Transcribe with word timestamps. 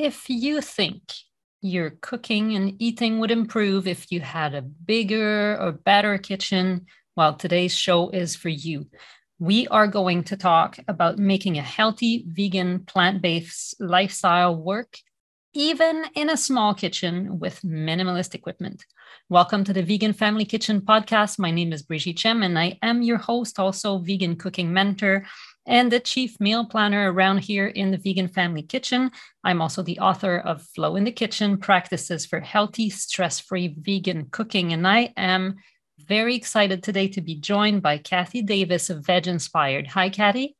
if 0.00 0.30
you 0.30 0.62
think 0.62 1.02
your 1.60 1.90
cooking 2.00 2.56
and 2.56 2.74
eating 2.78 3.18
would 3.18 3.30
improve 3.30 3.86
if 3.86 4.10
you 4.10 4.18
had 4.18 4.54
a 4.54 4.62
bigger 4.62 5.58
or 5.60 5.72
better 5.72 6.16
kitchen, 6.16 6.86
well, 7.16 7.34
today's 7.34 7.76
show 7.76 8.08
is 8.08 8.34
for 8.34 8.48
you. 8.48 8.86
We 9.38 9.68
are 9.68 9.86
going 9.86 10.24
to 10.24 10.38
talk 10.38 10.78
about 10.88 11.18
making 11.18 11.58
a 11.58 11.62
healthy, 11.62 12.24
vegan, 12.26 12.86
plant 12.86 13.20
based 13.20 13.74
lifestyle 13.78 14.56
work, 14.56 14.96
even 15.52 16.04
in 16.14 16.30
a 16.30 16.36
small 16.36 16.72
kitchen 16.72 17.38
with 17.38 17.60
minimalist 17.60 18.34
equipment. 18.34 18.86
Welcome 19.28 19.64
to 19.64 19.74
the 19.74 19.82
Vegan 19.82 20.14
Family 20.14 20.46
Kitchen 20.46 20.80
podcast. 20.80 21.38
My 21.38 21.50
name 21.50 21.74
is 21.74 21.82
Brigitte 21.82 22.16
Gemme, 22.16 22.46
and 22.46 22.58
I 22.58 22.78
am 22.80 23.02
your 23.02 23.18
host, 23.18 23.58
also 23.58 23.98
vegan 23.98 24.36
cooking 24.36 24.72
mentor 24.72 25.26
and 25.66 25.90
the 25.90 26.00
chief 26.00 26.40
meal 26.40 26.64
planner 26.66 27.12
around 27.12 27.38
here 27.38 27.66
in 27.66 27.90
the 27.90 27.98
Vegan 27.98 28.28
Family 28.28 28.62
Kitchen. 28.62 29.10
I'm 29.44 29.60
also 29.60 29.82
the 29.82 29.98
author 29.98 30.38
of 30.38 30.62
Flow 30.62 30.96
in 30.96 31.04
the 31.04 31.12
Kitchen 31.12 31.58
Practices 31.58 32.26
for 32.26 32.40
Healthy, 32.40 32.90
Stress 32.90 33.40
Free 33.40 33.74
Vegan 33.78 34.26
Cooking. 34.30 34.72
And 34.72 34.86
I 34.86 35.12
am 35.16 35.56
very 36.06 36.34
excited 36.34 36.82
today 36.82 37.08
to 37.08 37.20
be 37.20 37.36
joined 37.36 37.82
by 37.82 37.98
Kathy 37.98 38.42
Davis 38.42 38.90
of 38.90 39.04
VegInspired. 39.04 39.86
Hi, 39.88 40.08
Kathy. 40.08 40.56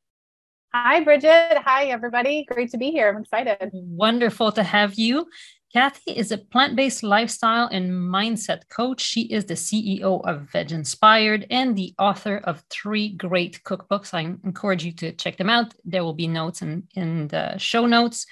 Hi, 0.72 1.02
Bridget. 1.02 1.58
Hi, 1.64 1.86
everybody. 1.86 2.44
Great 2.44 2.70
to 2.70 2.78
be 2.78 2.90
here. 2.90 3.08
I'm 3.08 3.22
excited. 3.22 3.70
Wonderful 3.72 4.52
to 4.52 4.62
have 4.62 4.94
you. 4.94 5.26
Kathy 5.72 6.10
is 6.10 6.32
a 6.32 6.38
plant 6.38 6.74
based 6.74 7.04
lifestyle 7.04 7.68
and 7.68 7.92
mindset 7.92 8.68
coach. 8.68 9.00
She 9.00 9.22
is 9.22 9.44
the 9.44 9.54
CEO 9.54 10.20
of 10.26 10.48
VegInspired 10.52 11.46
and 11.48 11.76
the 11.76 11.94
author 11.96 12.38
of 12.38 12.64
three 12.70 13.10
great 13.10 13.62
cookbooks. 13.62 14.12
I 14.12 14.22
encourage 14.22 14.84
you 14.84 14.92
to 14.94 15.12
check 15.12 15.36
them 15.36 15.48
out. 15.48 15.72
There 15.84 16.02
will 16.02 16.14
be 16.14 16.26
notes 16.26 16.60
in, 16.62 16.88
in 16.96 17.28
the 17.28 17.56
show 17.58 17.86
notes. 17.86 18.26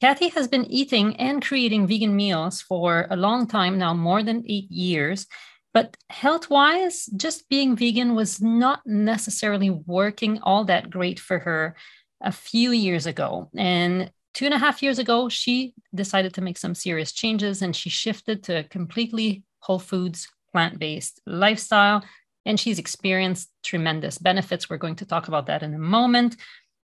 Kathy 0.00 0.28
has 0.28 0.46
been 0.46 0.66
eating 0.66 1.16
and 1.16 1.42
creating 1.42 1.88
vegan 1.88 2.14
meals 2.14 2.60
for 2.60 3.08
a 3.10 3.16
long 3.16 3.48
time 3.48 3.78
now, 3.78 3.92
more 3.92 4.22
than 4.22 4.44
eight 4.46 4.70
years. 4.70 5.26
But 5.74 5.96
health 6.08 6.48
wise, 6.50 7.06
just 7.16 7.48
being 7.48 7.74
vegan 7.74 8.14
was 8.14 8.40
not 8.40 8.80
necessarily 8.86 9.70
working 9.70 10.38
all 10.40 10.64
that 10.66 10.90
great 10.90 11.18
for 11.18 11.40
her 11.40 11.76
a 12.22 12.30
few 12.30 12.70
years 12.70 13.06
ago. 13.06 13.50
And 13.56 14.10
two 14.36 14.44
and 14.44 14.52
a 14.52 14.58
half 14.58 14.82
years 14.82 14.98
ago, 14.98 15.30
she 15.30 15.72
decided 15.94 16.34
to 16.34 16.42
make 16.42 16.58
some 16.58 16.74
serious 16.74 17.10
changes 17.10 17.62
and 17.62 17.74
she 17.74 17.88
shifted 17.88 18.42
to 18.42 18.58
a 18.58 18.64
completely 18.64 19.42
whole 19.60 19.78
foods, 19.78 20.28
plant 20.52 20.78
based 20.78 21.22
lifestyle. 21.26 22.04
And 22.44 22.60
she's 22.60 22.78
experienced 22.78 23.48
tremendous 23.64 24.18
benefits. 24.18 24.68
We're 24.68 24.76
going 24.76 24.96
to 24.96 25.06
talk 25.06 25.28
about 25.28 25.46
that 25.46 25.62
in 25.62 25.72
a 25.72 25.78
moment. 25.78 26.36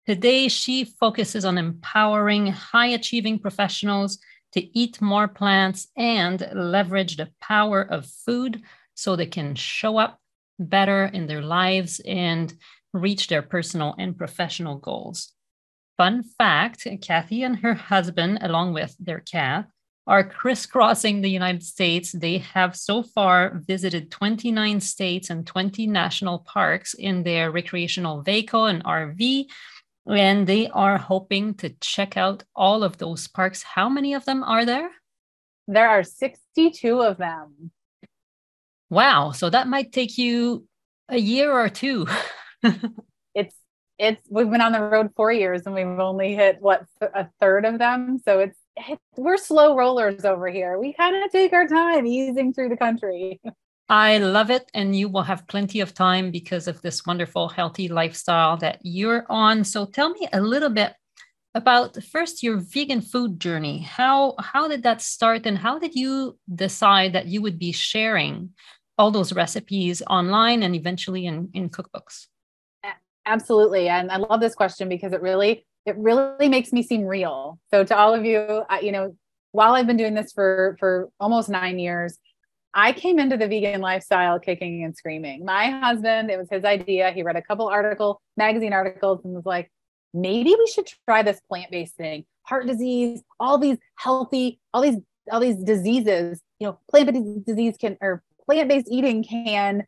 Today, 0.06 0.48
she 0.48 0.86
focuses 0.86 1.44
on 1.44 1.58
empowering 1.58 2.48
high 2.48 2.90
achieving 2.90 3.40
professionals 3.40 4.20
to 4.54 4.80
eat 4.80 5.02
more 5.02 5.28
plants 5.28 5.88
and 5.98 6.48
leverage 6.54 7.18
the 7.18 7.32
power 7.42 7.82
of 7.82 8.06
food 8.06 8.62
so 8.94 9.16
they 9.16 9.26
can 9.26 9.56
show 9.56 9.98
up 9.98 10.20
better 10.60 11.06
in 11.06 11.26
their 11.26 11.42
lives 11.42 12.00
and 12.06 12.54
reach 12.94 13.28
their 13.28 13.42
personal 13.42 13.96
and 13.98 14.16
professional 14.18 14.76
goals. 14.76 15.34
Fun 16.00 16.24
fact 16.24 16.88
Kathy 17.02 17.44
and 17.44 17.58
her 17.58 17.74
husband, 17.74 18.38
along 18.40 18.72
with 18.72 18.96
their 19.02 19.20
cat, 19.20 19.68
are 20.08 20.24
crisscrossing 20.24 21.20
the 21.20 21.30
United 21.30 21.62
States. 21.62 22.14
They 22.14 22.38
have 22.38 22.78
so 22.78 23.04
far 23.04 23.60
visited 23.68 24.10
29 24.10 24.80
states 24.80 25.30
and 25.30 25.46
20 25.46 25.88
national 25.88 26.40
parks 26.40 26.94
in 26.94 27.24
their 27.24 27.52
recreational 27.52 28.22
vehicle 28.22 28.68
and 28.68 28.82
RV. 28.86 29.48
And 30.08 30.48
they 30.48 30.70
are 30.70 30.98
hoping 30.98 31.56
to 31.56 31.76
check 31.82 32.16
out 32.16 32.44
all 32.56 32.86
of 32.86 32.98
those 32.98 33.28
parks. 33.28 33.62
How 33.62 33.90
many 33.90 34.14
of 34.14 34.24
them 34.24 34.42
are 34.42 34.64
there? 34.64 34.90
There 35.68 35.90
are 35.90 36.04
62 36.04 37.02
of 37.02 37.18
them. 37.18 37.72
Wow. 38.90 39.32
So 39.32 39.50
that 39.50 39.68
might 39.68 39.92
take 39.92 40.18
you 40.18 40.66
a 41.10 41.20
year 41.20 41.52
or 41.52 41.68
two. 41.68 42.08
it's 44.00 44.22
we've 44.30 44.50
been 44.50 44.62
on 44.62 44.72
the 44.72 44.82
road 44.82 45.10
four 45.16 45.32
years 45.32 45.64
and 45.66 45.76
we've 45.76 45.86
only 45.86 46.34
hit 46.34 46.58
what 46.62 46.86
a 47.02 47.28
third 47.40 47.66
of 47.66 47.78
them. 47.78 48.20
So 48.24 48.40
it's, 48.40 48.58
it's 48.78 49.02
we're 49.18 49.38
slow 49.38 49.76
rollers 49.76 50.24
over 50.24 50.48
here. 50.48 50.80
We 50.80 50.94
kind 50.94 51.22
of 51.24 51.32
take 51.32 51.52
our 51.52 51.68
time 51.68 52.08
easing 52.08 52.54
through 52.54 52.70
the 52.70 52.78
country. 52.78 53.42
I 53.90 54.20
love 54.20 54.52
it. 54.52 54.70
And 54.74 54.96
you 54.96 55.10
will 55.10 55.24
have 55.24 55.48
plenty 55.48 55.82
of 55.82 55.94
time 55.94 56.32
because 56.32 56.68
of 56.68 56.82
this 56.82 57.06
wonderful, 57.06 57.50
healthy 57.50 57.90
lifestyle 57.90 58.56
that 58.58 58.80
you're 58.84 59.26
on. 59.30 59.64
So 59.64 59.86
tell 59.86 60.12
me 60.12 60.28
a 60.32 60.40
little 60.40 60.70
bit 60.70 60.94
about 61.56 62.02
first 62.04 62.42
your 62.42 62.58
vegan 62.58 63.02
food 63.02 63.40
journey. 63.40 63.80
How 63.80 64.36
how 64.40 64.68
did 64.70 64.84
that 64.84 65.02
start 65.02 65.46
and 65.46 65.58
how 65.58 65.78
did 65.78 65.94
you 65.96 66.38
decide 66.54 67.14
that 67.14 67.28
you 67.28 67.42
would 67.42 67.60
be 67.60 67.74
sharing 67.74 68.52
all 68.98 69.12
those 69.12 69.34
recipes 69.34 70.02
online 70.08 70.64
and 70.64 70.76
eventually 70.76 71.26
in, 71.26 71.50
in 71.54 71.70
cookbooks? 71.70 72.28
Absolutely. 73.30 73.88
And 73.88 74.12
I 74.12 74.18
love 74.18 74.40
this 74.40 74.56
question 74.56 74.90
because 74.90 75.14
it 75.14 75.22
really, 75.22 75.64
it 75.86 75.96
really 75.98 76.50
makes 76.50 76.74
me 76.74 76.82
seem 76.82 77.04
real. 77.04 77.60
So 77.70 77.84
to 77.84 77.96
all 77.96 78.16
of 78.16 78.26
you, 78.26 78.64
I, 78.68 78.80
you 78.80 78.92
know, 78.92 79.16
while 79.52 79.74
I've 79.74 79.86
been 79.86 79.98
doing 79.98 80.16
this 80.16 80.34
for, 80.34 80.76
for 80.80 81.10
almost 81.20 81.48
nine 81.48 81.78
years, 81.78 82.18
I 82.74 82.92
came 82.92 83.20
into 83.20 83.38
the 83.38 83.48
vegan 83.48 83.82
lifestyle 83.82 84.40
kicking 84.40 84.84
and 84.84 84.98
screaming. 84.98 85.46
My 85.46 85.70
husband, 85.70 86.32
it 86.32 86.40
was 86.40 86.48
his 86.50 86.66
idea. 86.66 87.12
He 87.12 87.22
read 87.22 87.36
a 87.36 87.42
couple 87.44 87.68
article, 87.68 88.20
magazine 88.36 88.74
articles 88.74 89.22
and 89.24 89.36
was 89.36 89.46
like, 89.46 89.72
maybe 90.12 90.56
we 90.58 90.68
should 90.74 90.88
try 91.08 91.22
this 91.22 91.40
plant-based 91.48 91.96
thing. 91.96 92.26
Heart 92.44 92.66
disease, 92.66 93.22
all 93.40 93.60
these 93.60 93.78
healthy, 93.96 94.60
all 94.74 94.82
these, 94.82 94.98
all 95.32 95.40
these 95.40 95.58
diseases, 95.58 96.42
you 96.60 96.66
know, 96.66 96.80
plant-based 96.90 97.46
disease 97.46 97.76
can, 97.80 97.96
or 98.02 98.24
plant-based 98.48 98.88
eating 98.90 99.24
can 99.24 99.84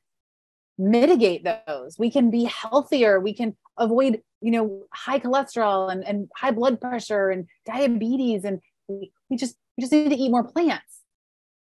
mitigate 0.81 1.43
those. 1.43 1.97
We 1.99 2.09
can 2.09 2.31
be 2.31 2.45
healthier. 2.45 3.19
We 3.19 3.33
can 3.33 3.55
avoid 3.77 4.21
you 4.41 4.51
know 4.51 4.83
high 4.91 5.19
cholesterol 5.19 5.91
and, 5.91 6.03
and 6.05 6.29
high 6.35 6.51
blood 6.51 6.81
pressure 6.81 7.29
and 7.29 7.47
diabetes. 7.65 8.43
And 8.43 8.59
we, 8.87 9.11
we 9.29 9.37
just 9.37 9.55
we 9.77 9.81
just 9.81 9.93
need 9.93 10.09
to 10.09 10.15
eat 10.15 10.31
more 10.31 10.43
plants. 10.43 11.01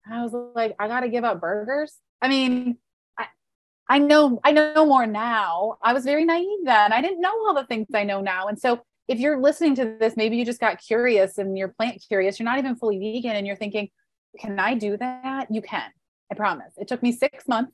And 0.05 0.15
i 0.15 0.23
was 0.23 0.33
like 0.55 0.75
i 0.79 0.87
gotta 0.87 1.09
give 1.09 1.23
up 1.23 1.39
burgers. 1.39 1.93
I 2.21 2.27
mean 2.27 2.77
I, 3.17 3.27
I 3.87 3.99
know 3.99 4.39
i 4.43 4.51
know 4.51 4.85
more 4.85 5.05
now. 5.05 5.77
I 5.83 5.93
was 5.93 6.03
very 6.03 6.25
naive 6.25 6.65
then. 6.65 6.91
I 6.91 7.01
didn't 7.01 7.21
know 7.21 7.33
all 7.47 7.53
the 7.53 7.65
things 7.65 7.87
i 7.93 8.03
know 8.03 8.21
now. 8.21 8.47
And 8.47 8.59
so 8.59 8.81
if 9.07 9.19
you're 9.19 9.39
listening 9.39 9.75
to 9.75 9.97
this 9.99 10.17
maybe 10.17 10.37
you 10.37 10.45
just 10.45 10.59
got 10.59 10.81
curious 10.81 11.37
and 11.37 11.57
you're 11.57 11.69
plant 11.69 12.03
curious. 12.07 12.39
You're 12.39 12.45
not 12.45 12.57
even 12.57 12.75
fully 12.75 12.97
vegan 12.97 13.35
and 13.35 13.45
you're 13.45 13.55
thinking 13.55 13.89
can 14.39 14.59
i 14.59 14.73
do 14.73 14.97
that? 14.97 15.47
You 15.51 15.61
can 15.61 15.91
i 16.31 16.35
promise. 16.35 16.73
It 16.77 16.87
took 16.87 17.03
me 17.03 17.11
six 17.11 17.47
months 17.47 17.73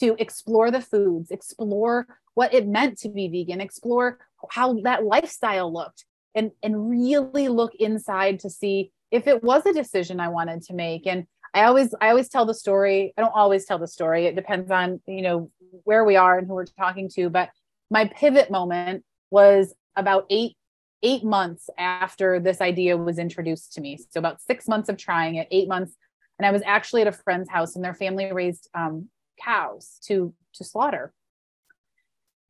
to 0.00 0.14
explore 0.18 0.70
the 0.70 0.80
foods, 0.80 1.30
explore 1.30 2.06
what 2.34 2.54
it 2.54 2.66
meant 2.66 2.98
to 2.98 3.08
be 3.08 3.28
vegan, 3.28 3.60
explore 3.60 4.18
how 4.50 4.74
that 4.82 5.04
lifestyle 5.04 5.72
looked, 5.72 6.04
and, 6.34 6.50
and 6.62 6.88
really 6.88 7.48
look 7.48 7.74
inside 7.74 8.40
to 8.40 8.50
see 8.50 8.90
if 9.10 9.26
it 9.26 9.42
was 9.42 9.66
a 9.66 9.72
decision 9.72 10.20
I 10.20 10.28
wanted 10.28 10.62
to 10.62 10.74
make. 10.74 11.06
And 11.06 11.26
I 11.54 11.64
always 11.64 11.94
I 12.00 12.08
always 12.08 12.30
tell 12.30 12.46
the 12.46 12.54
story. 12.54 13.12
I 13.16 13.20
don't 13.20 13.34
always 13.34 13.66
tell 13.66 13.78
the 13.78 13.86
story. 13.86 14.24
It 14.24 14.36
depends 14.36 14.70
on, 14.70 15.00
you 15.06 15.22
know, 15.22 15.50
where 15.84 16.04
we 16.04 16.16
are 16.16 16.38
and 16.38 16.46
who 16.46 16.54
we're 16.54 16.64
talking 16.64 17.10
to. 17.14 17.28
But 17.28 17.50
my 17.90 18.06
pivot 18.06 18.50
moment 18.50 19.04
was 19.30 19.74
about 19.94 20.24
eight 20.30 20.56
eight 21.02 21.24
months 21.24 21.68
after 21.78 22.40
this 22.40 22.60
idea 22.60 22.96
was 22.96 23.18
introduced 23.18 23.74
to 23.74 23.80
me. 23.80 23.98
So 24.10 24.18
about 24.18 24.40
six 24.40 24.68
months 24.68 24.88
of 24.88 24.96
trying 24.96 25.34
it, 25.34 25.48
eight 25.50 25.68
months. 25.68 25.94
And 26.38 26.46
I 26.46 26.52
was 26.52 26.62
actually 26.64 27.02
at 27.02 27.08
a 27.08 27.12
friend's 27.12 27.50
house 27.50 27.76
and 27.76 27.84
their 27.84 27.94
family 27.94 28.32
raised 28.32 28.68
um, 28.74 29.08
cows 29.42 29.98
to 30.06 30.34
to 30.54 30.64
slaughter. 30.64 31.12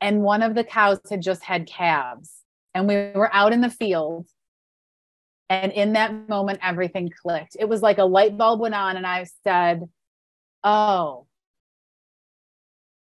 And 0.00 0.22
one 0.22 0.42
of 0.42 0.54
the 0.54 0.64
cows 0.64 1.00
had 1.08 1.22
just 1.22 1.44
had 1.44 1.66
calves. 1.66 2.30
And 2.74 2.88
we 2.88 2.94
were 3.14 3.32
out 3.32 3.52
in 3.52 3.60
the 3.60 3.70
field. 3.70 4.26
And 5.48 5.70
in 5.72 5.92
that 5.92 6.28
moment 6.28 6.60
everything 6.62 7.10
clicked. 7.10 7.56
It 7.58 7.68
was 7.68 7.82
like 7.82 7.98
a 7.98 8.04
light 8.04 8.36
bulb 8.36 8.60
went 8.60 8.74
on 8.74 8.96
and 8.96 9.06
i 9.06 9.26
said 9.44 9.88
oh 10.64 11.26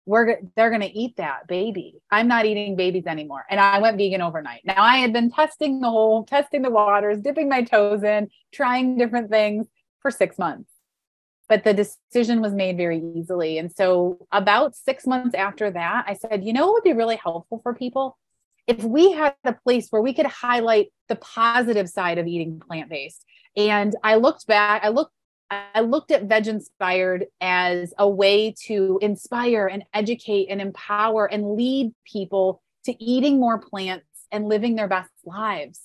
we're 0.06 0.38
they're 0.54 0.70
going 0.70 0.82
to 0.82 0.98
eat 0.98 1.16
that 1.16 1.48
baby. 1.48 2.00
I'm 2.12 2.28
not 2.28 2.46
eating 2.46 2.76
babies 2.76 3.06
anymore. 3.06 3.44
And 3.50 3.58
i 3.58 3.80
went 3.80 3.98
vegan 3.98 4.22
overnight. 4.22 4.60
Now 4.64 4.80
i 4.82 4.98
had 4.98 5.12
been 5.12 5.30
testing 5.30 5.80
the 5.80 5.90
whole 5.90 6.24
testing 6.24 6.62
the 6.62 6.70
waters 6.70 7.18
dipping 7.18 7.48
my 7.48 7.62
toes 7.62 8.04
in 8.04 8.28
trying 8.52 8.96
different 8.96 9.30
things 9.30 9.66
for 10.00 10.10
6 10.10 10.38
months 10.38 10.70
but 11.48 11.64
the 11.64 11.74
decision 11.74 12.40
was 12.40 12.52
made 12.52 12.76
very 12.76 13.02
easily. 13.14 13.58
And 13.58 13.70
so, 13.72 14.26
about 14.32 14.74
six 14.74 15.06
months 15.06 15.34
after 15.34 15.70
that, 15.70 16.04
I 16.06 16.14
said, 16.14 16.44
you 16.44 16.52
know, 16.52 16.66
what 16.66 16.74
would 16.74 16.84
be 16.84 16.92
really 16.92 17.16
helpful 17.16 17.60
for 17.62 17.74
people? 17.74 18.18
If 18.66 18.82
we 18.82 19.12
had 19.12 19.34
a 19.44 19.52
place 19.52 19.88
where 19.90 20.02
we 20.02 20.12
could 20.12 20.26
highlight 20.26 20.88
the 21.08 21.16
positive 21.16 21.88
side 21.88 22.18
of 22.18 22.26
eating 22.26 22.60
plant 22.60 22.90
based. 22.90 23.24
And 23.56 23.94
I 24.02 24.16
looked 24.16 24.46
back, 24.46 24.84
I 24.84 24.88
looked 24.88 25.12
I 25.48 25.80
looked 25.80 26.10
at 26.10 26.26
VegInspired 26.26 27.26
as 27.40 27.94
a 27.98 28.08
way 28.08 28.52
to 28.66 28.98
inspire 29.00 29.68
and 29.68 29.84
educate 29.94 30.48
and 30.50 30.60
empower 30.60 31.26
and 31.26 31.54
lead 31.54 31.94
people 32.04 32.62
to 32.84 33.02
eating 33.02 33.38
more 33.38 33.58
plants 33.58 34.06
and 34.32 34.48
living 34.48 34.74
their 34.74 34.88
best 34.88 35.12
lives. 35.24 35.82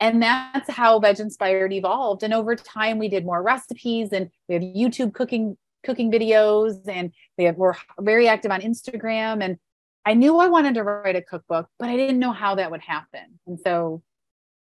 And 0.00 0.22
that's 0.22 0.70
how 0.70 1.00
VegInspired 1.00 1.72
evolved. 1.72 2.22
And 2.22 2.34
over 2.34 2.56
time, 2.56 2.98
we 2.98 3.08
did 3.08 3.24
more 3.24 3.42
recipes 3.42 4.12
and 4.12 4.30
we 4.48 4.54
have 4.54 4.62
YouTube 4.62 5.14
cooking 5.14 5.56
cooking 5.84 6.10
videos 6.10 6.76
and 6.88 7.12
we 7.36 7.44
have, 7.44 7.56
we're 7.56 7.74
very 8.00 8.26
active 8.26 8.50
on 8.50 8.62
Instagram. 8.62 9.44
And 9.44 9.58
I 10.06 10.14
knew 10.14 10.38
I 10.38 10.48
wanted 10.48 10.74
to 10.74 10.82
write 10.82 11.14
a 11.14 11.22
cookbook, 11.22 11.68
but 11.78 11.90
I 11.90 11.96
didn't 11.96 12.18
know 12.18 12.32
how 12.32 12.54
that 12.54 12.70
would 12.70 12.80
happen. 12.80 13.38
And 13.46 13.60
so 13.60 14.02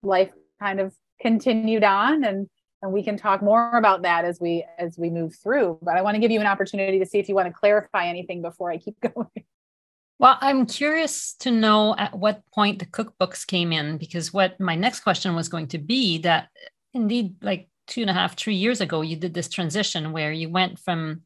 life 0.01 0.31
kind 0.59 0.79
of 0.79 0.93
continued 1.21 1.83
on 1.83 2.23
and 2.23 2.49
and 2.81 2.93
we 2.93 3.03
can 3.03 3.17
talk 3.17 3.41
more 3.41 3.77
about 3.77 4.03
that 4.03 4.23
as 4.23 4.39
we 4.39 4.65
as 4.77 4.97
we 4.97 5.09
move 5.09 5.35
through 5.35 5.77
but 5.81 5.97
i 5.97 6.01
want 6.01 6.15
to 6.15 6.19
give 6.19 6.31
you 6.31 6.39
an 6.39 6.47
opportunity 6.47 6.99
to 6.99 7.05
see 7.05 7.19
if 7.19 7.27
you 7.27 7.35
want 7.35 7.47
to 7.47 7.53
clarify 7.53 8.07
anything 8.07 8.41
before 8.41 8.71
i 8.71 8.77
keep 8.77 8.95
going 9.15 9.27
well 10.19 10.37
i'm 10.41 10.65
curious 10.65 11.33
to 11.33 11.51
know 11.51 11.95
at 11.97 12.17
what 12.17 12.43
point 12.53 12.79
the 12.79 12.85
cookbooks 12.85 13.45
came 13.45 13.71
in 13.71 13.97
because 13.97 14.33
what 14.33 14.59
my 14.59 14.75
next 14.75 14.99
question 15.01 15.35
was 15.35 15.49
going 15.49 15.67
to 15.67 15.77
be 15.77 16.19
that 16.19 16.49
indeed 16.93 17.35
like 17.41 17.67
two 17.87 18.01
and 18.01 18.09
a 18.09 18.13
half 18.13 18.37
three 18.37 18.55
years 18.55 18.81
ago 18.81 19.01
you 19.01 19.15
did 19.15 19.33
this 19.33 19.49
transition 19.49 20.11
where 20.11 20.31
you 20.31 20.49
went 20.49 20.77
from 20.79 21.21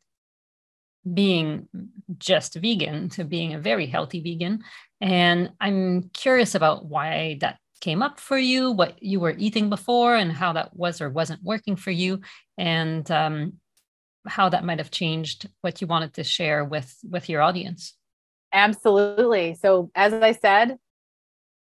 being 1.13 1.67
just 2.17 2.53
vegan 2.55 3.09
to 3.09 3.25
being 3.25 3.53
a 3.53 3.59
very 3.59 3.85
healthy 3.85 4.21
vegan 4.21 4.63
and 5.01 5.51
i'm 5.59 6.03
curious 6.13 6.55
about 6.55 6.85
why 6.85 7.37
that 7.41 7.57
came 7.83 8.01
up 8.01 8.17
for 8.17 8.37
you, 8.37 8.71
what 8.71 9.03
you 9.03 9.19
were 9.19 9.35
eating 9.37 9.69
before, 9.69 10.15
and 10.15 10.31
how 10.31 10.53
that 10.53 10.73
was 10.73 11.01
or 11.01 11.09
wasn't 11.09 11.43
working 11.43 11.75
for 11.75 11.91
you, 11.91 12.21
and 12.57 13.11
um, 13.11 13.53
how 14.25 14.47
that 14.47 14.63
might 14.63 14.79
have 14.79 14.89
changed 14.89 15.49
what 15.59 15.81
you 15.81 15.87
wanted 15.87 16.13
to 16.13 16.23
share 16.23 16.63
with 16.63 16.97
with 17.03 17.27
your 17.27 17.41
audience. 17.41 17.93
Absolutely. 18.53 19.55
So, 19.55 19.89
as 19.95 20.13
I 20.13 20.31
said, 20.31 20.77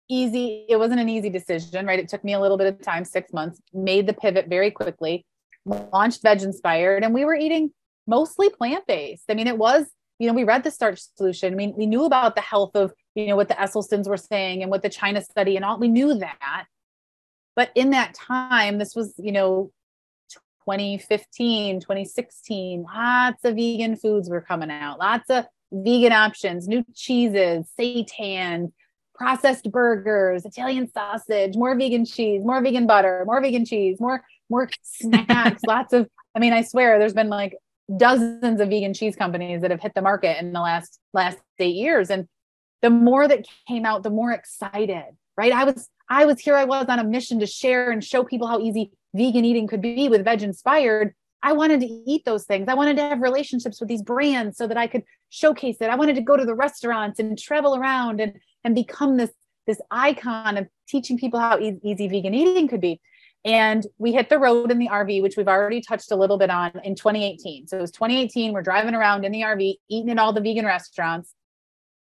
easy. 0.08 0.66
It 0.68 0.76
wasn't 0.76 1.00
an 1.00 1.08
easy 1.08 1.30
decision, 1.30 1.86
right? 1.86 1.98
It 1.98 2.08
took 2.08 2.24
me 2.24 2.34
a 2.34 2.40
little 2.40 2.58
bit 2.58 2.66
of 2.66 2.82
time, 2.82 3.04
six 3.04 3.32
months. 3.32 3.60
Made 3.72 4.06
the 4.06 4.12
pivot 4.12 4.48
very 4.48 4.70
quickly. 4.70 5.24
Launched 5.64 6.22
VegInspired, 6.22 7.04
and 7.04 7.14
we 7.14 7.24
were 7.24 7.34
eating 7.34 7.70
mostly 8.06 8.50
plant 8.50 8.86
based. 8.86 9.24
I 9.28 9.34
mean, 9.34 9.46
it 9.46 9.56
was 9.56 9.86
you 10.20 10.26
know, 10.26 10.34
we 10.34 10.44
read 10.44 10.62
the 10.62 10.70
starch 10.70 11.00
solution. 11.16 11.54
I 11.54 11.56
mean, 11.56 11.72
we 11.76 11.86
knew 11.86 12.04
about 12.04 12.34
the 12.34 12.42
health 12.42 12.76
of, 12.76 12.92
you 13.14 13.26
know, 13.26 13.36
what 13.36 13.48
the 13.48 13.54
Esselstyns 13.54 14.06
were 14.06 14.18
saying 14.18 14.60
and 14.60 14.70
what 14.70 14.82
the 14.82 14.90
China 14.90 15.22
study 15.22 15.56
and 15.56 15.64
all, 15.64 15.78
we 15.78 15.88
knew 15.88 16.14
that. 16.14 16.66
But 17.56 17.70
in 17.74 17.90
that 17.90 18.12
time, 18.12 18.76
this 18.76 18.94
was, 18.94 19.14
you 19.16 19.32
know, 19.32 19.72
2015, 20.66 21.80
2016, 21.80 22.82
lots 22.82 23.44
of 23.46 23.56
vegan 23.56 23.96
foods 23.96 24.28
were 24.28 24.42
coming 24.42 24.70
out, 24.70 24.98
lots 24.98 25.30
of 25.30 25.46
vegan 25.72 26.12
options, 26.12 26.68
new 26.68 26.84
cheeses, 26.94 27.66
seitan, 27.78 28.72
processed 29.14 29.70
burgers, 29.70 30.44
Italian 30.44 30.90
sausage, 30.90 31.56
more 31.56 31.76
vegan 31.76 32.04
cheese, 32.04 32.42
more 32.44 32.62
vegan 32.62 32.86
butter, 32.86 33.24
more 33.26 33.40
vegan 33.40 33.64
cheese, 33.64 34.00
more 34.00 34.22
more 34.48 34.68
snacks, 34.82 35.62
lots 35.66 35.92
of 35.92 36.08
I 36.34 36.38
mean, 36.38 36.52
I 36.52 36.62
swear 36.62 36.98
there's 36.98 37.14
been 37.14 37.28
like 37.28 37.56
dozens 37.96 38.60
of 38.60 38.68
vegan 38.68 38.94
cheese 38.94 39.16
companies 39.16 39.62
that 39.62 39.70
have 39.70 39.80
hit 39.80 39.94
the 39.94 40.02
market 40.02 40.38
in 40.38 40.52
the 40.52 40.60
last 40.60 40.98
last 41.12 41.38
eight 41.58 41.74
years. 41.74 42.10
And 42.10 42.28
the 42.82 42.90
more 42.90 43.26
that 43.28 43.46
came 43.68 43.84
out 43.84 44.02
the 44.02 44.10
more 44.10 44.32
excited 44.32 45.16
right? 45.40 45.52
I 45.52 45.64
was 45.64 45.88
i 46.08 46.24
was 46.26 46.40
here 46.40 46.56
i 46.56 46.64
was 46.64 46.86
on 46.88 46.98
a 46.98 47.04
mission 47.04 47.40
to 47.40 47.46
share 47.46 47.90
and 47.90 48.04
show 48.04 48.24
people 48.24 48.46
how 48.46 48.60
easy 48.60 48.92
vegan 49.14 49.44
eating 49.44 49.66
could 49.66 49.80
be 49.80 50.08
with 50.08 50.24
VegInspired 50.24 51.12
i 51.42 51.52
wanted 51.52 51.80
to 51.80 51.86
eat 51.86 52.24
those 52.24 52.44
things 52.44 52.68
i 52.68 52.74
wanted 52.74 52.96
to 52.96 53.02
have 53.02 53.20
relationships 53.20 53.80
with 53.80 53.88
these 53.88 54.02
brands 54.02 54.56
so 54.56 54.66
that 54.66 54.76
i 54.76 54.86
could 54.86 55.02
showcase 55.28 55.76
it 55.80 55.90
i 55.90 55.94
wanted 55.96 56.14
to 56.14 56.22
go 56.22 56.36
to 56.36 56.44
the 56.44 56.54
restaurants 56.54 57.18
and 57.18 57.38
travel 57.38 57.76
around 57.76 58.20
and 58.20 58.38
and 58.64 58.74
become 58.74 59.16
this 59.16 59.30
this 59.66 59.80
icon 59.90 60.56
of 60.56 60.66
teaching 60.88 61.18
people 61.18 61.38
how 61.38 61.58
e- 61.58 61.78
easy 61.82 62.08
vegan 62.08 62.34
eating 62.34 62.68
could 62.68 62.80
be 62.80 63.00
and 63.44 63.86
we 63.98 64.12
hit 64.12 64.28
the 64.28 64.38
road 64.38 64.70
in 64.70 64.78
the 64.78 64.88
RV, 64.88 65.22
which 65.22 65.36
we've 65.36 65.48
already 65.48 65.80
touched 65.80 66.12
a 66.12 66.16
little 66.16 66.36
bit 66.36 66.50
on 66.50 66.72
in 66.84 66.94
2018. 66.94 67.68
So 67.68 67.78
it 67.78 67.80
was 67.80 67.90
2018. 67.90 68.52
We're 68.52 68.62
driving 68.62 68.94
around 68.94 69.24
in 69.24 69.32
the 69.32 69.40
RV, 69.40 69.76
eating 69.88 70.10
in 70.10 70.18
all 70.18 70.32
the 70.32 70.42
vegan 70.42 70.66
restaurants. 70.66 71.34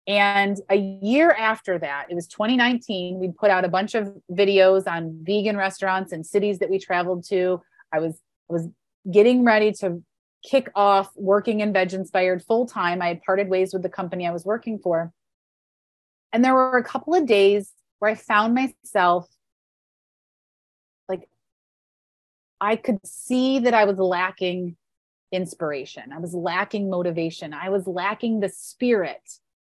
And 0.08 0.58
a 0.70 0.78
year 0.78 1.32
after 1.32 1.78
that, 1.80 2.08
it 2.10 2.16
was 2.16 2.28
2019, 2.28 3.20
we 3.20 3.30
put 3.30 3.52
out 3.52 3.66
a 3.66 3.70
bunch 3.70 3.94
of 3.94 4.14
videos 4.32 4.88
on 4.88 5.20
vegan 5.22 5.58
restaurants 5.58 6.12
and 6.12 6.26
cities 6.26 6.60
that 6.60 6.70
we 6.70 6.80
traveled 6.80 7.26
to. 7.26 7.62
I 7.94 8.00
was 8.00 8.20
I 8.50 8.54
was 8.54 8.70
getting 9.12 9.44
ready 9.44 9.72
to 9.72 10.02
kick 10.44 10.70
off 10.76 11.12
working 11.16 11.60
in 11.60 11.74
VegInspired 11.74 12.46
full 12.46 12.66
time. 12.68 13.02
I 13.02 13.08
had 13.08 13.24
parted 13.24 13.50
ways 13.50 13.74
with 13.74 13.82
the 13.82 13.90
company 13.90 14.28
I 14.28 14.32
was 14.32 14.46
working 14.46 14.80
for. 14.80 15.12
And 16.32 16.44
there 16.44 16.54
were 16.54 16.78
a 16.78 16.84
couple 16.84 17.16
of 17.16 17.26
days 17.26 17.72
where 18.00 18.12
I 18.12 18.16
found 18.16 18.54
myself 18.54 19.28
like 21.10 21.28
I 22.62 22.76
could 22.76 23.00
see 23.06 23.60
that 23.60 23.74
I 23.74 23.86
was 23.86 23.98
lacking 23.98 24.76
inspiration. 25.32 26.12
I 26.14 26.20
was 26.20 26.34
lacking 26.34 26.90
motivation. 26.90 27.54
I 27.54 27.70
was 27.70 27.88
lacking 27.88 28.40
the 28.40 28.50
spirit 28.50 29.22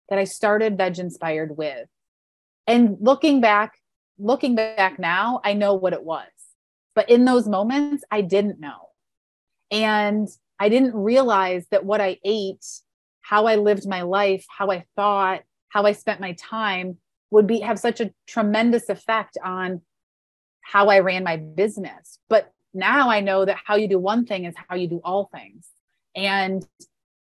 that 0.10 0.20
I 0.20 0.24
started 0.24 0.78
VegInspired 0.78 1.56
with. 1.56 1.88
And 2.68 2.98
looking 3.00 3.42
back, 3.42 3.74
looking 4.18 4.56
back 4.56 5.00
now, 5.00 5.42
I 5.44 5.54
know 5.54 5.74
what 5.74 5.94
it 5.94 6.04
was. 6.04 6.28
But 6.94 7.10
in 7.10 7.26
those 7.26 7.48
moments, 7.48 8.04
I 8.12 8.22
didn't 8.22 8.60
know. 8.60 8.89
And 9.72 10.28
I 10.60 10.70
didn't 10.70 10.96
realize 10.96 11.66
that 11.72 11.86
what 11.86 12.02
I 12.02 12.18
ate, 12.24 12.66
how 13.22 13.46
I 13.46 13.56
lived 13.56 13.88
my 13.88 14.02
life, 14.02 14.46
how 14.50 14.72
I 14.72 14.86
thought, 14.96 15.42
how 15.70 15.84
I 15.84 15.94
spent 15.94 16.20
my 16.20 16.34
time 16.34 16.98
would 17.32 17.48
be 17.48 17.60
have 17.60 17.80
such 17.80 18.02
a 18.02 18.12
tremendous 18.28 18.90
effect 18.90 19.38
on 19.44 19.82
how 20.62 20.90
I 20.90 21.00
ran 21.00 21.24
my 21.24 21.38
business. 21.38 22.20
But 22.28 22.52
now 22.74 23.10
I 23.10 23.22
know 23.22 23.46
that 23.46 23.58
how 23.64 23.76
you 23.76 23.88
do 23.88 24.00
one 24.00 24.26
thing 24.26 24.46
is 24.46 24.56
how 24.68 24.76
you 24.76 24.88
do 24.88 25.02
all 25.04 25.30
things. 25.34 25.68
And 26.16 26.66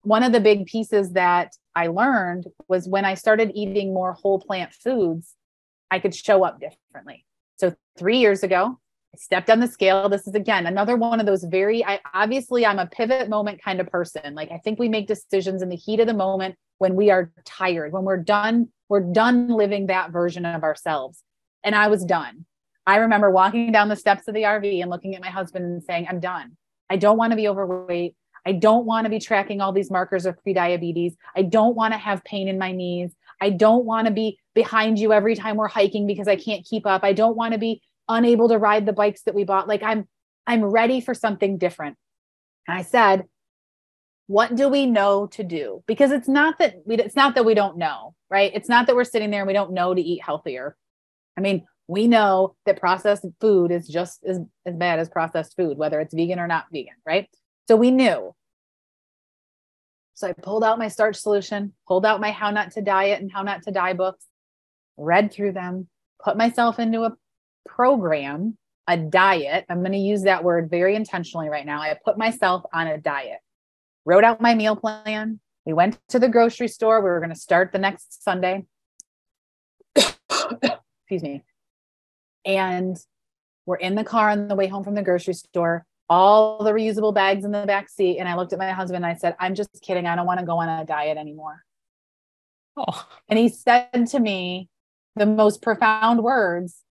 one 0.01 0.23
of 0.23 0.31
the 0.31 0.39
big 0.39 0.67
pieces 0.67 1.13
that 1.13 1.53
I 1.75 1.87
learned 1.87 2.47
was 2.67 2.87
when 2.87 3.05
I 3.05 3.15
started 3.15 3.51
eating 3.55 3.93
more 3.93 4.13
whole 4.13 4.39
plant 4.39 4.73
foods, 4.73 5.35
I 5.89 5.99
could 5.99 6.15
show 6.15 6.43
up 6.43 6.59
differently. 6.59 7.25
So, 7.57 7.75
three 7.97 8.17
years 8.17 8.43
ago, 8.43 8.79
Stepped 9.17 9.49
on 9.49 9.59
the 9.59 9.67
scale. 9.67 10.09
This 10.09 10.27
is 10.27 10.35
again 10.35 10.65
another 10.65 10.95
one 10.95 11.19
of 11.19 11.25
those 11.25 11.43
very, 11.43 11.85
I 11.85 11.99
obviously, 12.13 12.65
I'm 12.65 12.79
a 12.79 12.87
pivot 12.87 13.29
moment 13.29 13.61
kind 13.61 13.79
of 13.79 13.87
person. 13.87 14.35
Like, 14.35 14.51
I 14.51 14.57
think 14.57 14.79
we 14.79 14.89
make 14.89 15.07
decisions 15.07 15.61
in 15.61 15.69
the 15.69 15.75
heat 15.75 15.99
of 15.99 16.07
the 16.07 16.13
moment 16.13 16.55
when 16.77 16.95
we 16.95 17.09
are 17.11 17.31
tired, 17.45 17.93
when 17.93 18.03
we're 18.03 18.17
done, 18.17 18.69
we're 18.89 19.11
done 19.11 19.47
living 19.47 19.87
that 19.87 20.11
version 20.11 20.45
of 20.45 20.63
ourselves. 20.63 21.23
And 21.63 21.73
I 21.75 21.87
was 21.87 22.03
done. 22.03 22.45
I 22.87 22.97
remember 22.97 23.31
walking 23.31 23.71
down 23.71 23.89
the 23.89 23.95
steps 23.95 24.27
of 24.27 24.33
the 24.33 24.43
RV 24.43 24.81
and 24.81 24.91
looking 24.91 25.15
at 25.15 25.21
my 25.21 25.29
husband 25.29 25.65
and 25.65 25.83
saying, 25.83 26.07
I'm 26.09 26.19
done. 26.19 26.57
I 26.89 26.97
don't 26.97 27.17
want 27.17 27.31
to 27.31 27.37
be 27.37 27.47
overweight. 27.47 28.15
I 28.45 28.51
don't 28.51 28.85
want 28.85 29.05
to 29.05 29.09
be 29.09 29.19
tracking 29.19 29.59
all 29.59 29.71
these 29.71 29.89
markers 29.89 30.27
of 30.27 30.37
prediabetes. 30.45 31.15
I 31.35 31.41
don't 31.41 31.75
want 31.75 31.93
to 31.93 31.97
have 31.97 32.23
pain 32.23 32.47
in 32.47 32.59
my 32.59 32.71
knees. 32.71 33.11
I 33.41 33.49
don't 33.49 33.85
want 33.85 34.07
to 34.07 34.13
be 34.13 34.37
behind 34.53 34.99
you 34.99 35.11
every 35.13 35.35
time 35.35 35.57
we're 35.57 35.67
hiking 35.67 36.05
because 36.05 36.27
I 36.27 36.35
can't 36.35 36.63
keep 36.63 36.85
up. 36.85 37.03
I 37.03 37.13
don't 37.13 37.35
want 37.35 37.53
to 37.53 37.59
be 37.59 37.81
unable 38.07 38.49
to 38.49 38.57
ride 38.57 38.85
the 38.85 38.93
bikes 38.93 39.23
that 39.23 39.35
we 39.35 39.43
bought. 39.43 39.67
Like 39.67 39.83
I'm 39.83 40.07
I'm 40.47 40.63
ready 40.63 41.01
for 41.01 41.13
something 41.13 41.57
different. 41.57 41.97
And 42.67 42.77
I 42.77 42.83
said, 42.83 43.25
what 44.27 44.55
do 44.55 44.69
we 44.69 44.85
know 44.85 45.27
to 45.27 45.43
do? 45.43 45.83
Because 45.87 46.11
it's 46.11 46.27
not 46.27 46.59
that 46.59 46.75
we 46.85 46.95
it's 46.95 47.15
not 47.15 47.35
that 47.35 47.45
we 47.45 47.53
don't 47.53 47.77
know, 47.77 48.15
right? 48.29 48.51
It's 48.53 48.69
not 48.69 48.87
that 48.87 48.95
we're 48.95 49.03
sitting 49.03 49.31
there 49.31 49.41
and 49.41 49.47
we 49.47 49.53
don't 49.53 49.73
know 49.73 49.93
to 49.93 50.01
eat 50.01 50.23
healthier. 50.23 50.75
I 51.37 51.41
mean, 51.41 51.65
we 51.87 52.07
know 52.07 52.55
that 52.65 52.79
processed 52.79 53.25
food 53.39 53.71
is 53.71 53.87
just 53.87 54.23
as, 54.25 54.39
as 54.65 54.75
bad 54.75 54.99
as 54.99 55.09
processed 55.09 55.55
food, 55.55 55.77
whether 55.77 55.99
it's 55.99 56.13
vegan 56.13 56.39
or 56.39 56.47
not 56.47 56.65
vegan, 56.71 56.95
right? 57.05 57.29
So 57.67 57.75
we 57.75 57.91
knew. 57.91 58.33
So 60.15 60.29
I 60.29 60.33
pulled 60.33 60.63
out 60.63 60.79
my 60.79 60.87
starch 60.87 61.17
solution, 61.17 61.73
pulled 61.87 62.05
out 62.05 62.21
my 62.21 62.31
How 62.31 62.49
Not 62.49 62.71
to 62.71 62.81
Diet 62.81 63.21
and 63.21 63.31
How 63.31 63.43
Not 63.43 63.63
to 63.63 63.71
Die 63.71 63.93
books, 63.93 64.25
read 64.97 65.31
through 65.31 65.51
them, 65.51 65.87
put 66.23 66.37
myself 66.37 66.79
into 66.79 67.03
a 67.03 67.15
program, 67.65 68.57
a 68.87 68.97
diet. 68.97 69.65
I'm 69.69 69.79
going 69.79 69.91
to 69.91 69.97
use 69.97 70.23
that 70.23 70.43
word 70.43 70.69
very 70.69 70.95
intentionally 70.95 71.49
right 71.49 71.65
now. 71.65 71.81
I 71.81 71.97
put 72.03 72.17
myself 72.17 72.63
on 72.73 72.87
a 72.87 72.97
diet, 72.97 73.39
wrote 74.05 74.23
out 74.23 74.41
my 74.41 74.55
meal 74.55 74.75
plan. 74.75 75.39
We 75.65 75.73
went 75.73 75.97
to 76.09 76.19
the 76.19 76.29
grocery 76.29 76.67
store. 76.67 77.01
We 77.01 77.09
were 77.09 77.19
going 77.19 77.33
to 77.33 77.39
start 77.39 77.71
the 77.71 77.79
next 77.79 78.23
Sunday. 78.23 78.65
Excuse 79.95 81.23
me 81.23 81.43
and 82.45 82.97
we're 83.65 83.75
in 83.77 83.95
the 83.95 84.03
car 84.03 84.29
on 84.29 84.47
the 84.47 84.55
way 84.55 84.67
home 84.67 84.83
from 84.83 84.95
the 84.95 85.01
grocery 85.01 85.33
store 85.33 85.85
all 86.07 86.63
the 86.63 86.71
reusable 86.71 87.13
bags 87.13 87.43
in 87.43 87.51
the 87.51 87.65
back 87.65 87.89
seat 87.89 88.19
and 88.19 88.29
i 88.29 88.35
looked 88.35 88.53
at 88.53 88.59
my 88.59 88.71
husband 88.71 89.03
and 89.03 89.05
i 89.05 89.17
said 89.17 89.35
i'm 89.39 89.55
just 89.55 89.81
kidding 89.81 90.05
i 90.05 90.15
don't 90.15 90.27
want 90.27 90.39
to 90.39 90.45
go 90.45 90.59
on 90.59 90.69
a 90.69 90.85
diet 90.85 91.17
anymore 91.17 91.63
oh. 92.77 93.07
and 93.27 93.39
he 93.39 93.49
said 93.49 93.89
to 94.07 94.19
me 94.19 94.69
the 95.15 95.25
most 95.25 95.61
profound 95.61 96.23
words 96.23 96.83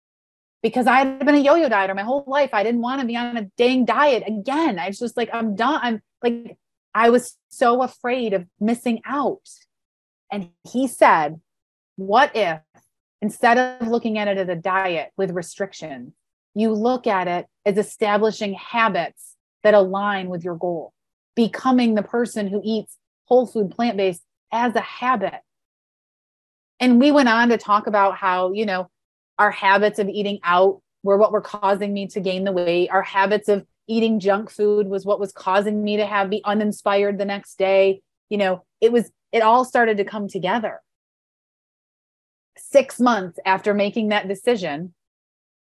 because 0.64 0.86
i 0.86 1.00
had 1.00 1.24
been 1.26 1.34
a 1.34 1.38
yo-yo 1.38 1.68
dieter 1.68 1.94
my 1.94 2.02
whole 2.02 2.24
life. 2.26 2.50
I 2.54 2.62
didn't 2.64 2.80
want 2.80 3.02
to 3.02 3.06
be 3.06 3.16
on 3.16 3.36
a 3.36 3.44
dang 3.58 3.84
diet 3.84 4.24
again. 4.26 4.78
I 4.78 4.88
was 4.88 4.98
just 4.98 5.16
like 5.16 5.28
i'm 5.32 5.54
done. 5.54 5.78
I'm 5.82 6.02
like 6.22 6.56
i 6.94 7.10
was 7.10 7.36
so 7.50 7.82
afraid 7.82 8.32
of 8.32 8.46
missing 8.58 9.02
out. 9.04 9.46
And 10.32 10.48
he 10.66 10.88
said 10.88 11.40
what 11.96 12.34
if 12.34 12.60
instead 13.20 13.58
of 13.58 13.88
looking 13.88 14.18
at 14.18 14.26
it 14.26 14.38
as 14.38 14.48
a 14.48 14.56
diet 14.56 15.10
with 15.16 15.30
restrictions, 15.30 16.14
you 16.54 16.72
look 16.72 17.06
at 17.06 17.28
it 17.28 17.46
as 17.66 17.76
establishing 17.76 18.54
habits 18.54 19.36
that 19.62 19.74
align 19.74 20.28
with 20.28 20.44
your 20.44 20.56
goal, 20.56 20.92
becoming 21.36 21.94
the 21.94 22.02
person 22.02 22.48
who 22.48 22.60
eats 22.64 22.96
whole 23.26 23.46
food 23.46 23.70
plant 23.70 23.96
based 23.96 24.22
as 24.50 24.74
a 24.74 24.80
habit. 24.80 25.40
And 26.80 26.98
we 26.98 27.12
went 27.12 27.28
on 27.28 27.50
to 27.50 27.58
talk 27.58 27.86
about 27.86 28.16
how, 28.16 28.52
you 28.52 28.66
know, 28.66 28.90
our 29.38 29.50
habits 29.50 29.98
of 29.98 30.08
eating 30.08 30.38
out 30.44 30.80
were 31.02 31.16
what 31.16 31.32
were 31.32 31.40
causing 31.40 31.92
me 31.92 32.06
to 32.08 32.20
gain 32.20 32.44
the 32.44 32.52
weight. 32.52 32.90
Our 32.90 33.02
habits 33.02 33.48
of 33.48 33.66
eating 33.86 34.20
junk 34.20 34.50
food 34.50 34.88
was 34.88 35.04
what 35.04 35.20
was 35.20 35.32
causing 35.32 35.84
me 35.84 35.96
to 35.98 36.06
have 36.06 36.30
be 36.30 36.42
uninspired 36.44 37.18
the 37.18 37.24
next 37.24 37.58
day. 37.58 38.00
You 38.30 38.38
know, 38.38 38.64
it 38.80 38.90
was, 38.90 39.10
it 39.32 39.42
all 39.42 39.64
started 39.64 39.98
to 39.98 40.04
come 40.04 40.28
together. 40.28 40.80
Six 42.56 42.98
months 42.98 43.38
after 43.44 43.74
making 43.74 44.08
that 44.08 44.28
decision, 44.28 44.94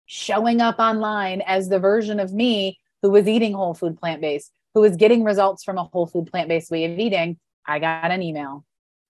showing 0.07 0.61
up 0.61 0.79
online 0.79 1.43
as 1.47 1.69
the 1.69 1.79
version 1.79 2.21
of 2.21 2.33
me 2.33 2.79
who 3.03 3.11
was 3.11 3.27
eating 3.27 3.55
whole 3.55 3.75
food 3.75 3.99
plant 3.99 4.21
based, 4.21 4.53
who 4.75 4.81
was 4.81 4.97
getting 4.97 5.25
results 5.25 5.65
from 5.65 5.79
a 5.79 5.85
whole 5.85 6.07
food 6.07 6.27
plant 6.31 6.49
based 6.49 6.71
way 6.71 6.85
of 6.85 6.99
eating, 6.99 7.39
I 7.67 7.79
got 7.79 8.11
an 8.11 8.23
email 8.23 8.65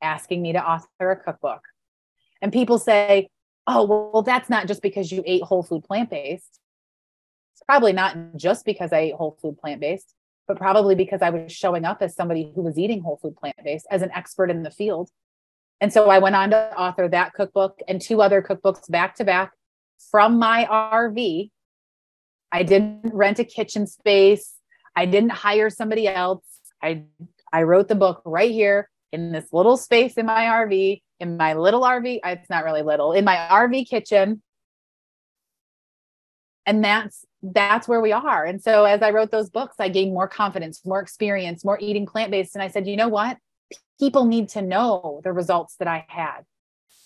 asking 0.01 0.41
me 0.41 0.53
to 0.53 0.63
author 0.63 1.11
a 1.11 1.15
cookbook. 1.15 1.61
And 2.41 2.53
people 2.53 2.79
say, 2.79 3.29
oh, 3.69 4.09
well, 4.11 4.23
that's 4.23 4.49
not 4.49 4.67
just 4.67 4.81
because 4.81 5.11
you 5.11 5.23
ate 5.25 5.43
whole 5.43 5.63
food 5.63 5.83
plant 5.83 6.09
based. 6.09 6.59
It's 7.53 7.63
probably 7.65 7.93
not 7.93 8.17
just 8.35 8.65
because 8.65 8.91
I 8.91 8.99
ate 8.99 9.13
whole 9.13 9.37
food 9.41 9.59
plant 9.59 9.79
based, 9.79 10.15
but 10.47 10.57
probably 10.57 10.95
because 10.95 11.21
I 11.21 11.29
was 11.29 11.51
showing 11.51 11.85
up 11.85 12.01
as 12.01 12.15
somebody 12.15 12.51
who 12.55 12.63
was 12.63 12.77
eating 12.77 13.01
whole 13.01 13.19
food 13.21 13.37
plant 13.37 13.55
based 13.63 13.85
as 13.91 14.01
an 14.01 14.11
expert 14.13 14.49
in 14.49 14.63
the 14.63 14.71
field. 14.71 15.11
And 15.79 15.93
so 15.93 16.09
I 16.09 16.17
went 16.17 16.35
on 16.35 16.49
to 16.49 16.75
author 16.75 17.07
that 17.07 17.33
cookbook 17.33 17.79
and 17.87 18.01
two 18.01 18.21
other 18.21 18.41
cookbooks 18.41 18.89
back 18.89 19.15
to 19.15 19.23
back 19.23 19.51
from 20.11 20.39
my 20.39 20.67
RV. 20.69 21.51
I 22.51 22.63
didn't 22.63 23.13
rent 23.13 23.37
a 23.39 23.43
kitchen 23.43 23.85
space. 23.85 24.55
I 24.95 25.05
didn't 25.05 25.31
hire 25.31 25.69
somebody 25.69 26.07
else. 26.07 26.43
I 26.81 27.03
I 27.53 27.63
wrote 27.63 27.87
the 27.87 27.95
book 27.95 28.21
right 28.25 28.51
here 28.51 28.89
in 29.11 29.31
this 29.31 29.53
little 29.53 29.77
space 29.77 30.15
in 30.15 30.25
my 30.25 30.45
RV, 30.45 31.01
in 31.19 31.37
my 31.37 31.53
little 31.53 31.81
RV. 31.81 32.19
Uh, 32.23 32.29
it's 32.29 32.49
not 32.49 32.63
really 32.63 32.81
little, 32.81 33.13
in 33.13 33.25
my 33.25 33.35
RV 33.35 33.89
kitchen. 33.89 34.41
And 36.65 36.83
that's 36.83 37.25
that's 37.41 37.87
where 37.87 38.01
we 38.01 38.11
are. 38.11 38.43
And 38.45 38.61
so 38.61 38.83
as 38.83 39.01
I 39.01 39.11
wrote 39.11 39.31
those 39.31 39.49
books, 39.49 39.75
I 39.79 39.89
gained 39.89 40.13
more 40.13 40.27
confidence, 40.27 40.85
more 40.85 40.99
experience, 40.99 41.63
more 41.63 41.79
eating 41.79 42.05
plant-based. 42.05 42.53
And 42.53 42.61
I 42.61 42.67
said, 42.67 42.85
you 42.85 42.97
know 42.97 43.07
what? 43.07 43.37
People 43.99 44.25
need 44.25 44.49
to 44.49 44.61
know 44.61 45.21
the 45.23 45.31
results 45.31 45.75
that 45.77 45.87
I 45.87 46.05
had. 46.09 46.41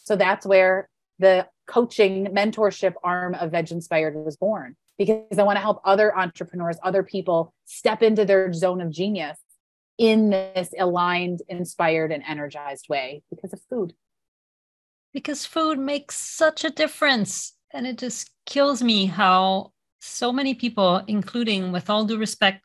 So 0.03 0.15
that's 0.15 0.45
where 0.45 0.89
the 1.19 1.47
coaching 1.67 2.27
mentorship 2.27 2.93
arm 3.03 3.35
of 3.35 3.51
VegInspired 3.51 4.13
was 4.25 4.35
born 4.35 4.75
because 4.97 5.37
I 5.37 5.43
want 5.43 5.57
to 5.57 5.61
help 5.61 5.81
other 5.85 6.17
entrepreneurs, 6.17 6.77
other 6.83 7.03
people 7.03 7.53
step 7.65 8.01
into 8.01 8.25
their 8.25 8.51
zone 8.53 8.81
of 8.81 8.89
genius 8.89 9.37
in 9.97 10.31
this 10.31 10.73
aligned, 10.77 11.41
inspired, 11.47 12.11
and 12.11 12.23
energized 12.27 12.87
way 12.89 13.21
because 13.29 13.53
of 13.53 13.61
food. 13.69 13.93
Because 15.13 15.45
food 15.45 15.79
makes 15.79 16.15
such 16.15 16.63
a 16.63 16.69
difference. 16.69 17.53
And 17.71 17.87
it 17.87 17.97
just 17.97 18.31
kills 18.45 18.83
me 18.83 19.05
how 19.05 19.71
so 19.99 20.31
many 20.31 20.53
people, 20.53 21.03
including 21.07 21.71
with 21.71 21.89
all 21.89 22.05
due 22.05 22.17
respect, 22.17 22.63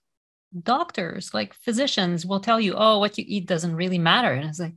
doctors, 0.62 1.32
like 1.34 1.54
physicians, 1.54 2.26
will 2.26 2.40
tell 2.40 2.60
you, 2.60 2.74
oh, 2.76 2.98
what 2.98 3.18
you 3.18 3.24
eat 3.26 3.46
doesn't 3.46 3.76
really 3.76 3.98
matter. 3.98 4.32
And 4.32 4.48
it's 4.48 4.60
like, 4.60 4.74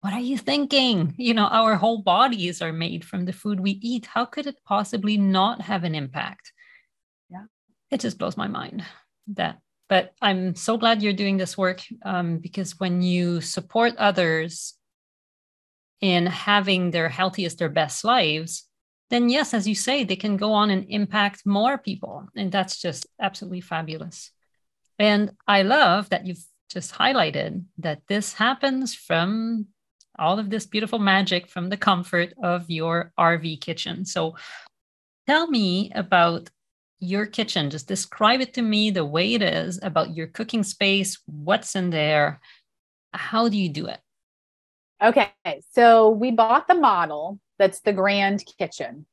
what 0.00 0.14
are 0.14 0.20
you 0.20 0.38
thinking? 0.38 1.14
You 1.18 1.34
know, 1.34 1.46
our 1.46 1.76
whole 1.76 2.02
bodies 2.02 2.62
are 2.62 2.72
made 2.72 3.04
from 3.04 3.26
the 3.26 3.32
food 3.32 3.60
we 3.60 3.72
eat. 3.82 4.06
How 4.06 4.24
could 4.24 4.46
it 4.46 4.58
possibly 4.64 5.18
not 5.18 5.60
have 5.60 5.84
an 5.84 5.94
impact? 5.94 6.52
Yeah. 7.28 7.44
It 7.90 8.00
just 8.00 8.18
blows 8.18 8.36
my 8.36 8.48
mind 8.48 8.84
that. 9.34 9.58
But 9.88 10.14
I'm 10.22 10.54
so 10.54 10.78
glad 10.78 11.02
you're 11.02 11.12
doing 11.12 11.36
this 11.36 11.58
work 11.58 11.82
um, 12.04 12.38
because 12.38 12.78
when 12.78 13.02
you 13.02 13.40
support 13.40 13.94
others 13.96 14.74
in 16.00 16.26
having 16.26 16.90
their 16.90 17.08
healthiest, 17.08 17.58
their 17.58 17.68
best 17.68 18.04
lives, 18.04 18.66
then 19.10 19.28
yes, 19.28 19.52
as 19.54 19.66
you 19.66 19.74
say, 19.74 20.04
they 20.04 20.16
can 20.16 20.36
go 20.36 20.52
on 20.52 20.70
and 20.70 20.86
impact 20.88 21.44
more 21.44 21.76
people. 21.76 22.28
And 22.36 22.50
that's 22.50 22.80
just 22.80 23.06
absolutely 23.20 23.60
fabulous. 23.60 24.30
And 24.98 25.32
I 25.46 25.62
love 25.62 26.08
that 26.10 26.26
you've 26.26 26.44
just 26.70 26.94
highlighted 26.94 27.64
that 27.78 28.02
this 28.06 28.34
happens 28.34 28.94
from 28.94 29.66
all 30.18 30.38
of 30.38 30.50
this 30.50 30.66
beautiful 30.66 30.98
magic 30.98 31.48
from 31.48 31.68
the 31.68 31.76
comfort 31.76 32.34
of 32.42 32.70
your 32.70 33.12
RV 33.18 33.60
kitchen. 33.60 34.04
So 34.04 34.36
tell 35.26 35.48
me 35.48 35.90
about 35.94 36.50
your 37.00 37.26
kitchen. 37.26 37.70
Just 37.70 37.88
describe 37.88 38.40
it 38.40 38.54
to 38.54 38.62
me 38.62 38.90
the 38.90 39.04
way 39.04 39.34
it 39.34 39.42
is 39.42 39.80
about 39.82 40.14
your 40.14 40.26
cooking 40.28 40.62
space, 40.62 41.18
what's 41.26 41.74
in 41.74 41.90
there. 41.90 42.40
How 43.12 43.48
do 43.48 43.56
you 43.56 43.70
do 43.70 43.86
it? 43.86 43.98
Okay, 45.02 45.32
so 45.72 46.10
we 46.10 46.30
bought 46.30 46.68
the 46.68 46.74
model 46.74 47.40
that's 47.58 47.80
the 47.80 47.92
grand 47.92 48.44
kitchen. 48.58 49.06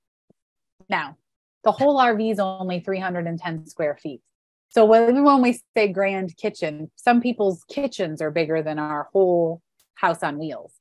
Now, 0.89 1.17
the 1.63 1.71
whole 1.71 1.97
RV 1.97 2.31
is 2.31 2.39
only 2.39 2.81
310 2.81 3.67
square 3.67 3.97
feet. 4.01 4.21
So 4.69 4.85
when, 4.85 5.23
when 5.23 5.41
we 5.41 5.59
say 5.75 5.87
grand 5.87 6.35
kitchen, 6.35 6.91
some 6.97 7.21
people's 7.21 7.63
kitchens 7.69 8.21
are 8.21 8.31
bigger 8.31 8.61
than 8.61 8.79
our 8.79 9.07
whole 9.13 9.61
house 9.95 10.23
on 10.23 10.37
wheels. 10.39 10.73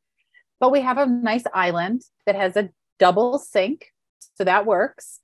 But 0.58 0.72
we 0.72 0.80
have 0.80 0.98
a 0.98 1.06
nice 1.06 1.44
island 1.54 2.02
that 2.24 2.34
has 2.34 2.56
a 2.56 2.70
double 2.98 3.38
sink. 3.38 3.92
So 4.36 4.44
that 4.44 4.66
works. 4.66 5.20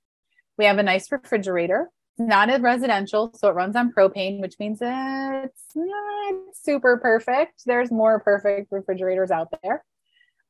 We 0.57 0.65
have 0.65 0.77
a 0.77 0.83
nice 0.83 1.11
refrigerator, 1.11 1.89
not 2.17 2.53
a 2.53 2.59
residential. 2.59 3.31
So 3.35 3.49
it 3.49 3.53
runs 3.53 3.75
on 3.75 3.91
propane, 3.91 4.39
which 4.39 4.55
means 4.59 4.79
it's 4.81 5.65
not 5.75 6.35
super 6.53 6.97
perfect. 6.97 7.63
There's 7.65 7.91
more 7.91 8.19
perfect 8.19 8.71
refrigerators 8.71 9.31
out 9.31 9.53
there. 9.63 9.83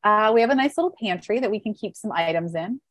Uh, 0.03 0.32
we 0.34 0.41
have 0.41 0.50
a 0.50 0.55
nice 0.55 0.77
little 0.77 0.93
pantry 1.01 1.39
that 1.39 1.51
we 1.51 1.60
can 1.60 1.74
keep 1.74 1.96
some 1.96 2.12
items 2.12 2.55
in. 2.55 2.82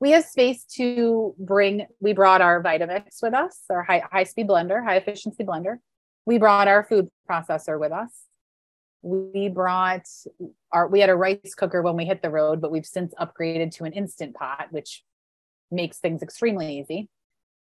We 0.00 0.12
have 0.12 0.24
space 0.24 0.64
to 0.76 1.34
bring, 1.38 1.86
we 2.00 2.12
brought 2.12 2.40
our 2.40 2.62
Vitamix 2.62 3.22
with 3.22 3.34
us, 3.34 3.62
our 3.70 3.82
high, 3.82 4.02
high 4.10 4.24
speed 4.24 4.48
blender, 4.48 4.84
high 4.84 4.96
efficiency 4.96 5.44
blender. 5.44 5.76
We 6.26 6.38
brought 6.38 6.68
our 6.68 6.84
food 6.84 7.08
processor 7.28 7.78
with 7.78 7.92
us 7.92 8.10
we 9.02 9.48
brought 9.48 10.06
our 10.70 10.86
we 10.86 11.00
had 11.00 11.10
a 11.10 11.16
rice 11.16 11.54
cooker 11.56 11.82
when 11.82 11.96
we 11.96 12.04
hit 12.04 12.22
the 12.22 12.30
road 12.30 12.60
but 12.60 12.70
we've 12.70 12.86
since 12.86 13.12
upgraded 13.20 13.72
to 13.72 13.84
an 13.84 13.92
instant 13.92 14.34
pot 14.34 14.68
which 14.70 15.02
makes 15.70 15.98
things 15.98 16.22
extremely 16.22 16.78
easy 16.78 17.08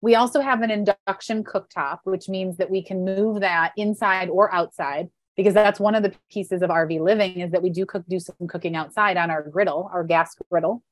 we 0.02 0.14
also 0.14 0.40
have 0.40 0.62
an 0.62 0.70
induction 0.70 1.44
cooktop 1.44 1.98
which 2.04 2.28
means 2.28 2.56
that 2.56 2.70
we 2.70 2.82
can 2.82 3.04
move 3.04 3.40
that 3.40 3.72
inside 3.76 4.28
or 4.28 4.52
outside 4.54 5.08
because 5.36 5.54
that's 5.54 5.80
one 5.80 5.94
of 5.94 6.02
the 6.02 6.12
pieces 6.30 6.62
of 6.62 6.70
rv 6.70 7.00
living 7.00 7.40
is 7.40 7.50
that 7.52 7.62
we 7.62 7.70
do 7.70 7.86
cook 7.86 8.04
do 8.08 8.18
some 8.18 8.48
cooking 8.48 8.76
outside 8.76 9.16
on 9.16 9.30
our 9.30 9.42
griddle 9.42 9.90
our 9.92 10.04
gas 10.04 10.34
griddle. 10.50 10.82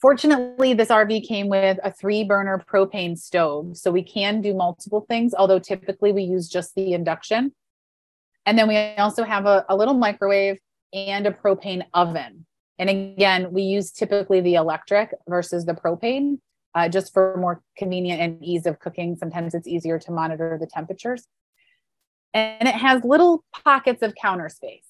Fortunately 0.00 0.74
this 0.74 0.88
rv 0.88 1.26
came 1.26 1.48
with 1.48 1.78
a 1.82 1.92
three 1.92 2.24
burner 2.24 2.62
propane 2.72 3.18
stove 3.18 3.76
so 3.76 3.90
we 3.90 4.02
can 4.02 4.40
do 4.40 4.54
multiple 4.54 5.04
things 5.08 5.34
although 5.34 5.58
typically 5.58 6.12
we 6.12 6.22
use 6.22 6.48
just 6.48 6.74
the 6.74 6.92
induction. 6.92 7.52
And 8.46 8.58
then 8.58 8.66
we 8.66 8.76
also 8.96 9.24
have 9.24 9.44
a, 9.44 9.66
a 9.68 9.76
little 9.76 9.92
microwave 9.92 10.58
and 10.94 11.26
a 11.26 11.30
propane 11.30 11.84
oven. 11.92 12.46
And 12.78 12.88
again, 12.88 13.52
we 13.52 13.62
use 13.62 13.90
typically 13.90 14.40
the 14.40 14.54
electric 14.54 15.12
versus 15.28 15.66
the 15.66 15.74
propane 15.74 16.38
uh, 16.78 16.88
just 16.88 17.12
for 17.12 17.36
more 17.36 17.62
convenient 17.76 18.20
and 18.20 18.42
ease 18.42 18.66
of 18.66 18.78
cooking. 18.78 19.16
Sometimes 19.16 19.54
it's 19.54 19.66
easier 19.66 19.98
to 19.98 20.12
monitor 20.12 20.56
the 20.60 20.66
temperatures. 20.66 21.26
And 22.34 22.68
it 22.68 22.74
has 22.74 23.02
little 23.04 23.44
pockets 23.64 24.02
of 24.02 24.14
counter 24.14 24.48
space. 24.48 24.84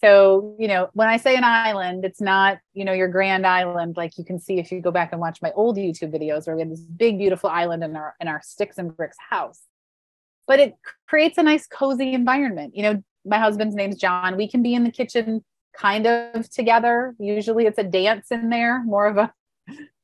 So, 0.00 0.56
you 0.58 0.68
know, 0.68 0.90
when 0.92 1.08
I 1.08 1.16
say 1.16 1.36
an 1.36 1.44
island, 1.44 2.04
it's 2.04 2.20
not, 2.20 2.58
you 2.72 2.84
know, 2.84 2.92
your 2.92 3.08
grand 3.08 3.46
island 3.46 3.96
like 3.96 4.16
you 4.16 4.24
can 4.24 4.38
see 4.38 4.58
if 4.58 4.70
you 4.70 4.80
go 4.80 4.92
back 4.92 5.12
and 5.12 5.20
watch 5.20 5.40
my 5.42 5.50
old 5.52 5.76
YouTube 5.76 6.14
videos 6.14 6.46
where 6.46 6.54
we 6.54 6.62
have 6.62 6.70
this 6.70 6.80
big, 6.80 7.18
beautiful 7.18 7.50
island 7.50 7.82
in 7.82 7.96
our 7.96 8.14
in 8.20 8.28
our 8.28 8.40
sticks 8.42 8.78
and 8.78 8.96
bricks 8.96 9.16
house 9.30 9.62
but 10.48 10.58
it 10.58 10.74
creates 11.06 11.38
a 11.38 11.42
nice 11.42 11.66
cozy 11.66 12.14
environment. 12.14 12.74
You 12.74 12.82
know, 12.82 13.02
my 13.24 13.38
husband's 13.38 13.76
name's 13.76 13.98
John. 13.98 14.36
We 14.36 14.48
can 14.48 14.62
be 14.62 14.74
in 14.74 14.82
the 14.82 14.90
kitchen 14.90 15.44
kind 15.76 16.06
of 16.06 16.50
together. 16.50 17.14
Usually 17.20 17.66
it's 17.66 17.78
a 17.78 17.84
dance 17.84 18.32
in 18.32 18.48
there, 18.48 18.82
more 18.82 19.06
of 19.06 19.18
a 19.18 19.32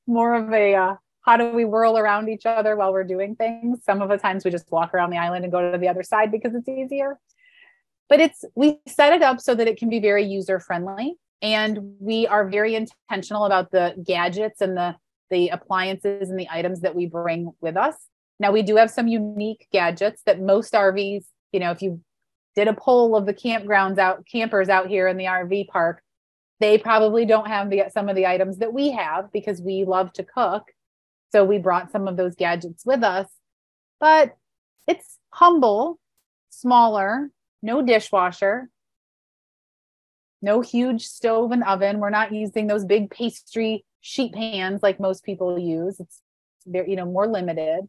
more 0.06 0.34
of 0.34 0.52
a 0.52 0.74
uh, 0.74 0.94
how 1.22 1.36
do 1.36 1.52
we 1.52 1.64
whirl 1.64 1.96
around 1.96 2.28
each 2.28 2.46
other 2.46 2.76
while 2.76 2.92
we're 2.92 3.04
doing 3.04 3.34
things? 3.34 3.84
Some 3.84 4.02
of 4.02 4.08
the 4.08 4.18
times 4.18 4.44
we 4.44 4.50
just 4.50 4.70
walk 4.70 4.92
around 4.94 5.10
the 5.10 5.16
island 5.16 5.44
and 5.44 5.52
go 5.52 5.72
to 5.72 5.78
the 5.78 5.88
other 5.88 6.02
side 6.02 6.30
because 6.30 6.54
it's 6.54 6.68
easier. 6.68 7.18
But 8.08 8.20
it's 8.20 8.44
we 8.54 8.78
set 8.86 9.12
it 9.12 9.22
up 9.22 9.40
so 9.40 9.54
that 9.54 9.66
it 9.66 9.78
can 9.78 9.88
be 9.88 10.00
very 10.00 10.24
user 10.24 10.60
friendly 10.60 11.14
and 11.40 11.78
we 11.98 12.26
are 12.26 12.48
very 12.48 12.74
intentional 12.74 13.44
about 13.44 13.70
the 13.70 13.94
gadgets 14.04 14.60
and 14.60 14.76
the 14.76 14.96
the 15.30 15.48
appliances 15.48 16.28
and 16.28 16.38
the 16.38 16.48
items 16.50 16.82
that 16.82 16.94
we 16.94 17.06
bring 17.06 17.50
with 17.60 17.76
us 17.76 17.96
now 18.40 18.50
we 18.50 18.62
do 18.62 18.76
have 18.76 18.90
some 18.90 19.08
unique 19.08 19.68
gadgets 19.72 20.22
that 20.26 20.40
most 20.40 20.72
RVs, 20.72 21.24
you 21.52 21.60
know, 21.60 21.70
if 21.70 21.82
you 21.82 22.00
did 22.56 22.68
a 22.68 22.74
poll 22.74 23.16
of 23.16 23.26
the 23.26 23.34
campgrounds 23.34 23.98
out 23.98 24.24
campers 24.30 24.68
out 24.68 24.88
here 24.88 25.08
in 25.08 25.16
the 25.16 25.24
RV 25.24 25.68
park, 25.68 26.02
they 26.64 26.78
probably 26.78 27.26
don't 27.26 27.48
have 27.48 27.68
the 27.68 27.82
some 27.92 28.08
of 28.08 28.16
the 28.16 28.26
items 28.26 28.56
that 28.56 28.72
we 28.72 28.90
have 28.90 29.30
because 29.32 29.60
we 29.60 29.84
love 29.84 30.10
to 30.14 30.24
cook. 30.24 30.62
So 31.30 31.44
we 31.44 31.58
brought 31.58 31.92
some 31.92 32.08
of 32.08 32.16
those 32.16 32.34
gadgets 32.34 32.86
with 32.86 33.02
us, 33.02 33.28
but 34.00 34.36
it's 34.86 35.18
humble, 35.30 35.98
smaller, 36.48 37.30
no 37.62 37.82
dishwasher, 37.82 38.70
no 40.40 40.62
huge 40.62 41.04
stove 41.06 41.52
and 41.52 41.64
oven. 41.64 41.98
We're 41.98 42.08
not 42.08 42.32
using 42.32 42.66
those 42.66 42.86
big 42.86 43.10
pastry 43.10 43.84
sheet 44.00 44.32
pans 44.32 44.82
like 44.82 44.98
most 44.98 45.22
people 45.22 45.58
use. 45.58 46.00
It's 46.00 46.22
very, 46.66 46.88
you 46.88 46.96
know, 46.96 47.04
more 47.04 47.26
limited. 47.26 47.80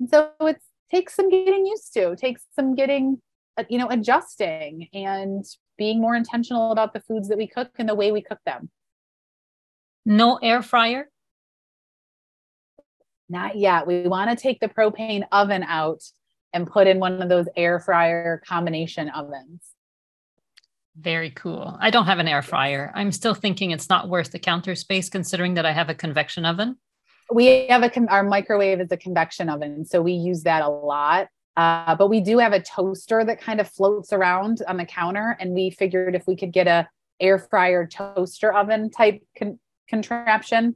And 0.00 0.10
so 0.10 0.32
it 0.40 0.60
takes 0.90 1.14
some 1.14 1.30
getting 1.30 1.66
used 1.66 1.94
to, 1.94 2.16
takes 2.16 2.42
some 2.56 2.74
getting, 2.74 3.22
uh, 3.56 3.64
you 3.68 3.78
know, 3.78 3.90
adjusting 3.90 4.88
and 4.92 5.44
being 5.76 6.00
more 6.00 6.14
intentional 6.14 6.72
about 6.72 6.92
the 6.92 7.00
foods 7.00 7.28
that 7.28 7.38
we 7.38 7.46
cook 7.46 7.70
and 7.78 7.88
the 7.88 7.94
way 7.94 8.12
we 8.12 8.22
cook 8.22 8.38
them. 8.44 8.70
No 10.06 10.36
air 10.36 10.62
fryer? 10.62 11.08
Not 13.28 13.56
yet. 13.56 13.86
We 13.86 14.06
want 14.06 14.30
to 14.30 14.36
take 14.36 14.60
the 14.60 14.68
propane 14.68 15.24
oven 15.32 15.62
out 15.62 16.02
and 16.52 16.66
put 16.66 16.86
in 16.86 17.00
one 17.00 17.20
of 17.22 17.28
those 17.28 17.46
air 17.56 17.80
fryer 17.80 18.42
combination 18.46 19.10
ovens. 19.10 19.60
Very 20.96 21.30
cool. 21.30 21.76
I 21.80 21.90
don't 21.90 22.06
have 22.06 22.20
an 22.20 22.28
air 22.28 22.42
fryer. 22.42 22.92
I'm 22.94 23.10
still 23.10 23.34
thinking 23.34 23.72
it's 23.72 23.88
not 23.88 24.08
worth 24.08 24.30
the 24.30 24.38
counter 24.38 24.76
space 24.76 25.08
considering 25.08 25.54
that 25.54 25.66
I 25.66 25.72
have 25.72 25.88
a 25.88 25.94
convection 25.94 26.46
oven. 26.46 26.76
We 27.32 27.66
have 27.68 27.82
a 27.82 27.90
our 28.08 28.22
microwave 28.22 28.80
is 28.80 28.92
a 28.92 28.96
convection 28.96 29.48
oven, 29.48 29.86
so 29.86 30.02
we 30.02 30.12
use 30.12 30.42
that 30.42 30.62
a 30.62 30.68
lot. 30.68 31.28
Uh, 31.56 31.94
but 31.94 32.08
we 32.08 32.20
do 32.20 32.38
have 32.38 32.52
a 32.52 32.60
toaster 32.60 33.24
that 33.24 33.40
kind 33.40 33.60
of 33.60 33.68
floats 33.68 34.12
around 34.12 34.62
on 34.66 34.76
the 34.76 34.84
counter, 34.84 35.36
and 35.38 35.52
we 35.52 35.70
figured 35.70 36.14
if 36.14 36.26
we 36.26 36.36
could 36.36 36.52
get 36.52 36.66
a 36.66 36.88
air 37.20 37.38
fryer 37.38 37.86
toaster 37.86 38.52
oven 38.52 38.90
type 38.90 39.22
con- 39.38 39.60
contraption, 39.88 40.74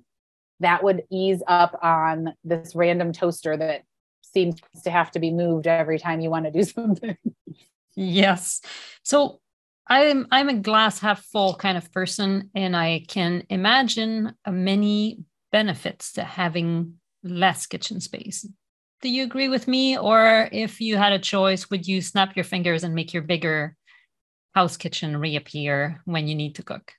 that 0.60 0.82
would 0.82 1.02
ease 1.10 1.42
up 1.46 1.78
on 1.82 2.34
this 2.44 2.74
random 2.74 3.12
toaster 3.12 3.56
that 3.56 3.82
seems 4.22 4.60
to 4.84 4.90
have 4.90 5.10
to 5.10 5.18
be 5.18 5.32
moved 5.32 5.66
every 5.66 5.98
time 5.98 6.20
you 6.20 6.30
want 6.30 6.44
to 6.44 6.50
do 6.50 6.62
something. 6.64 7.16
Yes. 7.96 8.60
So 9.02 9.40
I'm 9.88 10.26
I'm 10.30 10.48
a 10.48 10.54
glass 10.54 11.00
half 11.00 11.24
full 11.24 11.54
kind 11.54 11.76
of 11.78 11.90
person, 11.92 12.50
and 12.54 12.76
I 12.76 13.04
can 13.08 13.44
imagine 13.48 14.34
many 14.46 15.20
benefits 15.50 16.12
to 16.12 16.24
having 16.24 16.94
less 17.24 17.66
kitchen 17.66 18.00
space. 18.00 18.46
Do 19.00 19.08
you 19.08 19.22
agree 19.24 19.48
with 19.48 19.68
me, 19.68 19.96
or 19.96 20.48
if 20.50 20.80
you 20.80 20.96
had 20.96 21.12
a 21.12 21.18
choice, 21.18 21.70
would 21.70 21.86
you 21.86 22.02
snap 22.02 22.34
your 22.34 22.44
fingers 22.44 22.82
and 22.82 22.94
make 22.94 23.12
your 23.12 23.22
bigger 23.22 23.76
house 24.54 24.76
kitchen 24.76 25.16
reappear 25.16 26.00
when 26.04 26.26
you 26.26 26.34
need 26.34 26.56
to 26.56 26.62
cook? 26.62 26.92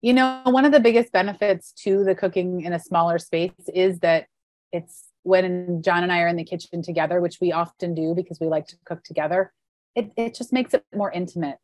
You 0.00 0.12
know, 0.12 0.40
one 0.44 0.64
of 0.64 0.72
the 0.72 0.80
biggest 0.80 1.12
benefits 1.12 1.72
to 1.84 2.04
the 2.04 2.14
cooking 2.14 2.62
in 2.62 2.72
a 2.72 2.78
smaller 2.78 3.18
space 3.18 3.50
is 3.74 3.98
that 4.00 4.26
it's 4.72 5.04
when 5.24 5.82
John 5.82 6.02
and 6.02 6.12
I 6.12 6.20
are 6.20 6.28
in 6.28 6.36
the 6.36 6.44
kitchen 6.44 6.82
together, 6.82 7.20
which 7.20 7.38
we 7.40 7.52
often 7.52 7.94
do 7.94 8.14
because 8.14 8.38
we 8.40 8.46
like 8.46 8.66
to 8.68 8.76
cook 8.84 9.02
together 9.02 9.52
it, 9.96 10.12
it 10.16 10.34
just 10.34 10.52
makes 10.52 10.74
it 10.74 10.84
more 10.94 11.10
intimate. 11.10 11.56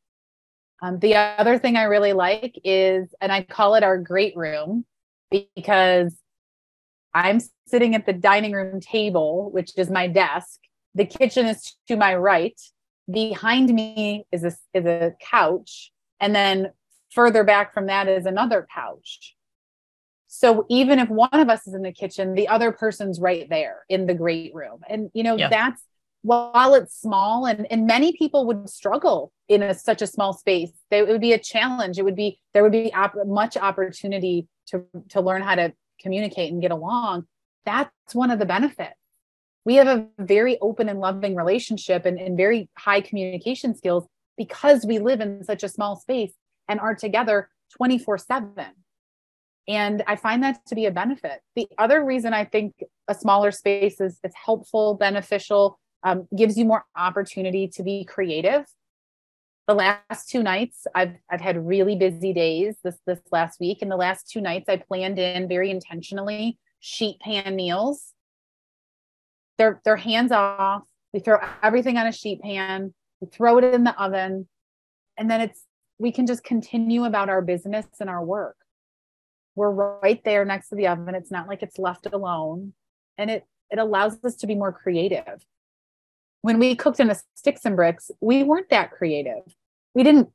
Um, 0.81 0.99
the 0.99 1.15
other 1.15 1.59
thing 1.59 1.77
I 1.77 1.85
really 1.85 2.15
like 2.15 2.59
is, 2.65 3.15
and 3.21 3.31
I 3.31 3.43
call 3.43 3.77
it 3.77 3.85
our 3.85 3.99
great 3.99 4.37
room 4.37 4.85
because 5.31 6.17
I'm 7.15 7.41
sitting 7.67 7.95
at 7.95 8.07
the 8.07 8.13
dining 8.13 8.53
room 8.53 8.81
table, 8.81 9.51
which 9.53 9.73
is 9.77 9.91
my 9.91 10.07
desk. 10.07 10.59
The 10.95 11.07
kitchen 11.07 11.47
is 11.47 11.77
to 11.89 11.97
my 11.97 12.15
right. 12.15 12.59
Behind 13.11 13.73
me 13.73 14.27
is 14.33 14.45
a, 14.45 14.53
is 14.75 14.85
a 14.87 15.13
couch. 15.21 15.93
And 16.21 16.35
then 16.35 16.73
further 17.11 17.45
back 17.45 17.75
from 17.75 17.87
that 17.87 18.09
is 18.09 18.27
another 18.27 18.67
couch. 18.75 19.37
So 20.29 20.65
even 20.71 20.99
if 20.99 21.11
one 21.11 21.29
of 21.33 21.51
us 21.51 21.67
is 21.67 21.75
in 21.75 21.83
the 21.83 21.93
kitchen, 21.93 22.35
the 22.35 22.49
other 22.49 22.73
person's 22.73 23.21
right 23.21 23.47
there 23.51 23.85
in 23.89 24.07
the 24.07 24.15
great 24.15 24.55
room. 24.55 24.81
And, 24.89 25.11
you 25.13 25.23
know, 25.23 25.37
yeah. 25.37 25.49
that's 25.49 25.83
while 26.23 26.75
it's 26.75 26.99
small 26.99 27.47
and, 27.47 27.67
and 27.71 27.87
many 27.87 28.13
people 28.17 28.47
would 28.47 28.71
struggle 28.71 29.33
in 29.49 29.63
a, 29.63 29.75
such 29.75 30.01
a 30.01 30.07
small 30.07 30.33
space 30.33 30.71
they, 30.91 31.01
it 31.01 31.09
would 31.09 31.21
be 31.21 31.33
a 31.33 31.39
challenge 31.39 31.99
it 31.99 32.05
would 32.05 32.17
be 32.17 32.39
there 32.55 32.63
would 32.63 32.73
be 32.73 32.95
op- 32.95 33.15
much 33.27 33.57
opportunity 33.57 34.47
to 34.67 34.85
to 35.09 35.21
learn 35.21 35.43
how 35.43 35.57
to 35.57 35.73
communicate 36.01 36.53
and 36.53 36.63
get 36.63 36.71
along 36.71 37.27
that's 37.65 38.15
one 38.15 38.31
of 38.31 38.39
the 38.39 38.47
benefits. 38.47 38.95
We 39.65 39.77
have 39.77 39.87
a 39.87 40.07
very 40.19 40.59
open 40.61 40.89
and 40.89 40.99
loving 40.99 41.37
relationship 41.37 42.05
and, 42.05 42.19
and 42.19 42.37
very 42.37 42.69
high 42.77 43.01
communication 43.01 43.77
skills 43.77 44.07
because 44.37 44.85
we 44.85 44.99
live 44.99 45.21
in 45.21 45.45
such 45.45 45.63
a 45.63 45.69
small 45.69 45.97
space 45.97 46.33
and 46.69 46.81
are 46.81 46.95
together 46.95 47.49
24 47.77 48.19
7 48.19 48.53
and 49.69 50.03
i 50.07 50.17
find 50.17 50.43
that 50.43 50.65
to 50.67 50.75
be 50.75 50.87
a 50.87 50.91
benefit. 50.91 51.41
The 51.55 51.69
other 51.79 52.05
reason 52.05 52.35
i 52.35 52.45
think 52.45 52.75
a 53.09 53.15
smaller 53.15 53.51
space 53.51 54.01
is, 54.01 54.19
is 54.25 54.33
helpful 54.35 54.95
beneficial 54.95 55.79
um, 56.03 56.27
gives 56.37 56.59
you 56.59 56.65
more 56.65 56.85
opportunity 56.97 57.69
to 57.69 57.83
be 57.83 58.05
creative. 58.05 58.65
The 59.69 59.75
last 59.75 60.29
two 60.29 60.43
nights, 60.43 60.87
I've 60.95 61.17
I've 61.31 61.41
had 61.41 61.67
really 61.67 61.95
busy 61.97 62.33
days 62.33 62.77
this 62.83 62.99
this 63.07 63.21
last 63.31 63.61
week, 63.61 63.79
and 63.81 63.91
the 63.91 63.97
last 63.97 64.29
two 64.29 64.41
nights 64.41 64.69
I 64.69 64.77
planned 64.77 65.19
in 65.19 65.49
very 65.49 65.71
intentionally 65.71 66.59
sheet 66.81 67.21
pan 67.21 67.55
meals. 67.55 68.13
They're 69.59 69.81
they're 69.85 69.97
hands 69.97 70.33
off. 70.33 70.83
We 71.13 71.21
throw 71.21 71.39
everything 71.63 71.97
on 71.97 72.07
a 72.07 72.13
sheet 72.13 72.43
pan. 72.43 72.93
We 73.21 73.29
throw 73.29 73.59
it 73.59 73.65
in 73.65 73.85
the 73.85 73.99
oven, 74.03 74.49
and 75.17 75.31
then 75.31 75.41
it's 75.41 75.63
we 75.99 76.11
can 76.11 76.27
just 76.27 76.43
continue 76.43 77.05
about 77.05 77.29
our 77.29 77.41
business 77.41 77.87
and 78.01 78.11
our 78.11 78.25
work. 78.25 78.57
We're 79.55 79.71
right 79.71 80.21
there 80.25 80.45
next 80.45 80.71
to 80.71 80.75
the 80.75 80.89
oven. 80.89 81.15
It's 81.15 81.31
not 81.31 81.47
like 81.47 81.63
it's 81.63 81.79
left 81.79 82.07
alone, 82.13 82.73
and 83.17 83.31
it 83.31 83.45
it 83.71 83.79
allows 83.79 84.19
us 84.25 84.35
to 84.37 84.49
be 84.49 84.57
more 84.57 84.73
creative 84.73 85.45
when 86.43 86.59
we 86.59 86.77
cooked 86.77 87.01
in 87.01 87.11
a 87.11 87.17
sticks 87.35 87.65
and 87.65 87.77
bricks, 87.77 88.11
we 88.21 88.43
weren't 88.43 88.69
that 88.71 88.91
creative. 88.91 89.43
We 89.95 90.03
didn't 90.03 90.29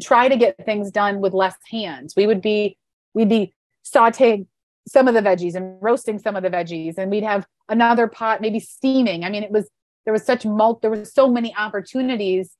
try 0.00 0.28
to 0.28 0.36
get 0.36 0.64
things 0.64 0.90
done 0.90 1.20
with 1.20 1.34
less 1.34 1.56
hands. 1.70 2.14
We 2.16 2.26
would 2.26 2.40
be 2.40 2.78
we'd 3.14 3.28
be 3.28 3.52
sauteing 3.84 4.46
some 4.88 5.06
of 5.06 5.14
the 5.14 5.20
veggies 5.20 5.54
and 5.54 5.76
roasting 5.82 6.18
some 6.18 6.36
of 6.36 6.42
the 6.42 6.50
veggies, 6.50 6.96
and 6.96 7.10
we'd 7.10 7.24
have 7.24 7.46
another 7.68 8.06
pot 8.08 8.40
maybe 8.40 8.60
steaming. 8.60 9.24
I 9.24 9.30
mean, 9.30 9.42
it 9.42 9.50
was 9.50 9.68
there 10.04 10.12
was 10.12 10.24
such 10.24 10.44
mult. 10.44 10.80
There 10.80 10.90
was 10.90 11.12
so 11.12 11.28
many 11.30 11.54
opportunities 11.56 12.56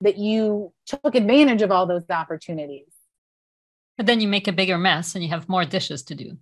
that 0.00 0.16
you 0.16 0.72
took 0.86 1.14
advantage 1.14 1.62
of 1.62 1.72
all 1.72 1.86
those 1.86 2.08
opportunities. 2.08 2.86
But 3.96 4.06
then 4.06 4.20
you 4.20 4.28
make 4.28 4.46
a 4.46 4.52
bigger 4.52 4.78
mess 4.78 5.14
and 5.14 5.24
you 5.24 5.30
have 5.30 5.48
more 5.48 5.64
dishes 5.64 6.02
to 6.04 6.14
do. 6.14 6.38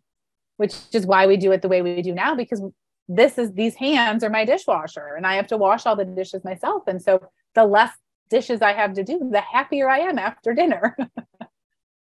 Which 0.59 0.75
is 0.92 1.07
why 1.07 1.27
we 1.27 1.37
do 1.37 1.53
it 1.53 1.62
the 1.62 1.68
way 1.68 1.83
we 1.83 2.03
do 2.03 2.14
now 2.14 2.35
because 2.35 2.62
this 3.09 3.38
is 3.38 3.53
these 3.53 3.75
hands 3.75 4.25
are 4.25 4.31
my 4.31 4.45
dishwasher 4.45 5.14
and 5.16 5.27
I 5.27 5.35
have 5.35 5.47
to 5.49 5.57
wash 5.57 5.87
all 5.87 5.97
the 5.97 6.05
dishes 6.05 6.45
myself. 6.45 6.83
And 6.87 7.01
so 7.01 7.29
the 7.55 7.64
less 7.64 7.92
dishes 8.31 8.62
I 8.62 8.73
have 8.73 8.95
to 8.95 9.05
do, 9.05 9.29
the 9.31 9.40
happier 9.40 9.88
I 9.88 10.01
am 10.01 10.19
after 10.19 10.55
dinner. 10.55 10.97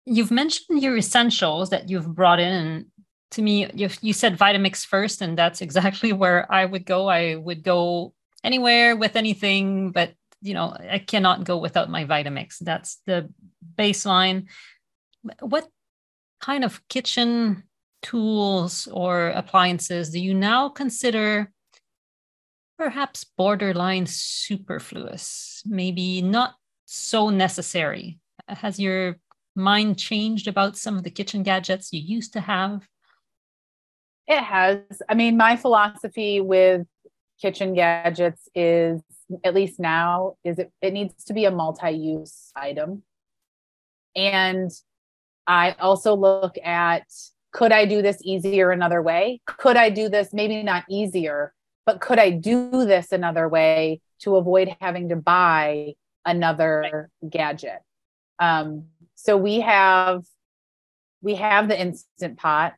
you've 0.04 0.30
mentioned 0.30 0.82
your 0.82 0.96
essentials 0.96 1.70
that 1.70 1.88
you've 1.88 2.14
brought 2.14 2.40
in. 2.40 2.52
And 2.52 2.86
to 3.32 3.42
me, 3.42 3.70
you 3.74 3.88
you 4.00 4.12
said 4.12 4.38
Vitamix 4.38 4.84
first, 4.84 5.22
and 5.22 5.38
that's 5.38 5.60
exactly 5.60 6.12
where 6.20 6.50
I 6.52 6.64
would 6.64 6.84
go. 6.84 7.08
I 7.08 7.36
would 7.36 7.62
go 7.62 8.12
anywhere 8.42 8.96
with 8.96 9.16
anything, 9.16 9.92
but 9.92 10.14
you 10.42 10.54
know, 10.54 10.74
I 10.90 10.98
cannot 10.98 11.44
go 11.44 11.58
without 11.58 11.90
my 11.90 12.04
Vitamix. 12.04 12.58
That's 12.58 13.00
the 13.06 13.30
baseline. 13.76 14.46
What 15.40 15.68
kind 16.40 16.64
of 16.64 16.86
kitchen 16.88 17.64
tools 18.02 18.88
or 18.90 19.28
appliances 19.28 20.10
do 20.10 20.20
you 20.20 20.34
now 20.34 20.68
consider 20.68 21.52
perhaps 22.78 23.24
borderline 23.36 24.06
superfluous, 24.06 25.62
maybe 25.66 26.22
not 26.22 26.54
so 26.86 27.28
necessary? 27.30 28.18
Has 28.48 28.80
your 28.80 29.16
mind 29.54 29.98
changed 29.98 30.48
about 30.48 30.76
some 30.76 30.96
of 30.96 31.04
the 31.04 31.10
kitchen 31.10 31.42
gadgets 31.42 31.92
you 31.92 32.00
used 32.00 32.32
to 32.32 32.40
have? 32.40 32.88
It 34.26 34.42
has. 34.42 34.78
I 35.08 35.14
mean, 35.14 35.36
my 35.36 35.56
philosophy 35.56 36.40
with 36.40 36.86
kitchen 37.40 37.74
gadgets 37.74 38.48
is 38.54 39.00
at 39.44 39.54
least 39.54 39.80
now 39.80 40.34
is 40.44 40.58
it, 40.58 40.72
it 40.82 40.92
needs 40.92 41.24
to 41.24 41.32
be 41.32 41.44
a 41.44 41.50
multi-use 41.50 42.52
item 42.54 43.02
and 44.14 44.70
i 45.46 45.72
also 45.80 46.14
look 46.14 46.56
at 46.62 47.06
could 47.52 47.72
I 47.72 47.84
do 47.84 48.02
this 48.02 48.18
easier 48.22 48.70
another 48.70 49.02
way? 49.02 49.40
Could 49.46 49.76
I 49.76 49.90
do 49.90 50.08
this 50.08 50.32
maybe 50.32 50.62
not 50.62 50.84
easier, 50.88 51.52
but 51.84 52.00
could 52.00 52.18
I 52.18 52.30
do 52.30 52.70
this 52.84 53.12
another 53.12 53.48
way 53.48 54.00
to 54.20 54.36
avoid 54.36 54.76
having 54.80 55.08
to 55.08 55.16
buy 55.16 55.94
another 56.24 57.10
gadget? 57.28 57.80
Um, 58.38 58.86
so 59.14 59.36
we 59.36 59.60
have 59.60 60.24
we 61.22 61.34
have 61.34 61.68
the 61.68 61.78
instant 61.78 62.38
pot, 62.38 62.74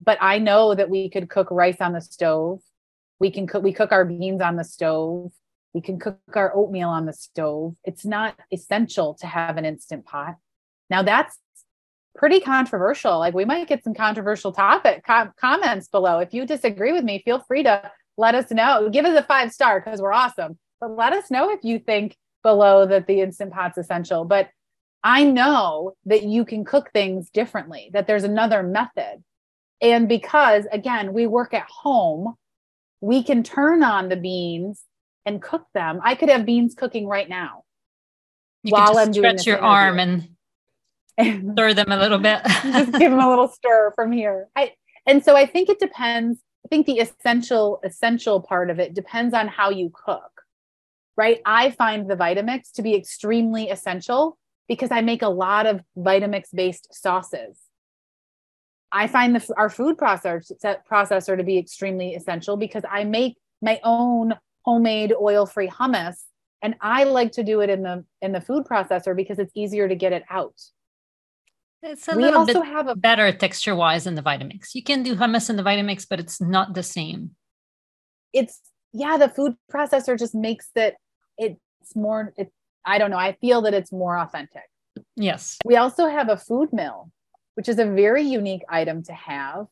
but 0.00 0.18
I 0.20 0.38
know 0.38 0.74
that 0.74 0.90
we 0.90 1.08
could 1.08 1.28
cook 1.28 1.50
rice 1.50 1.80
on 1.80 1.92
the 1.92 2.00
stove. 2.00 2.60
We 3.18 3.30
can 3.30 3.46
cook 3.46 3.62
we 3.62 3.72
cook 3.72 3.90
our 3.90 4.04
beans 4.04 4.42
on 4.42 4.56
the 4.56 4.64
stove. 4.64 5.32
We 5.72 5.80
can 5.80 5.98
cook 5.98 6.18
our 6.34 6.54
oatmeal 6.54 6.88
on 6.88 7.06
the 7.06 7.12
stove. 7.12 7.74
It's 7.82 8.04
not 8.04 8.38
essential 8.52 9.14
to 9.14 9.26
have 9.26 9.56
an 9.56 9.64
instant 9.64 10.04
pot. 10.04 10.36
Now 10.90 11.02
that's 11.02 11.36
pretty 12.14 12.40
controversial. 12.40 13.18
Like 13.18 13.34
we 13.34 13.44
might 13.44 13.68
get 13.68 13.84
some 13.84 13.94
controversial 13.94 14.52
topic 14.52 15.04
com- 15.04 15.32
comments 15.38 15.88
below. 15.88 16.18
If 16.20 16.32
you 16.32 16.46
disagree 16.46 16.92
with 16.92 17.04
me, 17.04 17.22
feel 17.24 17.40
free 17.40 17.62
to 17.64 17.90
let 18.16 18.34
us 18.34 18.50
know. 18.50 18.88
Give 18.90 19.04
us 19.04 19.18
a 19.18 19.22
five 19.22 19.52
star 19.52 19.80
because 19.80 20.00
we're 20.00 20.12
awesome. 20.12 20.58
But 20.80 20.96
let 20.96 21.12
us 21.12 21.30
know 21.30 21.50
if 21.50 21.60
you 21.62 21.78
think 21.78 22.16
below 22.42 22.86
that 22.86 23.06
the 23.06 23.20
instant 23.20 23.52
pot's 23.52 23.78
essential. 23.78 24.24
But 24.24 24.50
I 25.02 25.24
know 25.24 25.94
that 26.06 26.22
you 26.22 26.44
can 26.44 26.64
cook 26.64 26.90
things 26.92 27.30
differently, 27.30 27.90
that 27.92 28.06
there's 28.06 28.24
another 28.24 28.62
method. 28.62 29.22
And 29.80 30.08
because 30.08 30.66
again, 30.72 31.12
we 31.12 31.26
work 31.26 31.52
at 31.52 31.66
home, 31.68 32.34
we 33.00 33.22
can 33.22 33.42
turn 33.42 33.82
on 33.82 34.08
the 34.08 34.16
beans 34.16 34.82
and 35.26 35.42
cook 35.42 35.66
them. 35.74 36.00
I 36.02 36.14
could 36.14 36.28
have 36.28 36.46
beans 36.46 36.74
cooking 36.74 37.06
right 37.06 37.28
now. 37.28 37.64
You 38.62 38.72
while 38.72 38.96
I'm 38.96 39.10
doing 39.10 39.36
stretch 39.36 39.46
your 39.46 39.56
interview. 39.56 39.70
arm 39.70 39.98
and 39.98 40.28
stir 41.52 41.74
them 41.74 41.92
a 41.92 41.96
little 41.96 42.18
bit. 42.18 42.40
just 42.44 42.92
give 42.92 43.10
them 43.10 43.20
a 43.20 43.28
little 43.28 43.48
stir 43.48 43.92
from 43.94 44.12
here. 44.12 44.48
I 44.56 44.72
and 45.06 45.24
so 45.24 45.36
I 45.36 45.46
think 45.46 45.68
it 45.68 45.78
depends. 45.78 46.40
I 46.64 46.68
think 46.68 46.86
the 46.86 46.98
essential 46.98 47.80
essential 47.84 48.40
part 48.40 48.70
of 48.70 48.78
it 48.78 48.94
depends 48.94 49.34
on 49.34 49.48
how 49.48 49.70
you 49.70 49.90
cook. 49.92 50.30
Right? 51.16 51.40
I 51.46 51.70
find 51.70 52.10
the 52.10 52.16
Vitamix 52.16 52.72
to 52.72 52.82
be 52.82 52.94
extremely 52.94 53.70
essential 53.70 54.36
because 54.68 54.90
I 54.90 55.00
make 55.00 55.22
a 55.22 55.28
lot 55.28 55.66
of 55.66 55.80
Vitamix 55.96 56.46
based 56.52 56.92
sauces. 56.92 57.60
I 58.90 59.06
find 59.06 59.34
the, 59.36 59.54
our 59.56 59.68
food 59.68 59.96
processor 59.96 60.42
processor 60.90 61.36
to 61.36 61.44
be 61.44 61.58
extremely 61.58 62.14
essential 62.14 62.56
because 62.56 62.84
I 62.90 63.04
make 63.04 63.36
my 63.62 63.80
own 63.84 64.34
homemade 64.64 65.12
oil 65.20 65.46
free 65.46 65.68
hummus 65.68 66.16
and 66.62 66.74
I 66.80 67.04
like 67.04 67.32
to 67.32 67.42
do 67.42 67.60
it 67.60 67.68
in 67.68 67.82
the 67.82 68.04
in 68.22 68.32
the 68.32 68.40
food 68.40 68.64
processor 68.64 69.14
because 69.14 69.38
it's 69.38 69.52
easier 69.54 69.86
to 69.88 69.94
get 69.94 70.12
it 70.12 70.24
out. 70.30 70.58
It's 71.84 72.08
a 72.08 72.16
we 72.16 72.22
little 72.22 72.40
also 72.40 72.62
bit 72.62 72.72
have 72.72 72.88
a 72.88 72.96
better 72.96 73.30
texture 73.30 73.76
wise 73.76 74.06
in 74.06 74.14
the 74.14 74.22
Vitamix. 74.22 74.74
You 74.74 74.82
can 74.82 75.02
do 75.02 75.14
hummus 75.14 75.50
in 75.50 75.56
the 75.56 75.62
Vitamix, 75.62 76.06
but 76.08 76.18
it's 76.18 76.40
not 76.40 76.72
the 76.72 76.82
same. 76.82 77.32
It's 78.32 78.58
yeah, 78.94 79.18
the 79.18 79.28
food 79.28 79.56
processor 79.70 80.18
just 80.18 80.34
makes 80.34 80.70
it 80.74 80.96
it's 81.36 81.94
more 81.94 82.32
it 82.38 82.50
I 82.86 82.96
don't 82.98 83.10
know. 83.10 83.18
I 83.18 83.32
feel 83.40 83.60
that 83.62 83.74
it's 83.74 83.92
more 83.92 84.18
authentic. 84.18 84.62
Yes. 85.16 85.58
We 85.64 85.76
also 85.76 86.08
have 86.08 86.30
a 86.30 86.38
food 86.38 86.72
mill, 86.72 87.10
which 87.54 87.68
is 87.68 87.78
a 87.78 87.86
very 87.86 88.22
unique 88.22 88.62
item 88.68 89.02
to 89.04 89.12
have. 89.12 89.66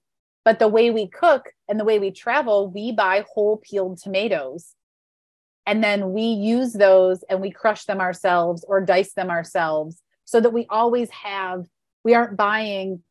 But 0.44 0.58
the 0.58 0.68
way 0.68 0.90
we 0.90 1.06
cook 1.06 1.50
and 1.68 1.78
the 1.78 1.84
way 1.84 1.98
we 1.98 2.10
travel, 2.10 2.68
we 2.68 2.92
buy 2.92 3.24
whole 3.32 3.58
peeled 3.58 3.98
tomatoes. 3.98 4.74
And 5.66 5.82
then 5.82 6.12
we 6.12 6.22
use 6.22 6.72
those 6.72 7.22
and 7.30 7.40
we 7.40 7.50
crush 7.50 7.84
them 7.84 8.00
ourselves 8.00 8.64
or 8.66 8.80
dice 8.80 9.12
them 9.14 9.30
ourselves 9.30 10.02
so 10.24 10.40
that 10.40 10.50
we 10.50 10.66
always 10.68 11.08
have 11.10 11.66
we 12.04 12.14
aren't 12.14 12.36
buying 12.36 13.02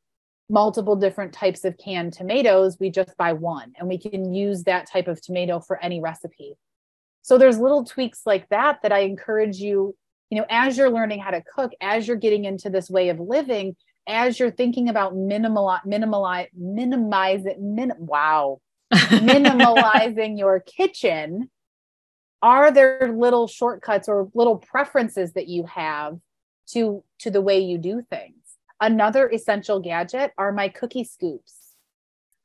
multiple 0.50 0.98
different 0.98 1.34
types 1.34 1.64
of 1.64 1.78
canned 1.78 2.14
tomatoes. 2.14 2.78
We 2.80 2.90
just 2.90 3.16
buy 3.18 3.34
one 3.34 3.74
and 3.80 3.88
we 3.88 3.98
can 3.98 4.34
use 4.34 4.64
that 4.64 4.90
type 4.90 5.08
of 5.08 5.22
tomato 5.22 5.60
for 5.60 5.82
any 5.82 6.02
recipe. 6.02 6.56
So 7.22 7.38
there's 7.38 7.58
little 7.58 7.86
tweaks 7.86 8.22
like 8.26 8.50
that 8.50 8.80
that 8.84 8.92
I 8.92 9.00
encourage 9.00 9.58
you, 9.58 9.96
you 10.30 10.38
know, 10.38 10.46
as 10.50 10.78
you're 10.78 10.90
learning 10.90 11.20
how 11.20 11.32
to 11.32 11.44
cook, 11.56 11.72
as 11.80 12.08
you're 12.08 12.18
getting 12.18 12.46
into 12.46 12.70
this 12.70 12.90
way 12.90 13.10
of 13.10 13.20
living, 13.20 13.76
as 14.08 14.40
you're 14.40 14.52
thinking 14.52 14.90
about 14.90 15.16
minimal, 15.16 15.78
minimalize, 15.88 16.48
minimize 16.58 17.46
it, 17.46 17.62
min, 17.62 17.94
wow, 17.98 18.60
minimalizing 18.94 20.38
your 20.38 20.60
kitchen. 20.60 21.50
Are 22.42 22.72
there 22.72 23.14
little 23.16 23.48
shortcuts 23.48 24.10
or 24.10 24.30
little 24.34 24.58
preferences 24.58 25.34
that 25.34 25.48
you 25.48 25.66
have 25.66 26.18
to 26.70 27.04
to 27.20 27.30
the 27.30 27.42
way 27.42 27.60
you 27.60 27.78
do 27.78 28.02
things? 28.10 28.41
Another 28.82 29.30
essential 29.30 29.80
gadget 29.80 30.32
are 30.38 30.52
my 30.52 30.68
cookie 30.68 31.04
scoops. 31.04 31.74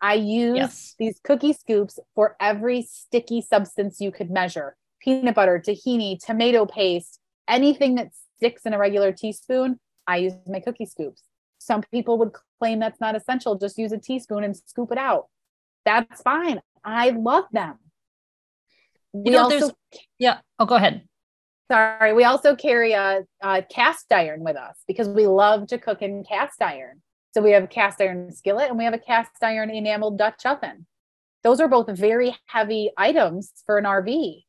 I 0.00 0.14
use 0.14 0.56
yes. 0.56 0.94
these 0.98 1.18
cookie 1.24 1.54
scoops 1.54 1.98
for 2.14 2.36
every 2.38 2.82
sticky 2.82 3.40
substance 3.40 4.00
you 4.00 4.12
could 4.12 4.30
measure 4.30 4.76
peanut 5.00 5.34
butter, 5.34 5.62
tahini, 5.64 6.18
tomato 6.18 6.66
paste, 6.66 7.20
anything 7.48 7.94
that 7.94 8.10
sticks 8.36 8.66
in 8.66 8.74
a 8.74 8.78
regular 8.78 9.12
teaspoon. 9.12 9.78
I 10.06 10.18
use 10.18 10.34
my 10.46 10.60
cookie 10.60 10.86
scoops. 10.86 11.22
Some 11.58 11.82
people 11.90 12.18
would 12.18 12.32
claim 12.58 12.80
that's 12.80 13.00
not 13.00 13.16
essential. 13.16 13.56
Just 13.56 13.78
use 13.78 13.92
a 13.92 13.98
teaspoon 13.98 14.44
and 14.44 14.56
scoop 14.56 14.92
it 14.92 14.98
out. 14.98 15.26
That's 15.84 16.22
fine. 16.22 16.60
I 16.84 17.10
love 17.10 17.44
them. 17.52 17.78
We 19.12 19.30
know, 19.30 19.44
also, 19.44 19.70
yeah. 20.18 20.38
Oh, 20.58 20.66
go 20.66 20.74
ahead. 20.74 21.08
Sorry, 21.70 22.12
we 22.12 22.24
also 22.24 22.54
carry 22.54 22.92
a, 22.92 23.24
a, 23.42 23.62
cast 23.62 24.12
iron 24.12 24.44
with 24.44 24.56
us 24.56 24.76
because 24.86 25.08
we 25.08 25.26
love 25.26 25.66
to 25.68 25.78
cook 25.78 26.00
in 26.00 26.22
cast 26.22 26.62
iron. 26.62 27.02
So 27.34 27.42
we 27.42 27.50
have 27.50 27.64
a 27.64 27.68
cast 27.68 28.00
iron 28.00 28.32
skillet 28.32 28.68
and 28.68 28.78
we 28.78 28.84
have 28.84 28.94
a 28.94 28.98
cast 28.98 29.42
iron 29.42 29.70
enameled 29.70 30.16
Dutch 30.16 30.46
oven. 30.46 30.86
Those 31.42 31.60
are 31.60 31.68
both 31.68 31.88
very 31.88 32.36
heavy 32.46 32.90
items 32.96 33.52
for 33.66 33.78
an 33.78 33.84
RV, 33.84 34.44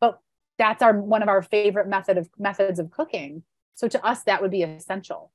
but 0.00 0.20
that's 0.56 0.82
our 0.82 0.98
one 0.98 1.22
of 1.22 1.28
our 1.28 1.42
favorite 1.42 1.88
method 1.88 2.16
of 2.16 2.28
methods 2.38 2.78
of 2.78 2.90
cooking. 2.90 3.42
So 3.74 3.88
to 3.88 4.04
us, 4.04 4.22
that 4.24 4.40
would 4.40 4.50
be 4.50 4.62
essential. 4.62 5.32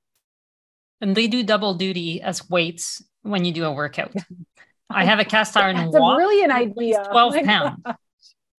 And 1.02 1.16
they 1.16 1.28
do 1.28 1.44
double 1.44 1.76
duty 1.76 2.22
as 2.22 2.50
weights 2.50 3.04
when 3.22 3.46
you 3.46 3.52
do 3.52 3.66
a 3.66 3.72
workout. 3.72 4.14
I 4.90 5.06
have 5.06 5.20
a 5.20 5.26
cast 5.26 5.56
iron. 5.58 5.76
That's 5.76 5.96
a 5.96 6.16
brilliant 6.16 6.52
idea. 6.52 7.04
Oh 7.06 7.12
twelve 7.12 7.36
oh 7.36 7.44
pounds. 7.44 7.84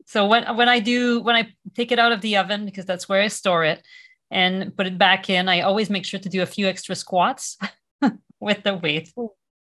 So 0.08 0.26
when 0.26 0.56
when 0.56 0.70
I 0.70 0.80
do 0.80 1.20
when 1.20 1.36
I 1.36 1.48
take 1.74 1.92
it 1.92 1.98
out 1.98 2.12
of 2.12 2.22
the 2.22 2.38
oven 2.38 2.64
because 2.64 2.86
that's 2.86 3.10
where 3.10 3.20
I 3.20 3.28
store 3.28 3.64
it 3.64 3.82
and 4.30 4.74
put 4.74 4.86
it 4.86 4.96
back 4.96 5.28
in, 5.28 5.50
I 5.50 5.60
always 5.60 5.90
make 5.90 6.06
sure 6.06 6.18
to 6.18 6.28
do 6.30 6.40
a 6.40 6.46
few 6.46 6.66
extra 6.66 6.94
squats 6.94 7.58
with 8.40 8.62
the 8.62 8.74
weight. 8.74 9.12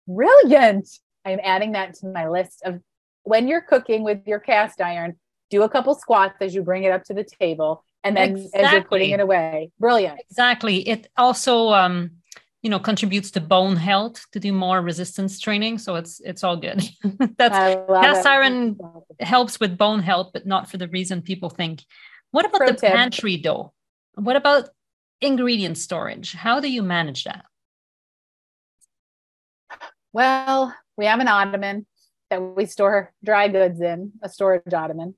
Brilliant. 0.09 0.88
I'm 1.24 1.38
adding 1.44 1.72
that 1.72 1.94
to 2.00 2.09
my 2.09 2.28
list 2.28 2.61
of 2.64 2.81
when 3.22 3.46
you're 3.46 3.61
cooking 3.61 4.02
with 4.02 4.26
your 4.26 4.40
cast 4.40 4.81
iron, 4.81 5.14
do 5.48 5.62
a 5.62 5.68
couple 5.68 5.94
squats 5.94 6.35
as 6.40 6.57
you 6.57 6.62
bring 6.62 6.83
it 6.83 6.90
up 6.90 7.05
to 7.05 7.14
the 7.14 7.22
table 7.22 7.85
and 8.02 8.16
then 8.16 8.37
exactly. 8.37 8.61
as 8.64 8.72
you're 8.72 8.83
putting 8.83 9.11
it 9.11 9.20
away. 9.20 9.70
Brilliant. 9.78 10.18
Exactly. 10.28 10.88
It 10.88 11.09
also 11.16 11.68
um 11.68 12.11
you 12.62 12.70
know 12.70 12.79
contributes 12.79 13.31
to 13.33 13.40
bone 13.40 13.77
health 13.77 14.25
to 14.33 14.40
do 14.40 14.53
more 14.53 14.81
resistance 14.81 15.40
training. 15.40 15.79
So 15.79 15.96
it's 15.96 16.20
it's 16.20 16.44
all 16.44 16.57
good. 16.57 16.83
That's 17.37 17.57
cast 17.88 18.27
iron 18.27 18.79
helps 19.20 19.61
with 19.61 19.77
bone 19.77 20.01
health 20.01 20.31
but 20.33 20.46
not 20.46 20.70
for 20.70 20.79
the 20.79 20.88
reason 20.88 21.22
people 21.22 21.51
think. 21.51 21.83
What 22.31 22.46
about 22.46 22.59
Pro 22.59 22.66
the 22.68 22.75
tip. 22.75 22.92
pantry 22.92 23.37
though 23.37 23.72
what 24.14 24.37
about 24.37 24.68
ingredient 25.20 25.77
storage? 25.79 26.33
How 26.33 26.61
do 26.61 26.70
you 26.70 26.83
manage 26.83 27.25
that? 27.25 27.44
Well 30.12 30.75
we 30.96 31.07
have 31.07 31.20
an 31.20 31.29
ottoman 31.29 31.87
that 32.31 32.40
we 32.40 32.66
store 32.66 33.12
dry 33.25 33.48
goods 33.48 33.81
in 33.81 34.12
a 34.22 34.29
storage 34.29 34.72
ottoman. 34.72 35.14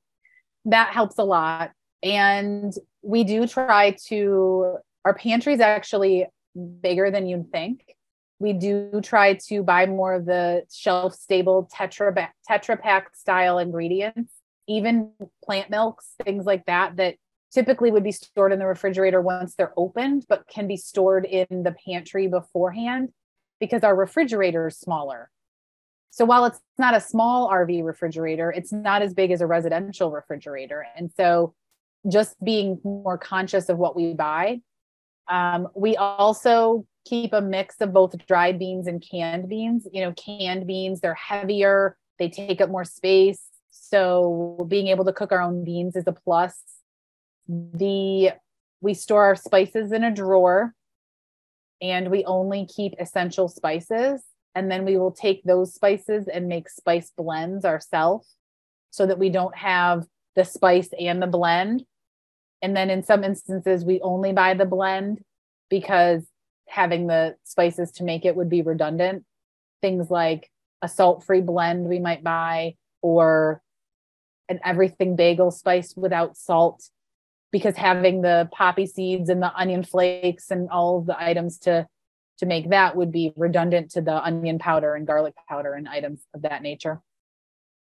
That 0.64 0.94
helps 0.94 1.18
a 1.18 1.24
lot. 1.24 1.72
And 2.02 2.72
we 3.02 3.24
do 3.24 3.46
try 3.46 3.96
to 4.06 4.78
our 5.04 5.14
pantry 5.14 5.52
is 5.52 5.60
actually 5.60 6.26
bigger 6.80 7.10
than 7.10 7.26
you'd 7.26 7.50
think. 7.50 7.96
We 8.38 8.52
do 8.52 9.00
try 9.02 9.34
to 9.48 9.62
buy 9.62 9.86
more 9.86 10.14
of 10.14 10.26
the 10.26 10.64
shelf 10.72 11.14
stable 11.14 11.68
tetra 11.72 12.28
tetra 12.48 12.80
pack 12.80 13.14
style 13.14 13.58
ingredients, 13.58 14.32
even 14.66 15.12
plant 15.44 15.70
milks, 15.70 16.14
things 16.24 16.44
like 16.44 16.66
that 16.66 16.96
that 16.96 17.16
typically 17.52 17.90
would 17.90 18.02
be 18.02 18.12
stored 18.12 18.52
in 18.52 18.58
the 18.58 18.66
refrigerator 18.66 19.20
once 19.20 19.54
they're 19.54 19.72
opened, 19.76 20.26
but 20.28 20.46
can 20.48 20.66
be 20.66 20.76
stored 20.76 21.24
in 21.24 21.62
the 21.62 21.74
pantry 21.86 22.26
beforehand 22.26 23.10
because 23.60 23.84
our 23.84 23.94
refrigerator 23.94 24.66
is 24.66 24.76
smaller. 24.76 25.30
So 26.10 26.24
while 26.24 26.44
it's 26.44 26.60
not 26.78 26.94
a 26.94 27.00
small 27.00 27.50
RV 27.50 27.84
refrigerator, 27.84 28.50
it's 28.50 28.72
not 28.72 29.02
as 29.02 29.14
big 29.14 29.30
as 29.30 29.40
a 29.40 29.46
residential 29.46 30.10
refrigerator. 30.10 30.84
And 30.96 31.10
so 31.16 31.54
just 32.10 32.36
being 32.44 32.80
more 32.84 33.18
conscious 33.18 33.68
of 33.68 33.78
what 33.78 33.96
we 33.96 34.14
buy 34.14 34.60
um, 35.28 35.68
we 35.74 35.96
also 35.96 36.86
keep 37.04 37.32
a 37.32 37.40
mix 37.40 37.76
of 37.80 37.92
both 37.92 38.14
dried 38.26 38.58
beans 38.58 38.86
and 38.86 39.04
canned 39.08 39.48
beans. 39.48 39.86
You 39.92 40.02
know, 40.02 40.12
canned 40.12 40.66
beans, 40.66 41.00
they're 41.00 41.14
heavier, 41.14 41.96
they 42.18 42.28
take 42.28 42.60
up 42.60 42.70
more 42.70 42.84
space. 42.84 43.42
So 43.70 44.66
being 44.68 44.88
able 44.88 45.04
to 45.04 45.12
cook 45.12 45.32
our 45.32 45.42
own 45.42 45.64
beans 45.64 45.96
is 45.96 46.04
a 46.06 46.12
plus. 46.12 46.58
The 47.48 48.32
we 48.80 48.94
store 48.94 49.24
our 49.24 49.36
spices 49.36 49.92
in 49.92 50.04
a 50.04 50.14
drawer 50.14 50.74
and 51.80 52.10
we 52.10 52.24
only 52.24 52.66
keep 52.66 52.94
essential 52.98 53.48
spices 53.48 54.22
and 54.54 54.70
then 54.70 54.84
we 54.84 54.96
will 54.96 55.10
take 55.10 55.42
those 55.44 55.74
spices 55.74 56.28
and 56.28 56.48
make 56.48 56.68
spice 56.68 57.10
blends 57.16 57.64
ourselves 57.64 58.28
so 58.90 59.06
that 59.06 59.18
we 59.18 59.30
don't 59.30 59.56
have 59.56 60.04
the 60.36 60.44
spice 60.44 60.90
and 60.98 61.20
the 61.22 61.26
blend 61.26 61.84
and 62.64 62.74
then 62.74 62.88
in 62.88 63.02
some 63.02 63.24
instances, 63.24 63.84
we 63.84 64.00
only 64.00 64.32
buy 64.32 64.54
the 64.54 64.64
blend 64.64 65.22
because 65.68 66.24
having 66.66 67.06
the 67.08 67.36
spices 67.44 67.90
to 67.92 68.04
make 68.04 68.24
it 68.24 68.34
would 68.34 68.48
be 68.48 68.62
redundant. 68.62 69.26
Things 69.82 70.10
like 70.10 70.50
a 70.80 70.88
salt 70.88 71.24
free 71.24 71.42
blend 71.42 71.86
we 71.86 71.98
might 71.98 72.24
buy, 72.24 72.76
or 73.02 73.60
an 74.48 74.60
everything 74.64 75.14
bagel 75.14 75.50
spice 75.50 75.94
without 75.94 76.38
salt, 76.38 76.88
because 77.52 77.76
having 77.76 78.22
the 78.22 78.48
poppy 78.50 78.86
seeds 78.86 79.28
and 79.28 79.42
the 79.42 79.54
onion 79.54 79.82
flakes 79.82 80.50
and 80.50 80.70
all 80.70 81.00
of 81.00 81.06
the 81.06 81.22
items 81.22 81.58
to 81.58 81.86
to 82.38 82.46
make 82.46 82.70
that 82.70 82.96
would 82.96 83.12
be 83.12 83.34
redundant 83.36 83.90
to 83.90 84.00
the 84.00 84.24
onion 84.24 84.58
powder 84.58 84.94
and 84.94 85.06
garlic 85.06 85.34
powder 85.46 85.74
and 85.74 85.86
items 85.86 86.22
of 86.32 86.40
that 86.42 86.62
nature. 86.62 87.02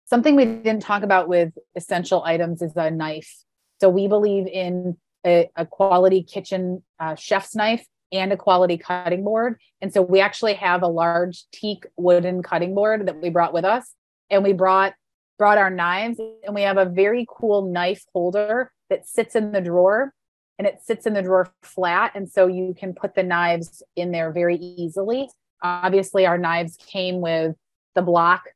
Something 0.05 0.37
we 0.37 0.45
didn't 0.45 0.81
talk 0.83 1.03
about 1.03 1.27
with 1.27 1.55
essential 1.75 2.23
items 2.23 2.61
is 2.61 2.77
a 2.77 2.91
knife. 2.91 3.45
So 3.81 3.89
we 3.89 4.09
believe 4.09 4.47
in 4.47 4.97
a, 5.27 5.51
a 5.57 5.67
quality 5.67 6.23
kitchen 6.23 6.83
uh, 6.99 7.15
chef's 7.15 7.55
knife 7.55 7.87
and 8.13 8.33
a 8.33 8.37
quality 8.37 8.79
cutting 8.79 9.25
board. 9.25 9.61
And 9.81 9.93
so 9.93 10.03
we 10.03 10.21
actually 10.21 10.55
have 10.55 10.83
a 10.83 10.89
large 10.89 11.45
teak 11.53 11.87
wooden 11.97 12.43
cutting 12.43 12.75
board 12.75 13.07
that 13.07 13.21
we 13.21 13.31
brought 13.31 13.53
with 13.53 13.65
us. 13.65 13.95
And 14.31 14.43
we 14.43 14.53
brought 14.53 14.95
brought 15.39 15.59
our 15.59 15.71
knives 15.71 16.19
and 16.19 16.53
we 16.53 16.63
have 16.63 16.79
a 16.79 16.85
very 16.85 17.25
cool 17.29 17.71
knife 17.71 18.05
holder 18.13 18.73
that 18.91 19.07
sits 19.07 19.37
in 19.37 19.53
the 19.53 19.61
drawer 19.61 20.13
and 20.59 20.67
it 20.67 20.81
sits 20.83 21.07
in 21.07 21.15
the 21.15 21.23
drawer 21.23 21.53
flat. 21.63 22.13
And 22.15 22.29
so 22.29 22.49
you 22.49 22.75
can 22.77 22.93
put 22.93 23.15
the 23.15 23.23
knives 23.23 23.83
in 23.95 24.11
there 24.11 24.33
very 24.33 24.57
easily. 24.57 25.31
Obviously, 25.63 26.27
our 26.27 26.39
knives 26.39 26.77
came 26.77 27.21
with 27.21 27.55
the 27.95 28.03
block. 28.03 28.49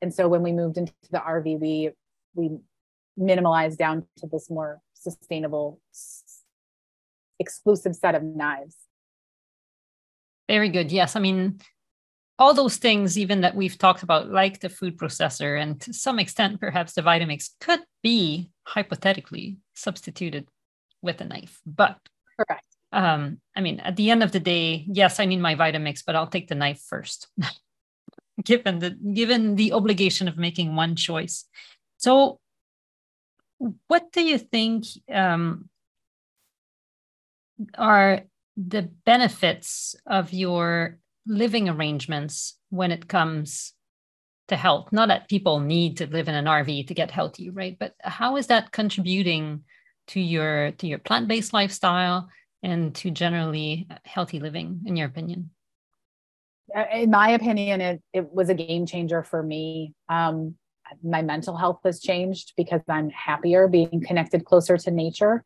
And 0.00 0.14
so 0.14 0.28
when 0.28 0.42
we 0.42 0.52
moved 0.52 0.76
into 0.76 0.92
the 1.10 1.18
RV, 1.18 1.58
we 1.58 1.90
we 2.34 2.58
minimalized 3.18 3.76
down 3.76 4.06
to 4.18 4.26
this 4.26 4.50
more 4.50 4.80
sustainable 4.94 5.80
exclusive 7.38 7.94
set 7.94 8.14
of 8.14 8.22
knives. 8.22 8.76
Very 10.48 10.68
good. 10.68 10.90
Yes. 10.90 11.14
I 11.14 11.20
mean, 11.20 11.60
all 12.38 12.54
those 12.54 12.76
things, 12.76 13.18
even 13.18 13.40
that 13.42 13.54
we've 13.54 13.76
talked 13.76 14.02
about, 14.02 14.30
like 14.30 14.60
the 14.60 14.68
food 14.68 14.96
processor 14.96 15.60
and 15.60 15.80
to 15.82 15.92
some 15.92 16.18
extent, 16.18 16.60
perhaps 16.60 16.94
the 16.94 17.02
Vitamix, 17.02 17.50
could 17.60 17.80
be 18.02 18.50
hypothetically 18.64 19.58
substituted 19.74 20.48
with 21.02 21.20
a 21.20 21.24
knife. 21.24 21.60
But 21.66 21.98
correct. 22.38 22.64
Um, 22.92 23.40
I 23.54 23.60
mean, 23.60 23.80
at 23.80 23.96
the 23.96 24.10
end 24.10 24.22
of 24.22 24.32
the 24.32 24.40
day, 24.40 24.86
yes, 24.88 25.20
I 25.20 25.26
need 25.26 25.40
my 25.40 25.54
Vitamix, 25.54 26.02
but 26.06 26.16
I'll 26.16 26.26
take 26.26 26.48
the 26.48 26.54
knife 26.54 26.80
first, 26.80 27.28
given 28.44 28.78
the 28.78 28.90
given 28.90 29.56
the 29.56 29.72
obligation 29.72 30.28
of 30.28 30.38
making 30.38 30.74
one 30.74 30.96
choice. 30.96 31.44
So, 31.98 32.40
what 33.58 34.12
do 34.12 34.22
you 34.22 34.38
think 34.38 34.84
um, 35.12 35.68
are 37.76 38.22
the 38.56 38.82
benefits 39.04 39.96
of 40.06 40.32
your 40.32 40.98
living 41.26 41.68
arrangements 41.68 42.56
when 42.70 42.92
it 42.92 43.08
comes 43.08 43.72
to 44.48 44.56
health? 44.56 44.88
Not 44.92 45.08
that 45.08 45.28
people 45.28 45.60
need 45.60 45.98
to 45.98 46.06
live 46.06 46.28
in 46.28 46.34
an 46.34 46.46
RV 46.46 46.86
to 46.86 46.94
get 46.94 47.10
healthy, 47.10 47.50
right? 47.50 47.76
But 47.78 47.94
how 48.00 48.36
is 48.36 48.46
that 48.46 48.72
contributing 48.72 49.64
to 50.08 50.20
your 50.20 50.72
to 50.72 50.86
your 50.86 50.98
plant-based 50.98 51.52
lifestyle 51.52 52.28
and 52.62 52.94
to 52.96 53.10
generally 53.10 53.86
healthy 54.04 54.40
living 54.40 54.80
in 54.86 54.96
your 54.96 55.06
opinion 55.06 55.50
in 56.92 57.10
my 57.10 57.30
opinion 57.30 57.80
it, 57.80 58.02
it 58.12 58.32
was 58.32 58.48
a 58.48 58.54
game 58.54 58.86
changer 58.86 59.22
for 59.22 59.42
me 59.42 59.94
um, 60.08 60.54
my 61.02 61.22
mental 61.22 61.56
health 61.56 61.80
has 61.84 62.00
changed 62.00 62.52
because 62.56 62.80
i'm 62.88 63.10
happier 63.10 63.68
being 63.68 64.02
connected 64.06 64.44
closer 64.44 64.76
to 64.76 64.90
nature. 64.90 65.44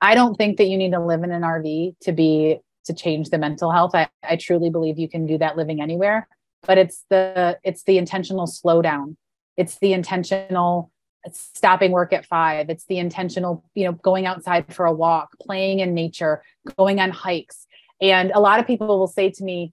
I 0.00 0.14
don't 0.14 0.34
think 0.34 0.58
that 0.58 0.66
you 0.66 0.76
need 0.76 0.92
to 0.92 1.00
live 1.00 1.22
in 1.22 1.32
an 1.32 1.42
rv 1.42 1.96
to 2.00 2.12
be 2.12 2.58
to 2.84 2.94
change 2.94 3.30
the 3.30 3.38
mental 3.38 3.72
health. 3.72 3.94
I, 3.94 4.08
I 4.22 4.36
truly 4.36 4.70
believe 4.70 4.98
you 4.98 5.08
can 5.08 5.26
do 5.26 5.38
that 5.38 5.56
living 5.56 5.80
anywhere 5.80 6.28
but 6.66 6.78
it's 6.78 7.04
the 7.08 7.58
it's 7.62 7.84
the 7.84 7.96
intentional 7.96 8.46
slowdown. 8.46 9.16
It's 9.56 9.78
the 9.78 9.92
intentional 9.92 10.90
stopping 11.32 11.90
work 11.90 12.12
at 12.12 12.26
five. 12.26 12.68
It's 12.68 12.84
the 12.86 12.98
intentional 12.98 13.64
you 13.74 13.84
know 13.84 13.92
going 13.92 14.26
outside 14.26 14.72
for 14.74 14.84
a 14.84 14.92
walk 14.92 15.30
playing 15.40 15.80
in 15.80 15.94
nature 15.94 16.42
going 16.76 17.00
on 17.00 17.10
hikes. 17.10 17.66
And 18.00 18.30
a 18.32 18.40
lot 18.40 18.60
of 18.60 18.66
people 18.66 18.86
will 18.98 19.06
say 19.06 19.30
to 19.30 19.44
me 19.44 19.72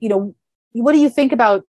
you 0.00 0.08
know 0.08 0.34
what 0.72 0.92
do 0.92 0.98
you 0.98 1.10
think 1.10 1.32
about 1.32 1.64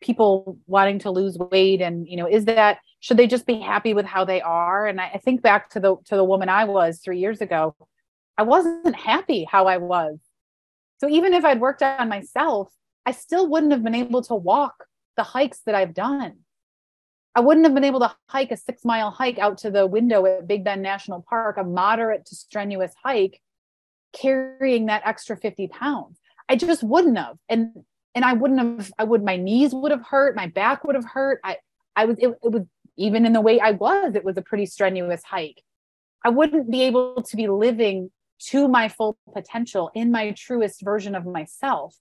people 0.00 0.58
wanting 0.66 0.98
to 0.98 1.10
lose 1.10 1.36
weight 1.38 1.80
and 1.80 2.08
you 2.08 2.16
know 2.16 2.26
is 2.26 2.46
that 2.46 2.78
should 3.00 3.16
they 3.16 3.26
just 3.26 3.46
be 3.46 3.60
happy 3.60 3.94
with 3.94 4.06
how 4.06 4.24
they 4.24 4.40
are 4.40 4.86
and 4.86 5.00
I, 5.00 5.10
I 5.14 5.18
think 5.18 5.42
back 5.42 5.70
to 5.70 5.80
the 5.80 5.96
to 6.06 6.16
the 6.16 6.24
woman 6.24 6.48
i 6.48 6.64
was 6.64 7.00
three 7.00 7.18
years 7.18 7.40
ago 7.40 7.76
i 8.38 8.42
wasn't 8.42 8.96
happy 8.96 9.46
how 9.50 9.66
i 9.66 9.76
was 9.76 10.18
so 10.98 11.08
even 11.08 11.34
if 11.34 11.44
i'd 11.44 11.60
worked 11.60 11.82
on 11.82 12.08
myself 12.08 12.72
i 13.04 13.12
still 13.12 13.48
wouldn't 13.48 13.72
have 13.72 13.84
been 13.84 13.94
able 13.94 14.22
to 14.22 14.34
walk 14.34 14.86
the 15.16 15.22
hikes 15.22 15.60
that 15.66 15.74
i've 15.74 15.94
done 15.94 16.36
I 17.34 17.40
wouldn't 17.40 17.64
have 17.64 17.74
been 17.74 17.84
able 17.84 18.00
to 18.00 18.14
hike 18.26 18.50
a 18.50 18.56
six 18.56 18.84
mile 18.84 19.10
hike 19.10 19.38
out 19.38 19.58
to 19.58 19.70
the 19.70 19.86
window 19.86 20.26
at 20.26 20.48
Big 20.48 20.64
Bend 20.64 20.82
National 20.82 21.22
Park, 21.22 21.58
a 21.58 21.64
moderate 21.64 22.26
to 22.26 22.34
strenuous 22.34 22.92
hike, 23.02 23.40
carrying 24.12 24.86
that 24.86 25.02
extra 25.04 25.36
50 25.36 25.68
pounds. 25.68 26.18
I 26.48 26.56
just 26.56 26.82
wouldn't 26.82 27.16
have. 27.16 27.36
And 27.48 27.84
and 28.14 28.24
I 28.24 28.32
wouldn't 28.32 28.60
have, 28.60 28.92
I 28.98 29.04
would, 29.04 29.24
my 29.24 29.36
knees 29.36 29.74
would 29.74 29.92
have 29.92 30.04
hurt, 30.06 30.36
my 30.36 30.48
back 30.48 30.84
would 30.84 30.94
have 30.94 31.04
hurt. 31.04 31.40
I 31.44 31.58
I 31.96 32.04
was 32.06 32.18
it, 32.18 32.28
it 32.28 32.52
was 32.52 32.62
even 32.96 33.26
in 33.26 33.32
the 33.32 33.40
way 33.40 33.60
I 33.60 33.72
was, 33.72 34.14
it 34.14 34.24
was 34.24 34.36
a 34.36 34.42
pretty 34.42 34.66
strenuous 34.66 35.22
hike. 35.22 35.62
I 36.24 36.28
wouldn't 36.28 36.70
be 36.70 36.82
able 36.82 37.22
to 37.22 37.36
be 37.36 37.48
living 37.48 38.10
to 38.40 38.68
my 38.68 38.88
full 38.88 39.16
potential 39.32 39.90
in 39.94 40.10
my 40.10 40.32
truest 40.32 40.82
version 40.82 41.14
of 41.14 41.26
myself 41.26 41.96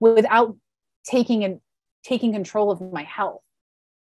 without 0.00 0.56
taking 1.04 1.44
and 1.44 1.60
taking 2.02 2.32
control 2.32 2.70
of 2.70 2.80
my 2.92 3.02
health 3.02 3.42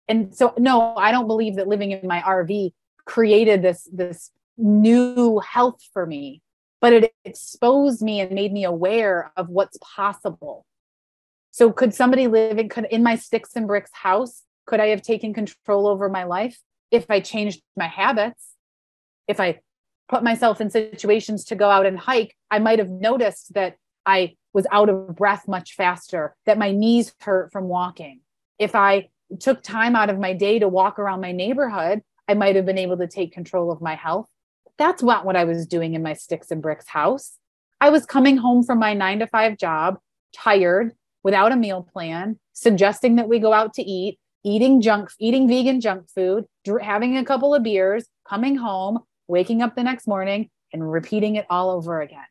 and 0.09 0.35
so 0.35 0.53
no 0.59 0.95
i 0.97 1.11
don't 1.13 1.27
believe 1.27 1.57
that 1.57 1.69
living 1.69 1.93
in 1.93 2.07
my 2.07 2.21
rv 2.21 2.73
created 3.05 3.63
this 3.63 3.89
this 3.93 4.31
new 4.59 5.39
health 5.39 5.81
for 5.93 6.05
me 6.05 6.43
but 6.81 6.93
it 6.93 7.13
exposed 7.25 8.03
me 8.03 8.21
and 8.21 8.33
made 8.33 8.53
me 8.53 8.65
aware 8.65 9.33
of 9.37 9.49
what's 9.49 9.79
possible 9.81 10.67
so 11.53 11.71
could 11.71 11.95
somebody 11.95 12.27
live 12.27 12.59
in 12.59 12.69
could 12.69 12.87
in 12.91 13.03
my 13.03 13.15
sticks 13.15 13.55
and 13.55 13.69
bricks 13.69 13.91
house 13.93 14.43
could 14.67 14.81
i 14.81 14.87
have 14.87 15.03
taken 15.03 15.33
control 15.33 15.87
over 15.87 16.09
my 16.09 16.25
life 16.25 16.59
if 16.91 17.09
i 17.11 17.21
changed 17.21 17.63
my 17.77 17.87
habits 17.87 18.57
if 19.29 19.39
i 19.39 19.61
put 20.09 20.25
myself 20.25 20.61
in 20.61 20.69
situations 20.69 21.45
to 21.45 21.55
go 21.55 21.71
out 21.71 21.87
and 21.87 21.99
hike 21.99 22.35
i 22.51 22.59
might 22.59 22.81
have 22.81 22.91
noticed 22.91 23.55
that 23.55 23.77
i 24.05 24.35
was 24.53 24.67
out 24.73 24.89
of 24.89 25.15
breath 25.15 25.47
much 25.47 25.75
faster 25.75 26.35
that 26.47 26.59
my 26.59 26.73
knees 26.73 27.15
hurt 27.21 27.53
from 27.53 27.69
walking 27.69 28.21
if 28.59 28.75
i 28.75 29.09
took 29.41 29.63
time 29.63 29.97
out 29.97 30.11
of 30.11 30.19
my 30.19 30.33
day 30.33 30.59
to 30.59 30.69
walk 30.69 30.99
around 30.99 31.21
my 31.21 31.33
neighborhood, 31.33 32.03
I 32.29 32.35
might 32.35 32.57
have 32.57 32.67
been 32.67 32.79
able 32.79 32.99
to 32.99 33.07
take 33.07 33.33
control 33.33 33.71
of 33.71 33.81
my 33.81 33.95
health. 33.95 34.29
That's 34.79 35.03
not 35.03 35.25
what 35.25 35.37
I 35.37 35.45
was 35.45 35.67
doing 35.67 35.95
in 35.95 36.03
my 36.03 36.15
sticks 36.15 36.51
and 36.51 36.63
bricks 36.63 36.89
house. 36.89 37.39
I 37.81 37.91
was 37.91 38.07
coming 38.07 38.37
home 38.37 38.63
from 38.63 38.79
my 38.79 38.95
nine 38.95 39.19
to 39.19 39.27
five 39.27 39.59
job, 39.59 39.99
tired, 40.35 40.93
without 41.23 41.53
a 41.53 41.57
meal 41.57 41.87
plan, 41.93 42.39
suggesting 42.53 43.17
that 43.17 43.29
we 43.29 43.39
go 43.39 43.53
out 43.53 43.75
to 43.75 43.83
eat, 43.83 44.19
eating 44.45 44.81
junk, 44.81 45.11
eating 45.19 45.49
vegan 45.49 45.81
junk 45.81 46.09
food, 46.11 46.45
having 46.81 47.17
a 47.17 47.25
couple 47.25 47.55
of 47.55 47.63
beers, 47.63 48.07
coming 48.29 48.57
home, 48.57 49.01
waking 49.29 49.63
up 49.63 49.75
the 49.75 49.83
next 49.83 50.07
morning, 50.07 50.51
and 50.73 50.91
repeating 50.91 51.37
it 51.37 51.47
all 51.49 51.71
over 51.71 52.01
again. 52.01 52.25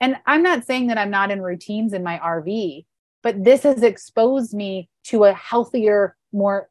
And 0.00 0.16
I'm 0.26 0.42
not 0.42 0.64
saying 0.64 0.88
that 0.88 0.98
I'm 0.98 1.10
not 1.10 1.30
in 1.30 1.40
routines 1.40 1.92
in 1.92 2.02
my 2.02 2.18
RV, 2.18 2.84
but 3.22 3.42
this 3.42 3.62
has 3.62 3.82
exposed 3.82 4.52
me 4.52 4.88
to 5.04 5.24
a 5.24 5.32
healthier 5.32 6.16
more 6.32 6.68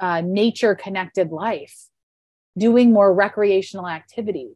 uh, 0.00 0.22
nature 0.22 0.74
connected 0.74 1.30
life, 1.30 1.88
doing 2.56 2.92
more 2.92 3.12
recreational 3.12 3.88
activities. 3.88 4.54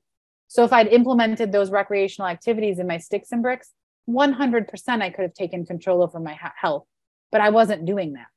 So 0.49 0.65
if 0.65 0.73
I'd 0.73 0.89
implemented 0.89 1.53
those 1.53 1.71
recreational 1.71 2.29
activities 2.29 2.79
in 2.79 2.87
my 2.87 2.99
sticks 2.99 3.33
and 3.33 3.43
bricks, 3.43 3.73
100% 4.09 5.03
I 5.03 5.11
could 5.11 5.23
have 5.23 5.35
taken 5.35 5.67
control 5.67 6.03
over 6.03 6.21
my 6.21 6.39
health, 6.61 6.87
but 7.33 7.41
I 7.41 7.51
wasn't 7.51 7.87
doing 7.87 8.15
that. 8.15 8.29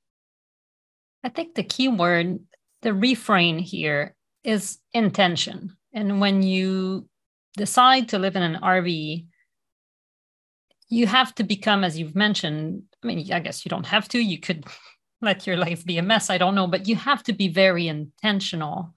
I 1.24 1.30
think 1.30 1.56
the 1.56 1.64
key 1.64 1.88
word, 1.88 2.40
the 2.82 2.94
refrain 2.94 3.60
here 3.60 4.16
is 4.44 4.80
intention. 4.94 5.76
And 5.94 6.22
when 6.22 6.44
you 6.44 7.08
decide 7.58 8.10
to 8.10 8.20
live 8.20 8.36
in 8.36 8.44
an 8.44 8.62
RV, 8.62 9.26
you 10.90 11.08
have 11.08 11.36
to 11.36 11.44
become, 11.44 11.84
as 11.84 12.00
you've 12.00 12.16
mentioned, 12.16 12.84
I 13.04 13.08
mean, 13.08 13.32
I 13.32 13.40
guess 13.40 13.66
you 13.66 13.70
don't 13.70 13.86
have 13.86 14.08
to, 14.10 14.20
you 14.20 14.40
could 14.40 14.66
let 15.22 15.46
your 15.46 15.58
life 15.58 15.86
be 15.86 15.98
a 15.98 16.04
mess. 16.04 16.30
I 16.30 16.38
don't 16.38 16.56
know, 16.56 16.68
but 16.68 16.88
you 16.88 16.96
have 16.96 17.24
to 17.24 17.34
be 17.34 17.50
very 17.50 17.88
intentional 17.88 18.94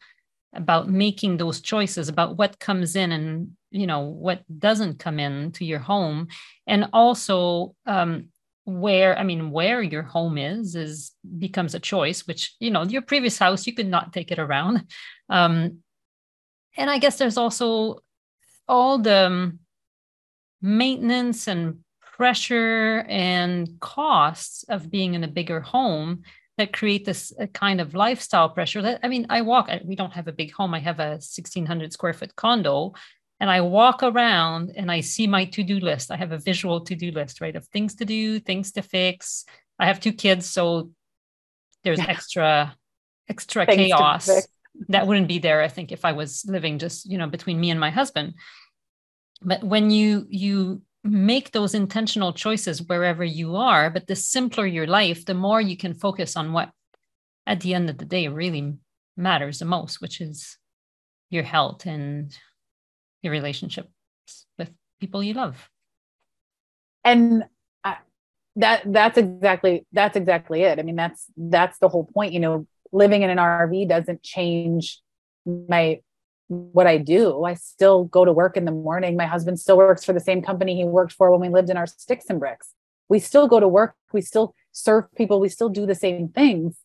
about 0.55 0.89
making 0.89 1.37
those 1.37 1.61
choices 1.61 2.09
about 2.09 2.37
what 2.37 2.61
comes 2.61 2.95
in 2.95 3.11
and 3.11 3.53
you 3.73 3.87
know 3.87 4.01
what 4.01 4.43
doesn't 4.59 4.99
come 4.99 5.19
in 5.19 5.53
to 5.53 5.65
your 5.65 5.81
home. 5.81 6.29
And 6.67 6.89
also 6.93 7.75
um, 7.87 8.29
where 8.65 9.19
i 9.19 9.25
mean 9.25 9.51
where 9.51 9.83
your 9.83 10.03
home 10.03 10.39
is 10.39 10.77
is 10.77 11.13
becomes 11.39 11.75
a 11.75 11.81
choice 11.81 12.27
which 12.29 12.55
you 12.61 12.71
know 12.71 12.85
your 12.85 13.03
previous 13.03 13.37
house 13.37 13.67
you 13.67 13.75
could 13.75 13.89
not 13.89 14.13
take 14.13 14.31
it 14.31 14.39
around. 14.39 14.87
Um, 15.29 15.79
and 16.77 16.91
i 16.91 16.99
guess 16.99 17.17
there's 17.17 17.39
also 17.39 18.01
all 18.69 18.99
the 18.99 19.27
um, 19.27 19.61
maintenance 20.61 21.49
and 21.49 21.79
pressure 22.03 23.07
and 23.09 23.81
costs 23.81 24.65
of 24.69 24.91
being 24.91 25.15
in 25.15 25.25
a 25.25 25.29
bigger 25.29 25.61
home 25.61 26.23
that 26.59 26.75
create 26.75 27.07
this 27.07 27.33
kind 27.55 27.81
of 27.81 27.95
lifestyle 27.95 28.51
pressure 28.51 28.83
that 28.83 29.01
i 29.03 29.09
mean 29.09 29.25
i 29.31 29.41
walk 29.41 29.71
we 29.85 29.97
don't 29.97 30.13
have 30.13 30.29
a 30.29 30.33
big 30.33 30.53
home. 30.53 30.75
I 30.75 30.81
have 30.81 31.01
a 31.01 31.13
1600 31.13 31.95
square 31.95 32.13
foot 32.13 32.37
condo 32.37 32.93
and 33.43 33.51
I 33.51 33.61
walk 33.61 34.05
around 34.05 34.71
and 34.77 34.89
I 34.89 35.01
see 35.01 35.27
my 35.27 35.47
to 35.47 35.65
do 35.65 35.81
list. 35.81 36.13
I 36.13 36.17
have 36.17 36.31
a 36.31 36.39
visual 36.39 36.83
to 36.83 36.95
do 36.95 37.11
list, 37.11 37.41
right, 37.41 37.57
of 37.57 37.67
things 37.67 37.97
to 37.97 38.05
do, 38.05 38.39
things 38.39 38.71
to 38.73 38.83
fix. 38.83 39.45
I 39.81 39.87
have 39.87 39.99
two 39.99 40.13
kids, 40.13 40.49
so 40.49 40.93
there's 41.83 41.99
extra 41.99 42.77
extra 43.29 43.67
things 43.67 43.89
chaos 43.89 44.31
that 44.91 45.09
wouldn't 45.09 45.27
be 45.27 45.41
there. 45.41 45.61
I 45.61 45.67
think 45.67 45.91
if 45.91 46.05
I 46.05 46.13
was 46.13 46.45
living 46.47 46.79
just 46.79 47.05
you 47.05 47.19
know 47.19 47.27
between 47.27 47.59
me 47.59 47.71
and 47.71 47.81
my 47.81 47.91
husband. 47.91 48.35
But 49.43 49.65
when 49.65 49.91
you 49.91 50.25
you 50.31 50.83
make 51.03 51.51
those 51.51 51.75
intentional 51.75 52.33
choices 52.33 52.81
wherever 52.81 53.25
you 53.25 53.57
are, 53.57 53.91
but 53.91 54.07
the 54.07 54.15
simpler 54.15 54.67
your 54.67 54.87
life, 54.87 55.25
the 55.25 55.35
more 55.35 55.61
you 55.61 55.77
can 55.77 55.95
focus 55.95 56.37
on 56.37 56.53
what 56.53 56.71
at 57.45 57.59
the 57.59 57.75
end 57.75 57.91
of 57.91 57.99
the 57.99 58.05
day 58.05 58.29
really 58.29 58.77
matters 59.17 59.59
the 59.59 59.65
most, 59.65 60.01
which 60.01 60.21
is 60.21 60.59
your 61.29 61.43
health 61.43 61.87
and 61.87 62.39
your 63.23 63.33
relationships 63.33 63.89
with 64.59 64.71
people 65.01 65.23
you 65.23 65.35
love. 65.35 65.71
And 67.05 67.45
that 68.57 68.83
that's 68.85 69.17
exactly 69.17 69.87
that's 69.93 70.17
exactly 70.17 70.63
it. 70.63 70.79
I 70.79 70.83
mean, 70.83 70.97
that's 70.97 71.27
that's 71.37 71.79
the 71.79 71.89
whole 71.89 72.05
point. 72.05 72.33
You 72.33 72.41
know, 72.41 72.67
living 72.93 73.23
in 73.23 73.31
an 73.31 73.39
RV 73.39 73.89
doesn't 73.89 74.23
change 74.23 75.01
my 75.47 76.01
what 76.49 76.87
I 76.87 76.99
do. 76.99 77.45
I 77.45 77.55
still 77.55 78.05
go 78.05 78.25
to 78.25 78.33
work 78.33 78.57
in 78.57 78.67
the 78.67 78.73
morning. 78.73 79.17
My 79.17 79.27
husband 79.27 79.59
still 79.59 79.79
works 79.79 80.05
for 80.05 80.13
the 80.13 80.21
same 80.21 80.43
company 80.43 80.77
he 80.77 80.85
worked 80.85 81.13
for 81.13 81.31
when 81.31 81.41
we 81.41 81.49
lived 81.49 81.71
in 81.71 81.79
our 81.79 81.87
sticks 81.87 82.27
and 82.29 82.39
bricks. 82.39 82.75
We 83.09 83.19
still 83.19 83.49
go 83.49 83.59
to 83.59 83.69
work. 83.69 83.95
We 84.13 84.21
still 84.21 84.55
serve 84.71 85.05
people. 85.15 85.41
We 85.41 85.49
still 85.49 85.71
do 85.71 85.87
the 85.87 85.95
same 85.95 86.29
things. 86.29 86.77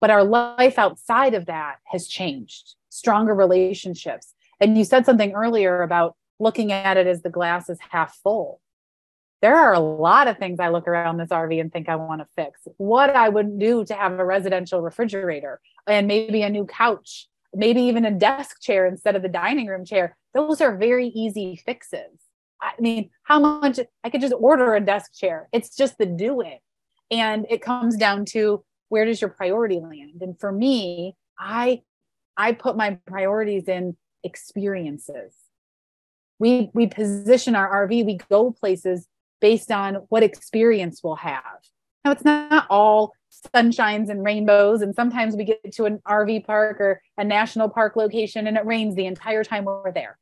But 0.00 0.10
our 0.10 0.24
life 0.24 0.78
outside 0.78 1.34
of 1.34 1.44
that 1.46 1.76
has 1.88 2.08
changed, 2.08 2.74
stronger 2.88 3.34
relationships. 3.34 4.32
And 4.60 4.76
you 4.76 4.84
said 4.84 5.06
something 5.06 5.32
earlier 5.32 5.82
about 5.82 6.16
looking 6.38 6.72
at 6.72 6.96
it 6.96 7.06
as 7.06 7.22
the 7.22 7.30
glass 7.30 7.68
is 7.68 7.78
half 7.90 8.16
full. 8.22 8.60
There 9.42 9.56
are 9.56 9.72
a 9.72 9.80
lot 9.80 10.28
of 10.28 10.38
things 10.38 10.60
I 10.60 10.68
look 10.68 10.86
around 10.86 11.16
this 11.16 11.30
RV 11.30 11.60
and 11.60 11.72
think 11.72 11.88
I 11.88 11.96
want 11.96 12.20
to 12.20 12.26
fix. 12.36 12.60
What 12.76 13.10
I 13.10 13.28
would 13.28 13.58
do 13.58 13.84
to 13.86 13.94
have 13.94 14.18
a 14.18 14.24
residential 14.24 14.82
refrigerator 14.82 15.60
and 15.86 16.06
maybe 16.06 16.42
a 16.42 16.50
new 16.50 16.66
couch, 16.66 17.26
maybe 17.54 17.80
even 17.82 18.04
a 18.04 18.10
desk 18.10 18.60
chair 18.60 18.86
instead 18.86 19.16
of 19.16 19.22
the 19.22 19.28
dining 19.28 19.66
room 19.66 19.84
chair. 19.84 20.16
Those 20.34 20.60
are 20.60 20.76
very 20.76 21.08
easy 21.08 21.56
fixes. 21.64 22.20
I 22.60 22.72
mean, 22.78 23.08
how 23.22 23.40
much 23.40 23.80
I 24.04 24.10
could 24.10 24.20
just 24.20 24.34
order 24.38 24.74
a 24.74 24.80
desk 24.80 25.14
chair. 25.14 25.48
It's 25.52 25.74
just 25.74 25.96
the 25.96 26.04
do 26.04 26.42
it. 26.42 26.60
And 27.10 27.46
it 27.48 27.62
comes 27.62 27.96
down 27.96 28.26
to 28.26 28.62
where 28.90 29.06
does 29.06 29.20
your 29.20 29.30
priority 29.30 29.80
land 29.80 30.20
and 30.20 30.38
for 30.38 30.52
me 30.52 31.16
i 31.38 31.80
i 32.36 32.52
put 32.52 32.76
my 32.76 32.98
priorities 33.06 33.66
in 33.68 33.96
experiences. 34.24 35.34
We 36.38 36.70
we 36.72 36.86
position 36.86 37.54
our 37.54 37.86
rv 37.86 38.04
we 38.06 38.18
go 38.30 38.50
places 38.50 39.06
based 39.40 39.70
on 39.70 39.96
what 40.08 40.22
experience 40.22 41.00
we'll 41.02 41.16
have. 41.16 41.42
Now 42.04 42.12
it's 42.12 42.24
not 42.24 42.66
all 42.70 43.12
sunshines 43.54 44.08
and 44.08 44.24
rainbows 44.24 44.82
and 44.82 44.94
sometimes 44.94 45.36
we 45.36 45.44
get 45.44 45.72
to 45.72 45.84
an 45.84 46.00
rv 46.08 46.44
park 46.44 46.80
or 46.80 47.02
a 47.18 47.24
national 47.24 47.68
park 47.68 47.96
location 47.96 48.46
and 48.46 48.56
it 48.56 48.66
rains 48.66 48.94
the 48.94 49.06
entire 49.06 49.44
time 49.44 49.64
we're 49.64 49.92
there. 49.92 50.18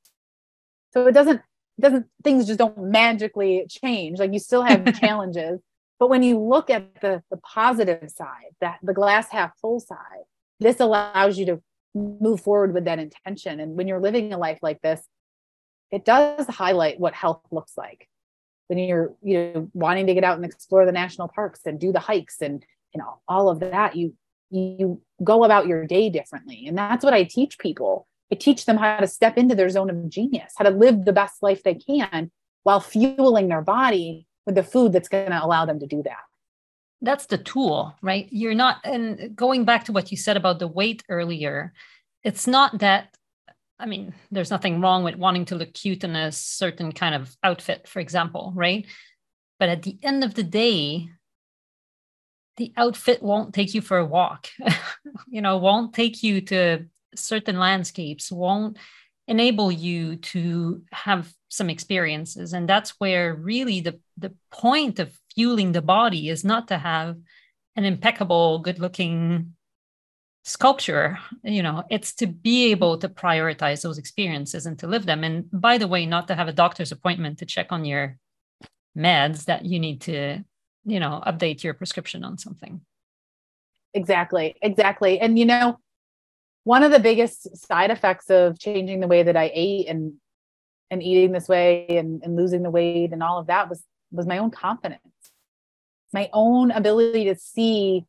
So 0.93 1.07
it 1.07 1.13
doesn't 1.13 1.41
doesn't 1.81 2.07
things 2.25 2.47
just 2.47 2.59
don't 2.59 2.77
magically 2.79 3.67
change. 3.69 4.19
Like 4.19 4.33
you 4.33 4.41
still 4.41 4.63
have 4.63 4.99
challenges 5.01 5.61
but 5.99 6.09
when 6.09 6.23
you 6.23 6.39
look 6.39 6.71
at 6.71 7.01
the, 7.01 7.23
the 7.31 7.39
positive 7.39 8.11
side, 8.11 8.55
that 8.61 8.79
the 8.83 8.93
glass 8.93 9.29
half 9.31 9.59
full 9.59 9.81
side, 9.81 10.25
this 10.61 10.81
allows 10.81 11.39
you 11.39 11.47
to 11.47 11.63
move 11.95 12.41
forward 12.41 12.75
with 12.75 12.85
that 12.85 12.99
intention. 12.99 13.61
And 13.61 13.77
when 13.77 13.89
you're 13.89 14.01
living 14.01 14.33
a 14.33 14.39
life 14.39 14.59
like 14.63 14.81
this, 14.83 15.01
it 15.91 16.05
does 16.05 16.47
highlight 16.47 17.01
what 17.01 17.15
health 17.15 17.43
looks 17.51 17.73
like. 17.77 18.09
When 18.69 18.79
you're 18.79 19.15
you 19.23 19.39
know 19.39 19.71
wanting 19.73 20.07
to 20.09 20.15
get 20.15 20.25
out 20.25 20.37
and 20.37 20.45
explore 20.45 20.85
the 20.85 20.93
national 20.93 21.29
parks 21.29 21.61
and 21.65 21.81
do 21.81 21.93
the 21.93 22.01
hikes 22.01 22.43
and 22.43 22.65
you 22.95 23.01
know 23.01 23.21
all 23.27 23.49
of 23.49 23.61
that, 23.61 23.97
you 23.97 24.15
you 24.51 25.01
go 25.25 25.45
about 25.45 25.67
your 25.67 25.87
day 25.87 26.11
differently. 26.11 26.67
And 26.67 26.77
that's 26.77 27.05
what 27.05 27.15
I 27.15 27.25
teach 27.25 27.59
people. 27.59 28.07
I 28.31 28.35
teach 28.35 28.67
them 28.67 28.77
how 28.77 28.99
to 28.99 29.07
step 29.07 29.39
into 29.39 29.55
their 29.55 29.71
zone 29.71 29.89
of 29.89 30.09
genius, 30.09 30.53
how 30.57 30.65
to 30.65 30.71
live 30.71 31.05
the 31.05 31.13
best 31.13 31.43
life 31.43 31.63
they 31.63 31.75
can 31.75 32.31
while 32.63 32.81
fueling 32.81 33.49
their 33.49 33.63
body 33.63 34.27
with 34.45 34.55
the 34.55 34.63
food 34.63 34.93
that's 34.93 35.09
going 35.09 35.31
to 35.31 35.45
allow 35.45 35.65
them 35.65 35.81
to 35.81 35.87
do 35.87 36.03
that 36.03 36.28
that's 37.01 37.27
the 37.27 37.39
tool 37.39 37.95
right? 38.03 38.29
You're 38.31 38.55
not 38.55 38.79
and 38.85 39.35
going 39.37 39.65
back 39.65 39.85
to 39.85 39.93
what 39.93 40.11
you 40.11 40.17
said 40.17 40.37
about 40.37 40.59
the 40.59 40.69
weight 40.69 41.03
earlier 41.09 41.73
it's 42.25 42.47
not 42.47 42.79
that 42.81 43.15
i 43.79 43.87
mean 43.87 44.13
there's 44.31 44.51
nothing 44.51 44.81
wrong 44.81 45.05
with 45.05 45.17
wanting 45.17 45.45
to 45.45 45.55
look 45.55 45.73
cute 45.73 46.03
in 46.03 46.17
a 46.17 46.33
certain 46.33 46.91
kind 46.93 47.15
of 47.15 47.37
outfit 47.43 47.87
for 47.89 48.01
example 48.01 48.53
right? 48.55 48.87
But 49.61 49.71
at 49.71 49.83
the 49.83 49.99
end 50.03 50.23
of 50.23 50.35
the 50.35 50.45
day 50.45 51.09
the 52.57 52.73
outfit 52.77 53.23
won't 53.23 53.55
take 53.55 53.75
you 53.75 53.81
for 53.81 53.99
a 53.99 54.05
walk 54.05 54.49
you 55.29 55.41
know 55.41 55.59
won't 55.59 55.95
take 55.95 56.23
you 56.23 56.41
to 56.43 56.87
certain 57.15 57.59
landscapes 57.59 58.31
won't 58.31 58.77
enable 59.29 59.71
you 59.71 60.17
to 60.17 60.83
have 60.91 61.33
some 61.49 61.71
experiences. 61.71 62.53
And 62.53 62.69
that's 62.69 62.95
where 62.99 63.35
really 63.35 63.81
the 63.81 64.01
the 64.17 64.35
point 64.51 64.99
of 64.99 65.17
fueling 65.35 65.73
the 65.73 65.83
body 65.83 66.29
is 66.29 66.45
not 66.45 66.69
to 66.69 66.79
have 66.79 67.17
an 67.77 67.85
impeccable 67.85 68.59
good 68.59 68.81
looking 68.81 69.55
sculpture 70.45 71.19
you 71.45 71.63
know 71.63 71.85
it's 71.91 72.15
to 72.15 72.27
be 72.27 72.71
able 72.71 72.97
to 72.97 73.07
prioritize 73.07 73.83
those 73.83 73.99
experiences 73.99 74.65
and 74.65 74.79
to 74.79 74.87
live 74.87 75.05
them. 75.05 75.23
And 75.23 75.45
by 75.53 75.77
the 75.79 75.87
way 75.87 76.07
not 76.07 76.27
to 76.29 76.35
have 76.35 76.49
a 76.49 76.53
doctor's 76.53 76.91
appointment 76.91 77.39
to 77.39 77.47
check 77.47 77.67
on 77.71 77.85
your 77.85 78.17
meds 78.97 79.45
that 79.45 79.67
you 79.67 79.79
need 79.79 80.01
to 80.03 80.43
you 80.85 81.01
know 81.01 81.23
update 81.27 81.63
your 81.63 81.75
prescription 81.75 82.25
on 82.25 82.39
something. 82.39 82.81
Exactly 83.93 84.57
exactly. 84.63 85.21
And 85.21 85.39
you 85.39 85.45
know 85.45 85.79
one 86.69 86.83
of 86.83 86.93
the 86.93 87.01
biggest 87.01 87.57
side 87.57 87.91
effects 87.91 88.29
of 88.29 88.59
changing 88.59 89.01
the 89.01 89.07
way 89.07 89.23
that 89.23 89.39
I 89.39 89.51
ate 89.55 89.89
and 89.89 90.13
and 90.91 91.03
eating 91.03 91.33
this 91.33 91.49
way 91.49 91.87
and, 91.89 92.23
and 92.23 92.37
losing 92.37 92.63
the 92.63 92.69
weight 92.71 93.11
and 93.11 93.23
all 93.23 93.39
of 93.39 93.47
that 93.47 93.71
was 93.71 93.83
was 94.11 94.27
my 94.27 94.37
own 94.37 94.51
confidence. 94.51 95.01
My 96.13 96.29
own 96.31 96.71
ability 96.71 97.25
to 97.25 97.37
see 97.37 98.05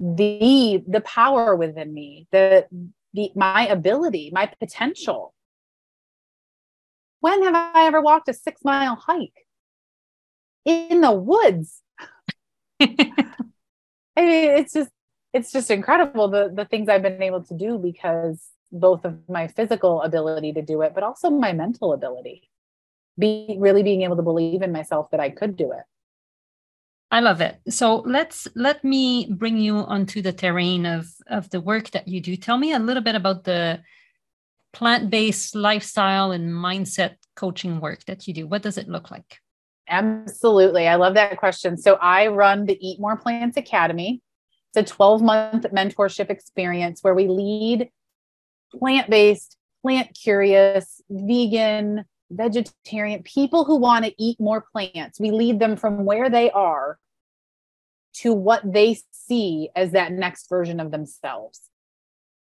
the 0.00 0.82
the 0.88 1.00
power 1.00 1.54
within 1.54 1.94
me 1.94 2.26
the 2.32 2.66
the 3.14 3.30
my 3.36 3.68
ability 3.68 4.32
my 4.34 4.50
potential. 4.58 5.32
When 7.20 7.44
have 7.44 7.54
i 7.54 7.86
ever 7.86 8.00
walked 8.00 8.28
a 8.28 8.34
six 8.34 8.64
mile 8.64 8.96
hike? 8.96 9.46
In 10.64 11.02
the 11.02 11.12
woods. 11.12 11.82
I 12.80 12.86
mean 14.16 14.50
it's 14.58 14.72
just 14.72 14.90
it's 15.32 15.52
just 15.52 15.70
incredible 15.70 16.28
the 16.28 16.52
the 16.54 16.64
things 16.64 16.88
I've 16.88 17.02
been 17.02 17.22
able 17.22 17.42
to 17.44 17.54
do 17.54 17.78
because 17.78 18.42
both 18.72 19.04
of 19.04 19.16
my 19.28 19.48
physical 19.48 20.02
ability 20.02 20.52
to 20.54 20.62
do 20.62 20.82
it, 20.82 20.94
but 20.94 21.02
also 21.02 21.30
my 21.30 21.52
mental 21.52 21.92
ability. 21.92 22.50
Be 23.18 23.56
really 23.58 23.82
being 23.82 24.02
able 24.02 24.16
to 24.16 24.22
believe 24.22 24.62
in 24.62 24.72
myself 24.72 25.10
that 25.10 25.20
I 25.20 25.30
could 25.30 25.56
do 25.56 25.72
it. 25.72 25.84
I 27.10 27.20
love 27.20 27.40
it. 27.40 27.60
So 27.68 27.96
let's 27.98 28.48
let 28.54 28.82
me 28.82 29.28
bring 29.30 29.58
you 29.58 29.76
onto 29.76 30.20
the 30.20 30.32
terrain 30.32 30.84
of 30.84 31.06
of 31.28 31.48
the 31.50 31.60
work 31.60 31.90
that 31.90 32.08
you 32.08 32.20
do. 32.20 32.36
Tell 32.36 32.58
me 32.58 32.72
a 32.72 32.78
little 32.78 33.02
bit 33.02 33.14
about 33.14 33.44
the 33.44 33.80
plant-based 34.72 35.54
lifestyle 35.54 36.32
and 36.32 36.50
mindset 36.50 37.14
coaching 37.34 37.80
work 37.80 38.04
that 38.04 38.26
you 38.26 38.34
do. 38.34 38.46
What 38.46 38.62
does 38.62 38.76
it 38.76 38.88
look 38.88 39.10
like? 39.10 39.38
Absolutely. 39.88 40.88
I 40.88 40.96
love 40.96 41.14
that 41.14 41.38
question. 41.38 41.78
So 41.78 41.94
I 41.94 42.26
run 42.26 42.66
the 42.66 42.76
Eat 42.86 43.00
More 43.00 43.16
Plants 43.16 43.56
Academy. 43.56 44.20
It's 44.76 44.92
a 44.92 44.94
12 44.94 45.22
month 45.22 45.64
mentorship 45.72 46.28
experience 46.28 47.02
where 47.02 47.14
we 47.14 47.28
lead 47.28 47.88
plant 48.78 49.08
based, 49.08 49.56
plant 49.82 50.16
curious, 50.20 51.00
vegan, 51.08 52.04
vegetarian 52.30 53.22
people 53.22 53.64
who 53.64 53.78
want 53.78 54.04
to 54.04 54.14
eat 54.18 54.38
more 54.38 54.66
plants. 54.72 55.18
We 55.18 55.30
lead 55.30 55.60
them 55.60 55.76
from 55.76 56.04
where 56.04 56.28
they 56.28 56.50
are 56.50 56.98
to 58.16 58.34
what 58.34 58.70
they 58.70 58.98
see 59.12 59.70
as 59.74 59.92
that 59.92 60.12
next 60.12 60.48
version 60.50 60.78
of 60.78 60.90
themselves. 60.90 61.62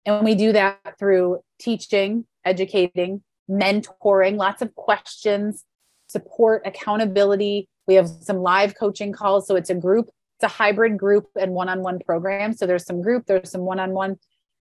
And 0.06 0.24
we 0.24 0.36
do 0.36 0.52
that 0.54 1.00
through 1.00 1.40
teaching, 1.60 2.26
educating, 2.46 3.24
mentoring, 3.50 4.38
lots 4.38 4.62
of 4.62 4.76
questions, 4.76 5.64
support, 6.08 6.62
accountability. 6.66 7.68
We 7.88 7.96
have 7.96 8.08
some 8.08 8.38
live 8.38 8.76
coaching 8.78 9.14
calls. 9.14 9.48
So 9.48 9.56
it's 9.56 9.72
a 9.72 9.76
group 9.76 10.10
it's 10.40 10.54
a 10.54 10.56
hybrid 10.58 10.98
group 10.98 11.28
and 11.38 11.52
one-on-one 11.52 12.00
program. 12.00 12.54
So 12.54 12.66
there's 12.66 12.86
some 12.86 13.02
group 13.02 13.26
there's 13.26 13.52
some 13.52 13.62
one-on-one. 13.62 14.18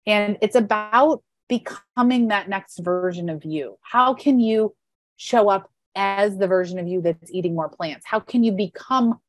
And 0.06 0.36
it's 0.42 0.56
about 0.56 1.22
becoming 1.48 2.28
that 2.28 2.48
next 2.48 2.78
version 2.78 3.28
of 3.28 3.44
you. 3.44 3.76
How 3.82 4.12
can 4.12 4.40
you 4.40 4.74
show 5.16 5.48
up 5.48 5.70
as 5.94 6.36
the 6.36 6.48
version 6.48 6.80
of 6.80 6.88
you 6.88 7.00
that's 7.00 7.30
eating 7.30 7.54
more 7.54 7.68
plants? 7.68 8.04
How 8.06 8.18
can 8.18 8.42
you 8.42 8.50
become 8.50 9.20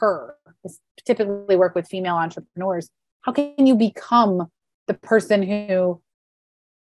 her? 0.00 0.34
I 0.66 0.70
typically 1.04 1.56
work 1.56 1.76
with 1.76 1.86
female 1.86 2.16
entrepreneurs. 2.16 2.90
How 3.20 3.30
can 3.30 3.66
you 3.66 3.76
become 3.76 4.50
the 4.88 4.94
person 4.94 5.44
who 5.44 6.02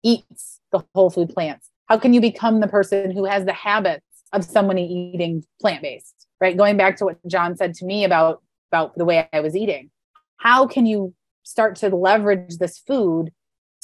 eats 0.05 0.61
the 0.70 0.84
whole 0.94 1.11
food 1.11 1.30
plants? 1.30 1.70
How 1.86 1.98
can 1.98 2.14
you 2.14 2.20
become 2.20 2.61
the 2.61 2.68
person 2.68 3.11
who 3.11 3.24
has 3.24 3.46
the 3.46 3.53
habits 3.53 4.07
of 4.32 4.44
someone 4.44 4.78
eating 4.78 5.44
plant-based 5.61 6.28
right? 6.40 6.57
Going 6.57 6.76
back 6.76 6.96
to 6.96 7.05
what 7.05 7.18
john 7.28 7.57
said 7.57 7.74
to 7.74 7.84
me 7.84 8.05
about 8.05 8.42
about 8.72 8.96
the 8.96 9.04
way 9.04 9.28
i 9.32 9.40
was 9.40 9.54
eating. 9.54 9.90
How 10.38 10.66
can 10.66 10.86
you 10.86 11.14
start 11.42 11.76
to 11.76 11.94
leverage 11.94 12.56
this 12.56 12.78
food 12.78 13.32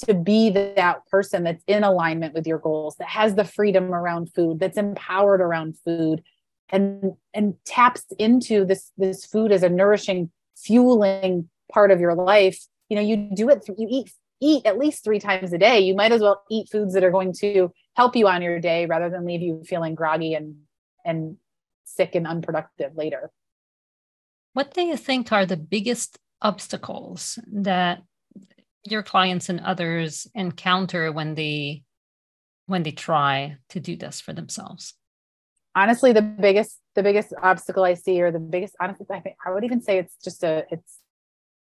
to 0.07 0.15
be 0.15 0.49
that 0.51 1.05
person 1.11 1.43
that's 1.43 1.63
in 1.67 1.85
alignment 1.85 2.33
with 2.33 2.47
your 2.47 2.59
goals 2.59 2.97
that 2.97 3.09
has 3.09 3.35
the 3.35 3.45
freedom 3.45 3.93
around 3.93 4.33
food 4.33 4.61
that's 4.61 4.79
empowered 4.79 5.41
around 5.41 5.77
food 5.85 6.23
and 6.71 7.13
and 7.35 7.55
taps 7.65 8.05
into 8.19 8.65
this 8.65 8.93
this 8.97 9.27
food 9.27 9.53
as 9.53 9.63
a 9.63 9.69
nourishing 9.69 10.31
fueling 10.57 11.49
part 11.73 11.91
of 11.91 12.01
your 12.01 12.15
life? 12.15 12.59
You 12.89 12.97
know 12.97 13.03
you 13.03 13.31
do 13.35 13.51
it 13.51 13.67
you 13.77 13.87
eat 13.91 14.13
eat 14.41 14.65
at 14.65 14.79
least 14.79 15.05
three 15.05 15.19
times 15.19 15.53
a 15.53 15.59
day. 15.59 15.81
You 15.81 15.95
might 15.95 16.13
as 16.13 16.23
well 16.23 16.43
eat 16.51 16.69
foods 16.71 16.95
that 16.95 17.03
are 17.03 17.11
going 17.11 17.35
to 17.41 17.73
help 17.97 18.15
you 18.15 18.29
on 18.29 18.41
your 18.41 18.61
day 18.61 18.87
rather 18.87 19.11
than 19.11 19.27
leave 19.27 19.43
you 19.43 19.63
feeling 19.67 19.95
groggy 19.95 20.35
and 20.35 20.57
and 21.05 21.37
sick 21.85 22.15
and 22.15 22.27
unproductive 22.27 22.93
later 22.97 23.31
what 24.53 24.75
do 24.75 24.83
you 24.83 24.97
think 24.97 25.33
are 25.33 25.47
the 25.47 25.57
biggest 25.57 26.19
obstacles 26.43 27.39
that 27.53 28.03
your 28.85 29.03
clients 29.03 29.49
and 29.49 29.61
others 29.61 30.27
encounter 30.35 31.13
when 31.13 31.35
they 31.35 31.83
when 32.67 32.83
they 32.83 32.91
try 32.91 33.57
to 33.71 33.81
do 33.81 33.97
this 33.97 34.21
for 34.21 34.33
themselves? 34.33 34.95
Honestly 35.75 36.13
the 36.13 36.23
biggest 36.23 36.79
the 36.95 37.03
biggest 37.03 37.33
obstacle 37.41 37.85
i 37.85 37.95
see 37.95 38.21
or 38.21 38.33
the 38.33 38.41
biggest 38.41 38.75
honestly 38.81 39.07
i 39.11 39.21
think 39.21 39.37
i 39.47 39.53
would 39.53 39.63
even 39.63 39.81
say 39.81 39.99
it's 39.99 40.17
just 40.25 40.43
a 40.43 40.65
it's 40.71 40.99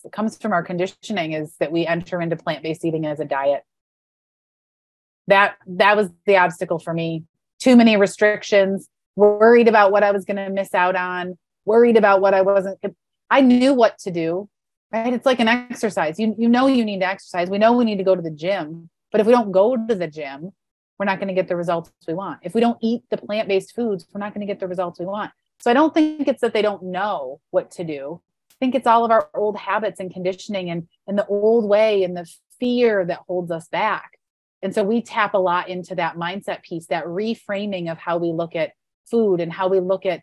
it 0.05 0.13
comes 0.13 0.37
from 0.37 0.53
our 0.53 0.63
conditioning 0.63 1.33
is 1.33 1.55
that 1.61 1.73
we 1.73 1.87
enter 1.87 2.21
into 2.21 2.37
plant-based 2.37 2.85
eating 2.85 3.07
as 3.07 3.21
a 3.21 3.25
diet. 3.25 3.63
That 5.29 5.55
that 5.67 5.97
was 5.97 6.11
the 6.27 6.37
obstacle 6.37 6.79
for 6.79 6.93
me. 6.93 7.25
Too 7.61 7.77
many 7.77 7.97
restrictions. 7.97 8.89
Worried 9.15 9.69
about 9.69 9.93
what 9.93 10.03
i 10.03 10.11
was 10.11 10.25
going 10.25 10.39
to 10.39 10.49
miss 10.49 10.75
out 10.75 10.97
on 10.97 11.39
worried 11.65 11.97
about 11.97 12.21
what 12.21 12.35
i 12.35 12.43
wasn't 12.43 12.79
i 13.31 13.41
knew 13.41 13.75
what 13.75 13.99
to 13.99 14.11
do 14.11 14.49
right? 14.93 15.13
It's 15.13 15.27
like 15.27 15.41
an 15.41 15.49
exercise. 15.49 16.21
You, 16.21 16.35
you 16.39 16.49
know 16.49 16.67
you 16.67 16.85
need 16.85 17.01
to 17.01 17.07
exercise. 17.07 17.49
We 17.49 17.59
know 17.59 17.73
we 17.73 17.85
need 17.85 17.97
to 17.97 18.05
go 18.05 18.15
to 18.15 18.23
the 18.23 18.31
gym 18.31 18.91
but 19.11 19.21
if 19.21 19.27
we 19.27 19.33
don't 19.33 19.53
go 19.53 19.77
to 19.77 19.95
the 19.95 20.07
gym 20.07 20.53
we're 20.99 21.07
not 21.07 21.19
going 21.19 21.29
to 21.29 21.35
get 21.35 21.49
the 21.49 21.57
results 21.57 21.91
we 22.07 22.15
want. 22.15 22.41
If 22.43 22.55
we 22.55 22.61
don't 22.61 22.79
eat 22.81 23.03
the 23.11 23.17
plant-based 23.17 23.75
foods 23.75 24.07
we're 24.13 24.21
not 24.21 24.35
going 24.35 24.47
to 24.47 24.51
get 24.51 24.61
the 24.61 24.69
results 24.69 25.01
we 25.01 25.07
want. 25.07 25.33
So 25.61 25.71
i 25.71 25.75
don't 25.75 25.95
think 25.95 26.29
it's 26.29 26.43
that 26.43 26.53
they 26.53 26.63
don't 26.63 26.83
know 26.85 27.41
what 27.51 27.71
to 27.73 27.85
do. 27.85 28.21
I 28.51 28.55
think 28.61 28.75
it's 28.75 28.87
all 28.87 29.05
of 29.05 29.11
our 29.11 29.29
old 29.35 29.57
habits 29.57 29.99
and 29.99 30.13
conditioning 30.13 30.71
and 30.71 30.87
and 31.09 31.19
the 31.19 31.27
old 31.27 31.69
way 31.69 32.05
and 32.05 32.17
the 32.17 32.31
fear 32.61 33.05
that 33.07 33.21
holds 33.27 33.51
us 33.51 33.69
back. 33.69 34.19
And 34.63 34.73
so 34.73 34.85
we 34.85 35.03
tap 35.03 35.35
a 35.35 35.39
lot 35.39 35.69
into 35.69 35.97
that 35.97 36.15
mindset 36.17 36.63
piece 36.63 36.87
that 36.87 37.05
reframing 37.07 37.91
of 37.91 37.99
how 37.99 38.19
we 38.19 38.31
look 38.31 38.55
at 38.55 38.73
food 39.11 39.41
and 39.41 39.53
how 39.53 39.67
we 39.67 39.81
look 39.81 40.07
at 40.07 40.23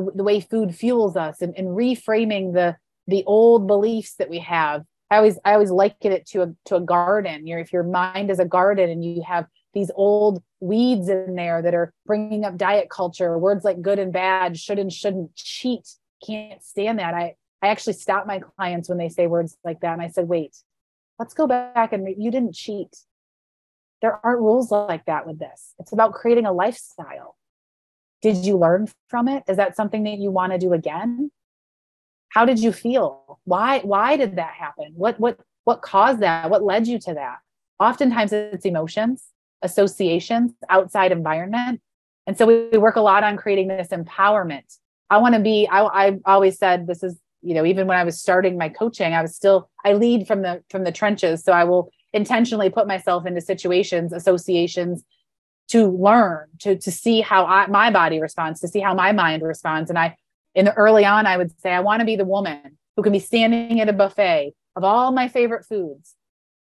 the, 0.00 0.12
the 0.16 0.24
way 0.24 0.40
food 0.40 0.74
fuels 0.74 1.16
us 1.16 1.40
and, 1.40 1.56
and 1.56 1.68
reframing 1.68 2.54
the 2.54 2.76
the 3.06 3.24
old 3.24 3.66
beliefs 3.66 4.16
that 4.16 4.28
we 4.28 4.38
have. 4.40 4.84
I 5.10 5.16
always 5.16 5.38
i 5.44 5.54
always 5.54 5.70
liken 5.70 6.12
it 6.12 6.26
to 6.28 6.42
a 6.42 6.54
to 6.66 6.76
a 6.76 6.80
garden. 6.80 7.46
You're 7.46 7.58
if 7.58 7.72
your 7.72 7.84
mind 7.84 8.30
is 8.30 8.38
a 8.38 8.44
garden 8.44 8.90
and 8.90 9.04
you 9.04 9.22
have 9.26 9.46
these 9.74 9.90
old 9.94 10.42
weeds 10.60 11.08
in 11.08 11.34
there 11.34 11.62
that 11.62 11.74
are 11.74 11.92
bringing 12.06 12.44
up 12.44 12.56
diet 12.56 12.90
culture 12.90 13.38
words 13.38 13.64
like 13.64 13.80
good 13.80 13.98
and 13.98 14.12
bad 14.12 14.58
should 14.58 14.78
and 14.78 14.92
shouldn't 14.92 15.34
cheat 15.36 15.88
can't 16.26 16.62
stand 16.62 16.98
that. 16.98 17.14
I 17.14 17.34
i 17.62 17.68
actually 17.68 17.92
stop 17.94 18.26
my 18.26 18.40
clients 18.40 18.88
when 18.88 18.98
they 18.98 19.08
say 19.08 19.26
words 19.26 19.56
like 19.64 19.80
that 19.80 19.92
and 19.92 20.02
i 20.02 20.08
said 20.08 20.28
wait 20.28 20.56
let's 21.18 21.34
go 21.34 21.46
back 21.46 21.92
and 21.92 22.04
re- 22.04 22.16
you 22.18 22.30
didn't 22.30 22.54
cheat. 22.54 22.96
There 24.00 24.24
aren't 24.24 24.40
rules 24.40 24.70
like 24.70 25.06
that 25.06 25.26
with 25.26 25.38
this. 25.38 25.74
It's 25.78 25.92
about 25.92 26.14
creating 26.14 26.46
a 26.46 26.52
lifestyle 26.52 27.36
did 28.22 28.44
you 28.44 28.56
learn 28.56 28.88
from 29.08 29.28
it? 29.28 29.44
Is 29.48 29.56
that 29.56 29.76
something 29.76 30.04
that 30.04 30.18
you 30.18 30.30
want 30.30 30.52
to 30.52 30.58
do 30.58 30.72
again? 30.72 31.30
How 32.30 32.44
did 32.44 32.58
you 32.58 32.72
feel? 32.72 33.38
Why 33.44 33.80
why 33.80 34.16
did 34.16 34.36
that 34.36 34.54
happen? 34.54 34.92
What 34.94 35.18
what 35.18 35.38
what 35.64 35.82
caused 35.82 36.20
that? 36.20 36.50
What 36.50 36.62
led 36.62 36.86
you 36.86 36.98
to 37.00 37.14
that? 37.14 37.38
Oftentimes 37.80 38.32
it's 38.32 38.64
emotions 38.64 39.24
associations 39.62 40.52
outside 40.68 41.12
environment. 41.12 41.80
And 42.26 42.36
so 42.36 42.46
we, 42.46 42.68
we 42.70 42.78
work 42.78 42.96
a 42.96 43.00
lot 43.00 43.24
on 43.24 43.36
creating 43.36 43.68
this 43.68 43.88
empowerment. 43.88 44.78
I 45.10 45.18
want 45.18 45.34
to 45.34 45.40
be 45.40 45.66
I, 45.70 45.82
I 45.82 46.18
always 46.26 46.58
said 46.58 46.86
this 46.86 47.02
is 47.02 47.18
you 47.40 47.54
know 47.54 47.64
even 47.64 47.86
when 47.86 47.96
i 47.96 48.02
was 48.02 48.20
starting 48.20 48.58
my 48.58 48.68
coaching 48.68 49.14
i 49.14 49.22
was 49.22 49.36
still 49.36 49.70
i 49.84 49.92
lead 49.92 50.26
from 50.26 50.42
the 50.42 50.62
from 50.70 50.84
the 50.84 50.92
trenches. 50.92 51.42
So 51.42 51.52
i 51.52 51.64
will 51.64 51.90
intentionally 52.12 52.70
put 52.70 52.86
myself 52.86 53.26
into 53.26 53.40
situations 53.40 54.12
associations 54.12 55.04
to 55.68 55.86
learn 55.86 56.46
to 56.60 56.76
to 56.76 56.90
see 56.90 57.20
how 57.20 57.44
I, 57.44 57.66
my 57.66 57.90
body 57.90 58.20
responds 58.20 58.60
to 58.60 58.68
see 58.68 58.80
how 58.80 58.94
my 58.94 59.12
mind 59.12 59.42
responds 59.42 59.90
and 59.90 59.98
i 59.98 60.16
in 60.58 60.64
the 60.64 60.74
early 60.74 61.04
on, 61.04 61.24
I 61.24 61.36
would 61.36 61.52
say, 61.60 61.70
I 61.70 61.80
want 61.80 62.00
to 62.00 62.06
be 62.06 62.16
the 62.16 62.24
woman 62.24 62.78
who 62.96 63.02
can 63.02 63.12
be 63.12 63.20
standing 63.20 63.80
at 63.80 63.88
a 63.88 63.92
buffet 63.92 64.54
of 64.74 64.82
all 64.82 65.12
my 65.12 65.28
favorite 65.28 65.64
foods. 65.64 66.16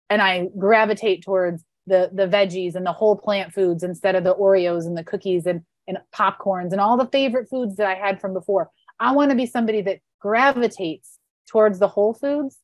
And 0.08 0.22
I 0.22 0.50
gravitate 0.58 1.24
towards 1.24 1.64
the, 1.88 2.12
the 2.14 2.28
veggies 2.28 2.76
and 2.76 2.86
the 2.86 2.94
whole 2.94 3.16
plant 3.16 3.54
foods 3.54 3.82
instead 3.82 4.16
of 4.16 4.24
the 4.24 4.36
Oreos 4.36 4.86
and 4.86 4.96
the 4.96 5.04
cookies 5.04 5.48
and, 5.48 5.62
and 5.88 5.98
popcorns 6.14 6.74
and 6.74 6.80
all 6.80 6.96
the 6.96 7.08
favorite 7.08 7.50
foods 7.50 7.78
that 7.78 7.88
I 7.88 7.96
had 7.96 8.22
from 8.22 8.34
before. 8.34 8.70
I 9.00 9.14
want 9.14 9.32
to 9.32 9.36
be 9.36 9.48
somebody 9.48 9.82
that 9.82 10.00
gravitates 10.20 11.18
towards 11.48 11.80
the 11.80 11.88
whole 11.88 12.14
foods, 12.14 12.60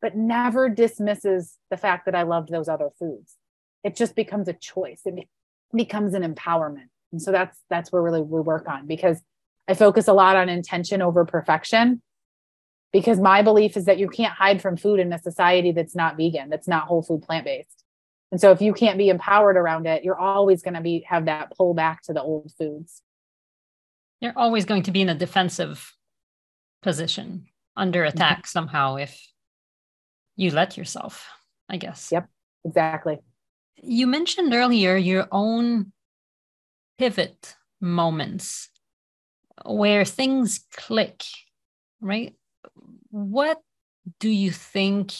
but 0.00 0.16
never 0.16 0.68
dismisses 0.68 1.56
the 1.70 1.76
fact 1.76 2.04
that 2.04 2.14
I 2.14 2.22
loved 2.22 2.50
those 2.50 2.68
other 2.68 2.90
foods. 2.96 3.34
It 3.82 3.96
just 3.96 4.14
becomes 4.14 4.46
a 4.46 4.52
choice. 4.52 5.00
It 5.04 5.28
becomes 5.74 6.14
an 6.14 6.22
empowerment. 6.22 6.88
And 7.12 7.20
so 7.22 7.32
that's 7.32 7.58
that's 7.70 7.92
where 7.92 8.02
really 8.02 8.20
we 8.20 8.40
work 8.40 8.68
on 8.68 8.86
because 8.86 9.20
I 9.68 9.74
focus 9.74 10.08
a 10.08 10.12
lot 10.12 10.36
on 10.36 10.48
intention 10.48 11.00
over 11.00 11.24
perfection 11.24 12.02
because 12.92 13.18
my 13.18 13.42
belief 13.42 13.76
is 13.76 13.86
that 13.86 13.98
you 13.98 14.08
can't 14.08 14.32
hide 14.32 14.60
from 14.60 14.76
food 14.76 15.00
in 15.00 15.12
a 15.12 15.18
society 15.18 15.72
that's 15.72 15.96
not 15.96 16.16
vegan, 16.16 16.48
that's 16.48 16.68
not 16.68 16.86
whole 16.86 17.02
food 17.02 17.22
plant 17.22 17.44
based. 17.44 17.84
And 18.30 18.40
so 18.40 18.50
if 18.50 18.60
you 18.60 18.72
can't 18.72 18.98
be 18.98 19.08
empowered 19.08 19.56
around 19.56 19.86
it, 19.86 20.02
you're 20.02 20.18
always 20.18 20.62
going 20.62 20.74
to 20.74 20.80
be 20.80 21.04
have 21.08 21.26
that 21.26 21.56
pull 21.56 21.74
back 21.74 22.02
to 22.02 22.12
the 22.12 22.22
old 22.22 22.52
foods. 22.58 23.02
You're 24.20 24.32
always 24.36 24.64
going 24.64 24.84
to 24.84 24.90
be 24.90 25.02
in 25.02 25.08
a 25.08 25.14
defensive 25.14 25.92
position 26.82 27.46
under 27.76 28.00
mm-hmm. 28.00 28.16
attack 28.16 28.38
mm-hmm. 28.38 28.46
somehow 28.46 28.96
if 28.96 29.24
you 30.36 30.50
let 30.50 30.76
yourself, 30.76 31.28
I 31.68 31.76
guess. 31.76 32.10
Yep, 32.10 32.28
exactly. 32.64 33.18
You 33.82 34.06
mentioned 34.06 34.54
earlier 34.54 34.96
your 34.96 35.28
own 35.30 35.92
pivot 36.98 37.56
moments 37.80 38.68
where 39.64 40.04
things 40.04 40.64
click, 40.74 41.22
right? 42.00 42.34
What 43.10 43.60
do 44.20 44.28
you 44.28 44.50
think? 44.50 45.12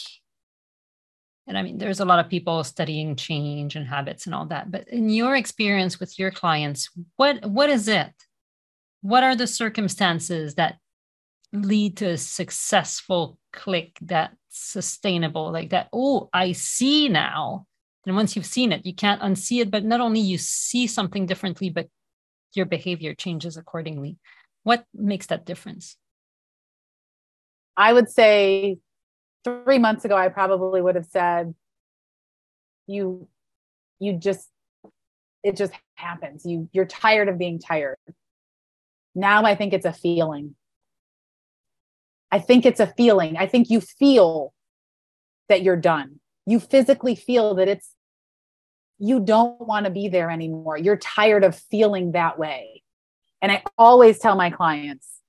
And 1.46 1.58
I 1.58 1.62
mean, 1.62 1.78
there's 1.78 2.00
a 2.00 2.04
lot 2.04 2.18
of 2.24 2.30
people 2.30 2.64
studying 2.64 3.16
change 3.16 3.76
and 3.76 3.86
habits 3.86 4.26
and 4.26 4.34
all 4.34 4.46
that, 4.46 4.70
but 4.70 4.88
in 4.88 5.10
your 5.10 5.36
experience 5.36 6.00
with 6.00 6.18
your 6.18 6.30
clients, 6.30 6.90
what 7.16 7.44
what 7.44 7.70
is 7.70 7.86
it? 7.88 8.12
What 9.02 9.22
are 9.22 9.36
the 9.36 9.46
circumstances 9.46 10.54
that 10.54 10.78
lead 11.52 11.98
to 11.98 12.06
a 12.06 12.16
successful 12.16 13.38
click 13.52 13.98
that's 14.00 14.34
sustainable, 14.48 15.52
like 15.52 15.70
that? 15.70 15.88
Oh, 15.92 16.30
I 16.32 16.52
see 16.52 17.08
now. 17.08 17.66
And 18.06 18.16
once 18.16 18.36
you've 18.36 18.46
seen 18.46 18.72
it, 18.72 18.84
you 18.84 18.94
can't 18.94 19.22
unsee 19.22 19.62
it. 19.62 19.70
But 19.70 19.84
not 19.84 20.00
only 20.00 20.20
you 20.20 20.38
see 20.38 20.86
something 20.86 21.26
differently, 21.26 21.70
but 21.70 21.88
your 22.54 22.66
behavior 22.66 23.14
changes 23.14 23.56
accordingly. 23.56 24.18
What 24.62 24.84
makes 24.94 25.26
that 25.26 25.46
difference? 25.46 25.96
I 27.76 27.92
would 27.92 28.08
say 28.08 28.78
three 29.42 29.78
months 29.78 30.04
ago, 30.04 30.16
I 30.16 30.28
probably 30.28 30.80
would 30.80 30.94
have 30.94 31.06
said, 31.06 31.54
you, 32.86 33.28
you 33.98 34.12
just, 34.14 34.48
it 35.42 35.56
just 35.56 35.72
happens. 35.96 36.44
You, 36.46 36.68
you're 36.72 36.86
tired 36.86 37.28
of 37.28 37.38
being 37.38 37.58
tired. 37.58 37.96
Now 39.14 39.44
I 39.44 39.54
think 39.54 39.72
it's 39.72 39.86
a 39.86 39.92
feeling. 39.92 40.54
I 42.30 42.38
think 42.38 42.66
it's 42.66 42.80
a 42.80 42.86
feeling. 42.86 43.36
I 43.36 43.46
think 43.46 43.70
you 43.70 43.80
feel 43.80 44.52
that 45.48 45.62
you're 45.62 45.76
done. 45.76 46.20
You 46.46 46.60
physically 46.60 47.14
feel 47.14 47.54
that 47.54 47.68
it's 47.68 47.94
you 48.98 49.20
don't 49.20 49.60
want 49.60 49.86
to 49.86 49.90
be 49.90 50.08
there 50.08 50.30
anymore. 50.30 50.78
You're 50.78 50.96
tired 50.96 51.44
of 51.44 51.56
feeling 51.56 52.12
that 52.12 52.38
way. 52.38 52.82
And 53.42 53.50
I 53.50 53.62
always 53.76 54.18
tell 54.18 54.36
my 54.36 54.50
clients 54.50 55.20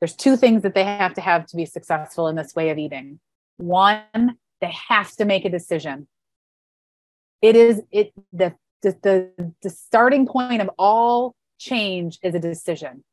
there's 0.00 0.14
two 0.14 0.36
things 0.36 0.62
that 0.62 0.74
they 0.74 0.84
have 0.84 1.14
to 1.14 1.20
have 1.20 1.46
to 1.46 1.56
be 1.56 1.66
successful 1.66 2.28
in 2.28 2.36
this 2.36 2.54
way 2.54 2.70
of 2.70 2.78
eating. 2.78 3.20
One, 3.58 4.36
they 4.60 4.72
have 4.88 5.12
to 5.16 5.24
make 5.24 5.44
a 5.44 5.50
decision. 5.50 6.08
It 7.42 7.56
is 7.56 7.82
it 7.90 8.12
the 8.32 8.54
the, 8.82 8.96
the, 9.02 9.52
the 9.62 9.70
starting 9.70 10.26
point 10.26 10.62
of 10.62 10.70
all 10.78 11.34
change 11.58 12.18
is 12.22 12.34
a 12.34 12.38
decision. 12.38 13.04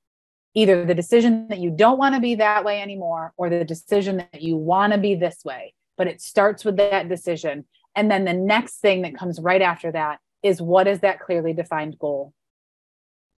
Either 0.53 0.85
the 0.85 0.95
decision 0.95 1.47
that 1.49 1.59
you 1.59 1.69
don't 1.69 1.97
want 1.97 2.15
to 2.15 2.21
be 2.21 2.35
that 2.35 2.63
way 2.63 2.81
anymore 2.81 3.33
or 3.37 3.49
the 3.49 3.65
decision 3.65 4.17
that 4.17 4.41
you 4.41 4.55
want 4.55 4.93
to 4.93 4.99
be 4.99 5.13
this 5.13 5.43
way. 5.43 5.73
But 5.97 6.07
it 6.07 6.21
starts 6.21 6.63
with 6.63 6.77
that 6.77 7.09
decision. 7.09 7.65
And 7.95 8.11
then 8.11 8.25
the 8.25 8.33
next 8.33 8.79
thing 8.79 9.01
that 9.01 9.17
comes 9.17 9.39
right 9.39 9.61
after 9.61 9.91
that 9.91 10.19
is 10.43 10.61
what 10.61 10.87
is 10.87 10.99
that 10.99 11.19
clearly 11.19 11.53
defined 11.53 11.97
goal? 11.97 12.33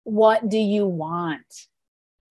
What 0.04 0.48
do 0.48 0.58
you 0.58 0.86
want? 0.86 1.66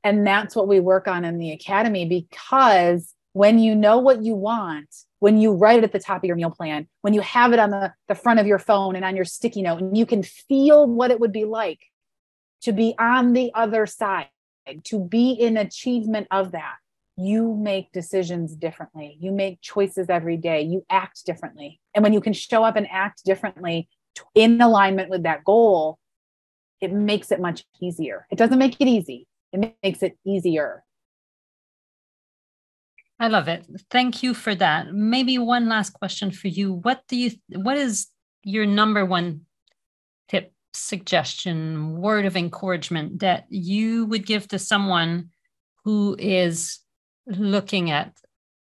And 0.03 0.25
that's 0.25 0.55
what 0.55 0.67
we 0.67 0.79
work 0.79 1.07
on 1.07 1.25
in 1.25 1.37
the 1.37 1.51
academy 1.51 2.05
because 2.05 3.13
when 3.33 3.59
you 3.59 3.75
know 3.75 3.99
what 3.99 4.23
you 4.23 4.35
want, 4.35 4.89
when 5.19 5.39
you 5.39 5.53
write 5.53 5.79
it 5.79 5.83
at 5.83 5.91
the 5.91 5.99
top 5.99 6.23
of 6.23 6.23
your 6.23 6.35
meal 6.35 6.49
plan, 6.49 6.87
when 7.01 7.13
you 7.13 7.21
have 7.21 7.53
it 7.53 7.59
on 7.59 7.69
the, 7.69 7.93
the 8.07 8.15
front 8.15 8.39
of 8.39 8.47
your 8.47 8.59
phone 8.59 8.95
and 8.95 9.05
on 9.05 9.15
your 9.15 9.25
sticky 9.25 9.61
note, 9.61 9.79
and 9.79 9.97
you 9.97 10.05
can 10.05 10.23
feel 10.23 10.87
what 10.87 11.11
it 11.11 11.19
would 11.19 11.31
be 11.31 11.45
like 11.45 11.79
to 12.61 12.71
be 12.71 12.95
on 12.97 13.33
the 13.33 13.51
other 13.53 13.85
side, 13.85 14.29
to 14.83 14.99
be 14.99 15.31
in 15.31 15.55
achievement 15.55 16.27
of 16.31 16.51
that, 16.51 16.77
you 17.17 17.55
make 17.55 17.91
decisions 17.91 18.55
differently. 18.55 19.17
You 19.19 19.31
make 19.31 19.59
choices 19.61 20.07
every 20.09 20.37
day. 20.37 20.61
You 20.61 20.85
act 20.89 21.25
differently. 21.25 21.81
And 21.95 22.03
when 22.03 22.13
you 22.13 22.21
can 22.21 22.33
show 22.33 22.63
up 22.63 22.75
and 22.75 22.87
act 22.91 23.25
differently 23.25 23.89
in 24.35 24.61
alignment 24.61 25.09
with 25.09 25.23
that 25.23 25.43
goal, 25.43 25.97
it 26.79 26.93
makes 26.93 27.31
it 27.31 27.41
much 27.41 27.65
easier. 27.81 28.27
It 28.31 28.37
doesn't 28.37 28.59
make 28.59 28.79
it 28.79 28.87
easy, 28.87 29.27
it 29.51 29.73
makes 29.83 30.03
it 30.03 30.17
easier. 30.25 30.83
I 33.19 33.29
love 33.29 33.47
it. 33.47 33.65
Thank 33.89 34.21
you 34.21 34.35
for 34.35 34.53
that. 34.53 34.93
Maybe 34.93 35.39
one 35.39 35.67
last 35.67 35.89
question 35.91 36.29
for 36.29 36.49
you. 36.49 36.73
What 36.73 37.01
do 37.07 37.15
you 37.15 37.31
what 37.47 37.77
is 37.77 38.07
your 38.43 38.67
number 38.67 39.03
one 39.05 39.41
tip, 40.29 40.53
suggestion, 40.73 41.97
word 41.97 42.25
of 42.25 42.37
encouragement 42.37 43.21
that 43.21 43.45
you 43.49 44.05
would 44.05 44.27
give 44.27 44.47
to 44.49 44.59
someone 44.59 45.29
who 45.83 46.15
is 46.19 46.79
looking 47.27 47.91
at 47.91 48.13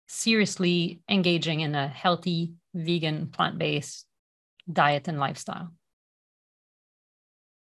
seriously 0.09 1.01
engaging 1.09 1.61
in 1.61 1.75
a 1.75 1.87
healthy 1.87 2.53
vegan 2.75 3.29
plant-based 3.29 4.07
diet 4.71 5.09
and 5.09 5.19
lifestyle? 5.19 5.73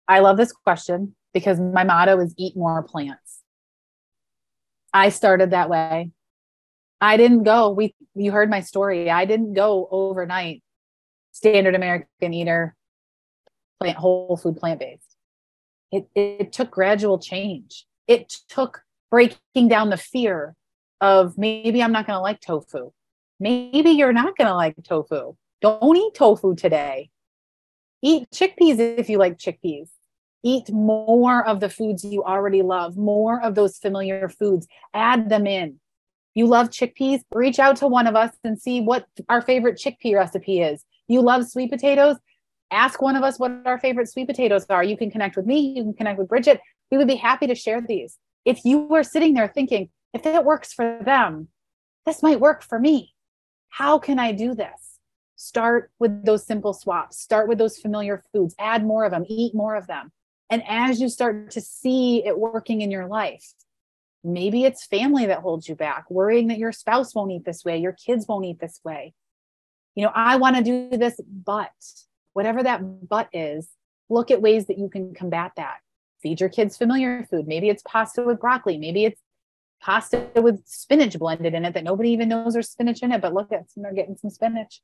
I 0.07 0.19
love 0.19 0.37
this 0.37 0.51
question 0.51 1.15
because 1.33 1.59
my 1.59 1.83
motto 1.83 2.19
is 2.19 2.33
eat 2.37 2.55
more 2.55 2.83
plants. 2.83 3.41
I 4.93 5.09
started 5.09 5.51
that 5.51 5.69
way. 5.69 6.11
I 7.01 7.17
didn't 7.17 7.43
go, 7.43 7.71
we 7.71 7.95
you 8.13 8.31
heard 8.31 8.49
my 8.49 8.59
story. 8.59 9.09
I 9.09 9.25
didn't 9.25 9.53
go 9.53 9.87
overnight 9.89 10.61
standard 11.31 11.75
American 11.75 12.33
eater, 12.33 12.75
plant 13.79 13.97
whole 13.97 14.37
food 14.37 14.57
plant-based. 14.57 15.17
It, 15.91 16.07
it 16.15 16.53
took 16.53 16.71
gradual 16.71 17.19
change. 17.19 17.85
It 18.07 18.33
took 18.49 18.83
breaking 19.09 19.67
down 19.67 19.89
the 19.89 19.97
fear 19.97 20.55
of 21.03 21.37
maybe 21.37 21.83
I'm 21.83 21.91
not 21.91 22.07
going 22.07 22.15
to 22.15 22.21
like 22.21 22.39
tofu. 22.39 22.91
Maybe 23.37 23.91
you're 23.91 24.13
not 24.13 24.37
going 24.37 24.47
to 24.47 24.55
like 24.55 24.75
tofu. 24.83 25.35
Don't 25.61 25.97
eat 25.97 26.13
tofu 26.15 26.55
today. 26.55 27.09
Eat 28.01 28.29
chickpeas 28.33 28.79
if 28.79 29.09
you 29.09 29.17
like 29.17 29.37
chickpeas. 29.37 29.89
Eat 30.43 30.71
more 30.71 31.45
of 31.45 31.59
the 31.59 31.69
foods 31.69 32.05
you 32.05 32.23
already 32.23 32.61
love, 32.61 32.95
more 32.97 33.41
of 33.41 33.53
those 33.55 33.77
familiar 33.77 34.29
foods. 34.29 34.65
Add 34.93 35.27
them 35.29 35.45
in. 35.45 35.79
You 36.35 36.47
love 36.47 36.69
chickpeas? 36.69 37.19
Reach 37.33 37.59
out 37.59 37.75
to 37.77 37.87
one 37.87 38.07
of 38.07 38.15
us 38.15 38.31
and 38.45 38.59
see 38.59 38.79
what 38.79 39.05
our 39.27 39.41
favorite 39.41 39.77
chickpea 39.77 40.15
recipe 40.15 40.61
is. 40.61 40.85
You 41.09 41.21
love 41.21 41.47
sweet 41.47 41.69
potatoes? 41.69 42.15
Ask 42.71 43.01
one 43.01 43.17
of 43.17 43.23
us 43.23 43.37
what 43.37 43.51
our 43.65 43.77
favorite 43.77 44.09
sweet 44.09 44.27
potatoes 44.27 44.65
are. 44.69 44.85
You 44.85 44.95
can 44.95 45.11
connect 45.11 45.35
with 45.35 45.45
me, 45.45 45.59
you 45.75 45.83
can 45.83 45.93
connect 45.93 46.17
with 46.17 46.29
Brigitte. 46.29 46.61
We 46.91 46.97
would 46.97 47.09
be 47.09 47.15
happy 47.15 47.47
to 47.47 47.55
share 47.55 47.81
these. 47.81 48.17
If 48.45 48.63
you 48.63 48.79
were 48.79 49.03
sitting 49.03 49.33
there 49.33 49.49
thinking, 49.49 49.89
if 50.13 50.25
it 50.25 50.45
works 50.45 50.73
for 50.73 50.99
them, 51.03 51.49
this 52.05 52.21
might 52.21 52.39
work 52.39 52.63
for 52.63 52.79
me. 52.79 53.13
How 53.69 53.97
can 53.97 54.19
I 54.19 54.31
do 54.31 54.53
this? 54.53 54.99
Start 55.35 55.91
with 55.99 56.23
those 56.25 56.45
simple 56.45 56.73
swaps, 56.73 57.19
start 57.19 57.47
with 57.47 57.57
those 57.57 57.77
familiar 57.77 58.23
foods, 58.31 58.55
add 58.59 58.85
more 58.85 59.03
of 59.03 59.11
them, 59.11 59.25
eat 59.27 59.55
more 59.55 59.75
of 59.75 59.87
them. 59.87 60.11
And 60.49 60.63
as 60.67 61.01
you 61.01 61.09
start 61.09 61.51
to 61.51 61.61
see 61.61 62.23
it 62.25 62.37
working 62.37 62.81
in 62.81 62.91
your 62.91 63.07
life, 63.07 63.43
maybe 64.23 64.63
it's 64.63 64.85
family 64.85 65.25
that 65.25 65.39
holds 65.39 65.67
you 65.67 65.75
back, 65.75 66.09
worrying 66.09 66.47
that 66.47 66.59
your 66.59 66.71
spouse 66.71 67.15
won't 67.15 67.31
eat 67.31 67.45
this 67.45 67.65
way, 67.65 67.77
your 67.77 67.93
kids 67.93 68.27
won't 68.27 68.45
eat 68.45 68.59
this 68.59 68.79
way. 68.83 69.13
You 69.95 70.05
know, 70.05 70.11
I 70.13 70.37
want 70.37 70.55
to 70.57 70.63
do 70.63 70.95
this, 70.97 71.19
but 71.27 71.71
whatever 72.33 72.61
that 72.63 73.07
but 73.09 73.27
is, 73.33 73.69
look 74.09 74.31
at 74.31 74.41
ways 74.41 74.67
that 74.67 74.77
you 74.77 74.89
can 74.89 75.13
combat 75.13 75.53
that. 75.57 75.77
Feed 76.21 76.39
your 76.39 76.49
kids 76.49 76.77
familiar 76.77 77.25
food. 77.29 77.47
Maybe 77.47 77.69
it's 77.69 77.83
pasta 77.85 78.21
with 78.23 78.39
broccoli. 78.39 78.77
Maybe 78.77 79.05
it's 79.05 79.19
pasta 79.83 80.27
with 80.35 80.65
spinach 80.65 81.19
blended 81.19 81.53
in 81.53 81.65
it 81.65 81.73
that 81.73 81.83
nobody 81.83 82.11
even 82.11 82.29
knows 82.29 82.53
there's 82.53 82.69
spinach 82.69 83.03
in 83.03 83.11
it, 83.11 83.21
but 83.21 83.33
look 83.33 83.51
at 83.51 83.69
some, 83.69 83.83
they're 83.83 83.93
getting 83.93 84.15
some 84.15 84.29
spinach, 84.29 84.81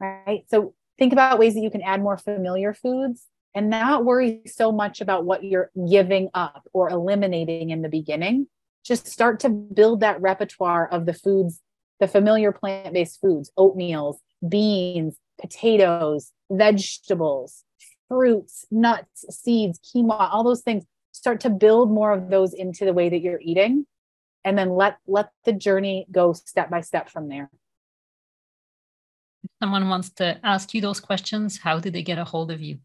right? 0.00 0.44
So 0.48 0.74
think 0.98 1.12
about 1.12 1.38
ways 1.38 1.54
that 1.54 1.60
you 1.60 1.70
can 1.70 1.82
add 1.82 2.02
more 2.02 2.18
familiar 2.18 2.74
foods 2.74 3.26
and 3.54 3.70
not 3.70 4.04
worry 4.04 4.42
so 4.46 4.72
much 4.72 5.00
about 5.00 5.24
what 5.24 5.44
you're 5.44 5.70
giving 5.88 6.30
up 6.34 6.68
or 6.72 6.90
eliminating 6.90 7.70
in 7.70 7.82
the 7.82 7.88
beginning. 7.88 8.48
Just 8.84 9.06
start 9.06 9.40
to 9.40 9.48
build 9.48 10.00
that 10.00 10.20
repertoire 10.20 10.88
of 10.88 11.06
the 11.06 11.14
foods, 11.14 11.60
the 12.00 12.08
familiar 12.08 12.50
plant 12.50 12.92
based 12.92 13.20
foods, 13.20 13.52
oatmeals, 13.56 14.16
beans, 14.48 15.16
potatoes, 15.40 16.32
vegetables, 16.50 17.64
fruits, 18.08 18.64
nuts, 18.70 19.24
seeds, 19.30 19.78
quinoa, 19.78 20.32
all 20.32 20.42
those 20.42 20.62
things. 20.62 20.84
Start 21.12 21.40
to 21.40 21.50
build 21.50 21.90
more 21.90 22.12
of 22.12 22.30
those 22.30 22.52
into 22.54 22.84
the 22.84 22.92
way 22.92 23.08
that 23.08 23.20
you're 23.20 23.40
eating 23.42 23.86
and 24.44 24.56
then 24.56 24.70
let 24.70 24.98
let 25.06 25.30
the 25.44 25.52
journey 25.52 26.06
go 26.10 26.32
step 26.32 26.70
by 26.70 26.80
step 26.80 27.08
from 27.08 27.28
there. 27.28 27.50
If 29.44 29.50
someone 29.62 29.88
wants 29.88 30.10
to 30.14 30.38
ask 30.44 30.74
you 30.74 30.80
those 30.80 31.00
questions 31.00 31.58
how 31.58 31.78
do 31.78 31.90
they 31.90 32.02
get 32.02 32.18
a 32.18 32.24
hold 32.24 32.50
of 32.50 32.60
you? 32.60 32.78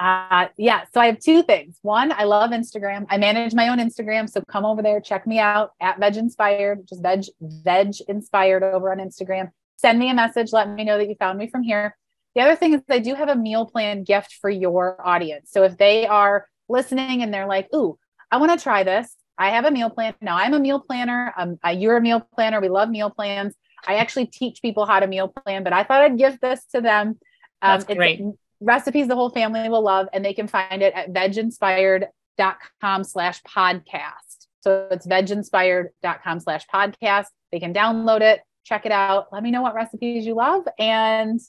Uh 0.00 0.46
yeah 0.56 0.84
so 0.92 1.00
i 1.00 1.06
have 1.06 1.18
two 1.18 1.42
things. 1.42 1.78
One 1.82 2.12
i 2.12 2.24
love 2.24 2.50
instagram. 2.50 3.06
I 3.10 3.18
manage 3.18 3.54
my 3.54 3.68
own 3.68 3.78
instagram 3.78 4.28
so 4.28 4.42
come 4.48 4.64
over 4.64 4.82
there 4.82 5.00
check 5.00 5.26
me 5.26 5.38
out 5.38 5.72
at 5.80 5.98
VegInspired 6.00 6.88
just 6.88 7.02
veg 7.02 7.24
veg 7.40 7.94
inspired 8.08 8.62
over 8.62 8.90
on 8.92 8.98
instagram. 8.98 9.50
Send 9.76 9.98
me 9.98 10.10
a 10.10 10.14
message 10.14 10.52
let 10.52 10.68
me 10.68 10.84
know 10.84 10.98
that 10.98 11.08
you 11.08 11.16
found 11.16 11.38
me 11.38 11.48
from 11.48 11.62
here. 11.62 11.96
The 12.34 12.42
other 12.42 12.56
thing 12.56 12.74
is 12.74 12.82
i 12.88 12.98
do 12.98 13.14
have 13.14 13.28
a 13.28 13.36
meal 13.36 13.66
plan 13.66 14.04
gift 14.04 14.34
for 14.40 14.50
your 14.50 15.04
audience. 15.06 15.50
So 15.50 15.64
if 15.64 15.76
they 15.76 16.06
are 16.06 16.46
listening 16.68 17.22
and 17.22 17.32
they're 17.32 17.46
like 17.46 17.68
ooh 17.74 17.98
i 18.30 18.36
want 18.36 18.56
to 18.56 18.62
try 18.62 18.84
this 18.84 19.14
I 19.38 19.50
have 19.50 19.64
a 19.64 19.70
meal 19.70 19.88
plan. 19.88 20.14
Now 20.20 20.36
I'm 20.36 20.52
a 20.52 20.58
meal 20.58 20.80
planner. 20.80 21.32
Um, 21.36 21.58
uh, 21.64 21.70
you're 21.70 21.96
a 21.96 22.00
meal 22.00 22.26
planner. 22.34 22.60
We 22.60 22.68
love 22.68 22.90
meal 22.90 23.10
plans. 23.10 23.54
I 23.86 23.96
actually 23.96 24.26
teach 24.26 24.60
people 24.60 24.84
how 24.84 24.98
to 24.98 25.06
meal 25.06 25.28
plan, 25.28 25.62
but 25.62 25.72
I 25.72 25.84
thought 25.84 26.02
I'd 26.02 26.18
give 26.18 26.40
this 26.40 26.64
to 26.74 26.80
them. 26.80 27.18
Um, 27.62 27.80
That's 27.80 27.84
great. 27.84 28.22
recipes 28.60 29.06
the 29.06 29.14
whole 29.14 29.30
family 29.30 29.68
will 29.68 29.82
love, 29.82 30.08
and 30.12 30.24
they 30.24 30.34
can 30.34 30.48
find 30.48 30.82
it 30.82 30.92
at 30.94 31.12
veginspired.com 31.12 33.04
slash 33.04 33.40
podcast. 33.42 34.48
So 34.60 34.88
it's 34.90 35.06
veginspired.com 35.06 36.40
slash 36.40 36.66
podcast. 36.72 37.26
They 37.52 37.60
can 37.60 37.72
download 37.72 38.20
it, 38.20 38.40
check 38.64 38.84
it 38.84 38.92
out. 38.92 39.32
Let 39.32 39.42
me 39.42 39.52
know 39.52 39.62
what 39.62 39.74
recipes 39.74 40.26
you 40.26 40.34
love. 40.34 40.64
And 40.78 41.40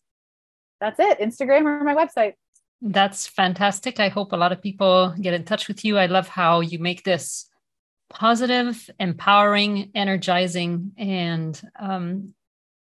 that's 0.80 1.00
it. 1.00 1.20
Instagram 1.20 1.66
or 1.66 1.84
my 1.84 1.96
website. 1.96 2.34
That's 2.82 3.28
fantastic. 3.28 4.00
I 4.00 4.08
hope 4.08 4.32
a 4.32 4.38
lot 4.38 4.52
of 4.52 4.62
people 4.62 5.14
get 5.20 5.34
in 5.34 5.44
touch 5.44 5.68
with 5.68 5.84
you. 5.84 5.98
I 5.98 6.06
love 6.06 6.30
how 6.30 6.62
you 6.62 6.80
make 6.80 7.04
this 7.04 7.49
positive, 8.10 8.90
empowering, 9.00 9.92
energizing, 9.96 10.92
and 10.98 11.60
um, 11.80 12.34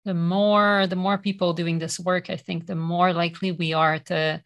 the 0.06 0.14
more 0.14 0.88
the 0.88 0.96
more 0.96 1.18
people 1.18 1.54
doing 1.54 1.80
this 1.80 2.00
work, 2.00 2.30
I 2.30 2.38
think 2.38 2.66
the 2.66 2.76
more 2.76 3.14
likely 3.14 3.52
we 3.52 3.74
are 3.74 4.00
to 4.00 4.42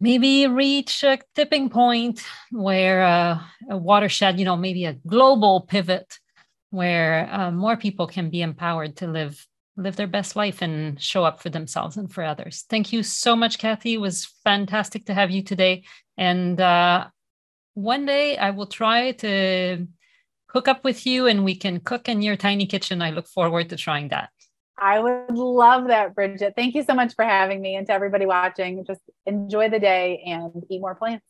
maybe 0.00 0.46
reach 0.46 1.02
a 1.02 1.18
tipping 1.34 1.70
point 1.70 2.22
where 2.50 3.02
uh, 3.04 3.40
a 3.70 3.76
watershed, 3.76 4.38
you 4.38 4.44
know, 4.44 4.56
maybe 4.56 4.84
a 4.84 4.92
global 5.06 5.62
pivot 5.62 6.18
where 6.70 7.28
uh, 7.32 7.50
more 7.50 7.76
people 7.76 8.06
can 8.06 8.30
be 8.30 8.42
empowered 8.42 8.96
to 8.96 9.06
live 9.06 9.46
live 9.76 9.96
their 9.96 10.06
best 10.06 10.36
life 10.36 10.62
and 10.62 11.00
show 11.00 11.24
up 11.24 11.42
for 11.42 11.50
themselves 11.50 11.96
and 11.96 12.12
for 12.12 12.22
others. 12.22 12.64
Thank 12.68 12.92
you 12.92 13.02
so 13.02 13.34
much, 13.34 13.58
Kathy. 13.58 13.94
It 13.94 14.00
was 14.00 14.26
fantastic 14.44 15.06
to 15.06 15.14
have 15.14 15.32
you 15.32 15.42
today. 15.42 15.82
And 16.16 16.60
uh, 16.60 17.08
one 17.74 18.06
day 18.06 18.36
I 18.36 18.50
will 18.50 18.66
try 18.66 19.12
to 19.12 19.86
hook 20.48 20.68
up 20.68 20.84
with 20.84 21.06
you 21.06 21.26
and 21.26 21.44
we 21.44 21.56
can 21.56 21.80
cook 21.80 22.08
in 22.08 22.22
your 22.22 22.36
tiny 22.36 22.66
kitchen. 22.66 23.02
I 23.02 23.10
look 23.10 23.26
forward 23.26 23.68
to 23.70 23.76
trying 23.76 24.08
that. 24.08 24.30
I 24.78 24.98
would 24.98 25.36
love 25.36 25.88
that, 25.88 26.14
Brigitte. 26.14 26.54
Thank 26.56 26.74
you 26.74 26.82
so 26.82 26.94
much 26.94 27.14
for 27.14 27.24
having 27.24 27.60
me 27.60 27.76
and 27.76 27.86
to 27.86 27.92
everybody 27.92 28.26
watching. 28.26 28.84
Just 28.84 29.00
enjoy 29.26 29.68
the 29.68 29.78
day 29.78 30.22
and 30.26 30.64
eat 30.68 30.80
more 30.80 30.94
plants. 30.94 31.24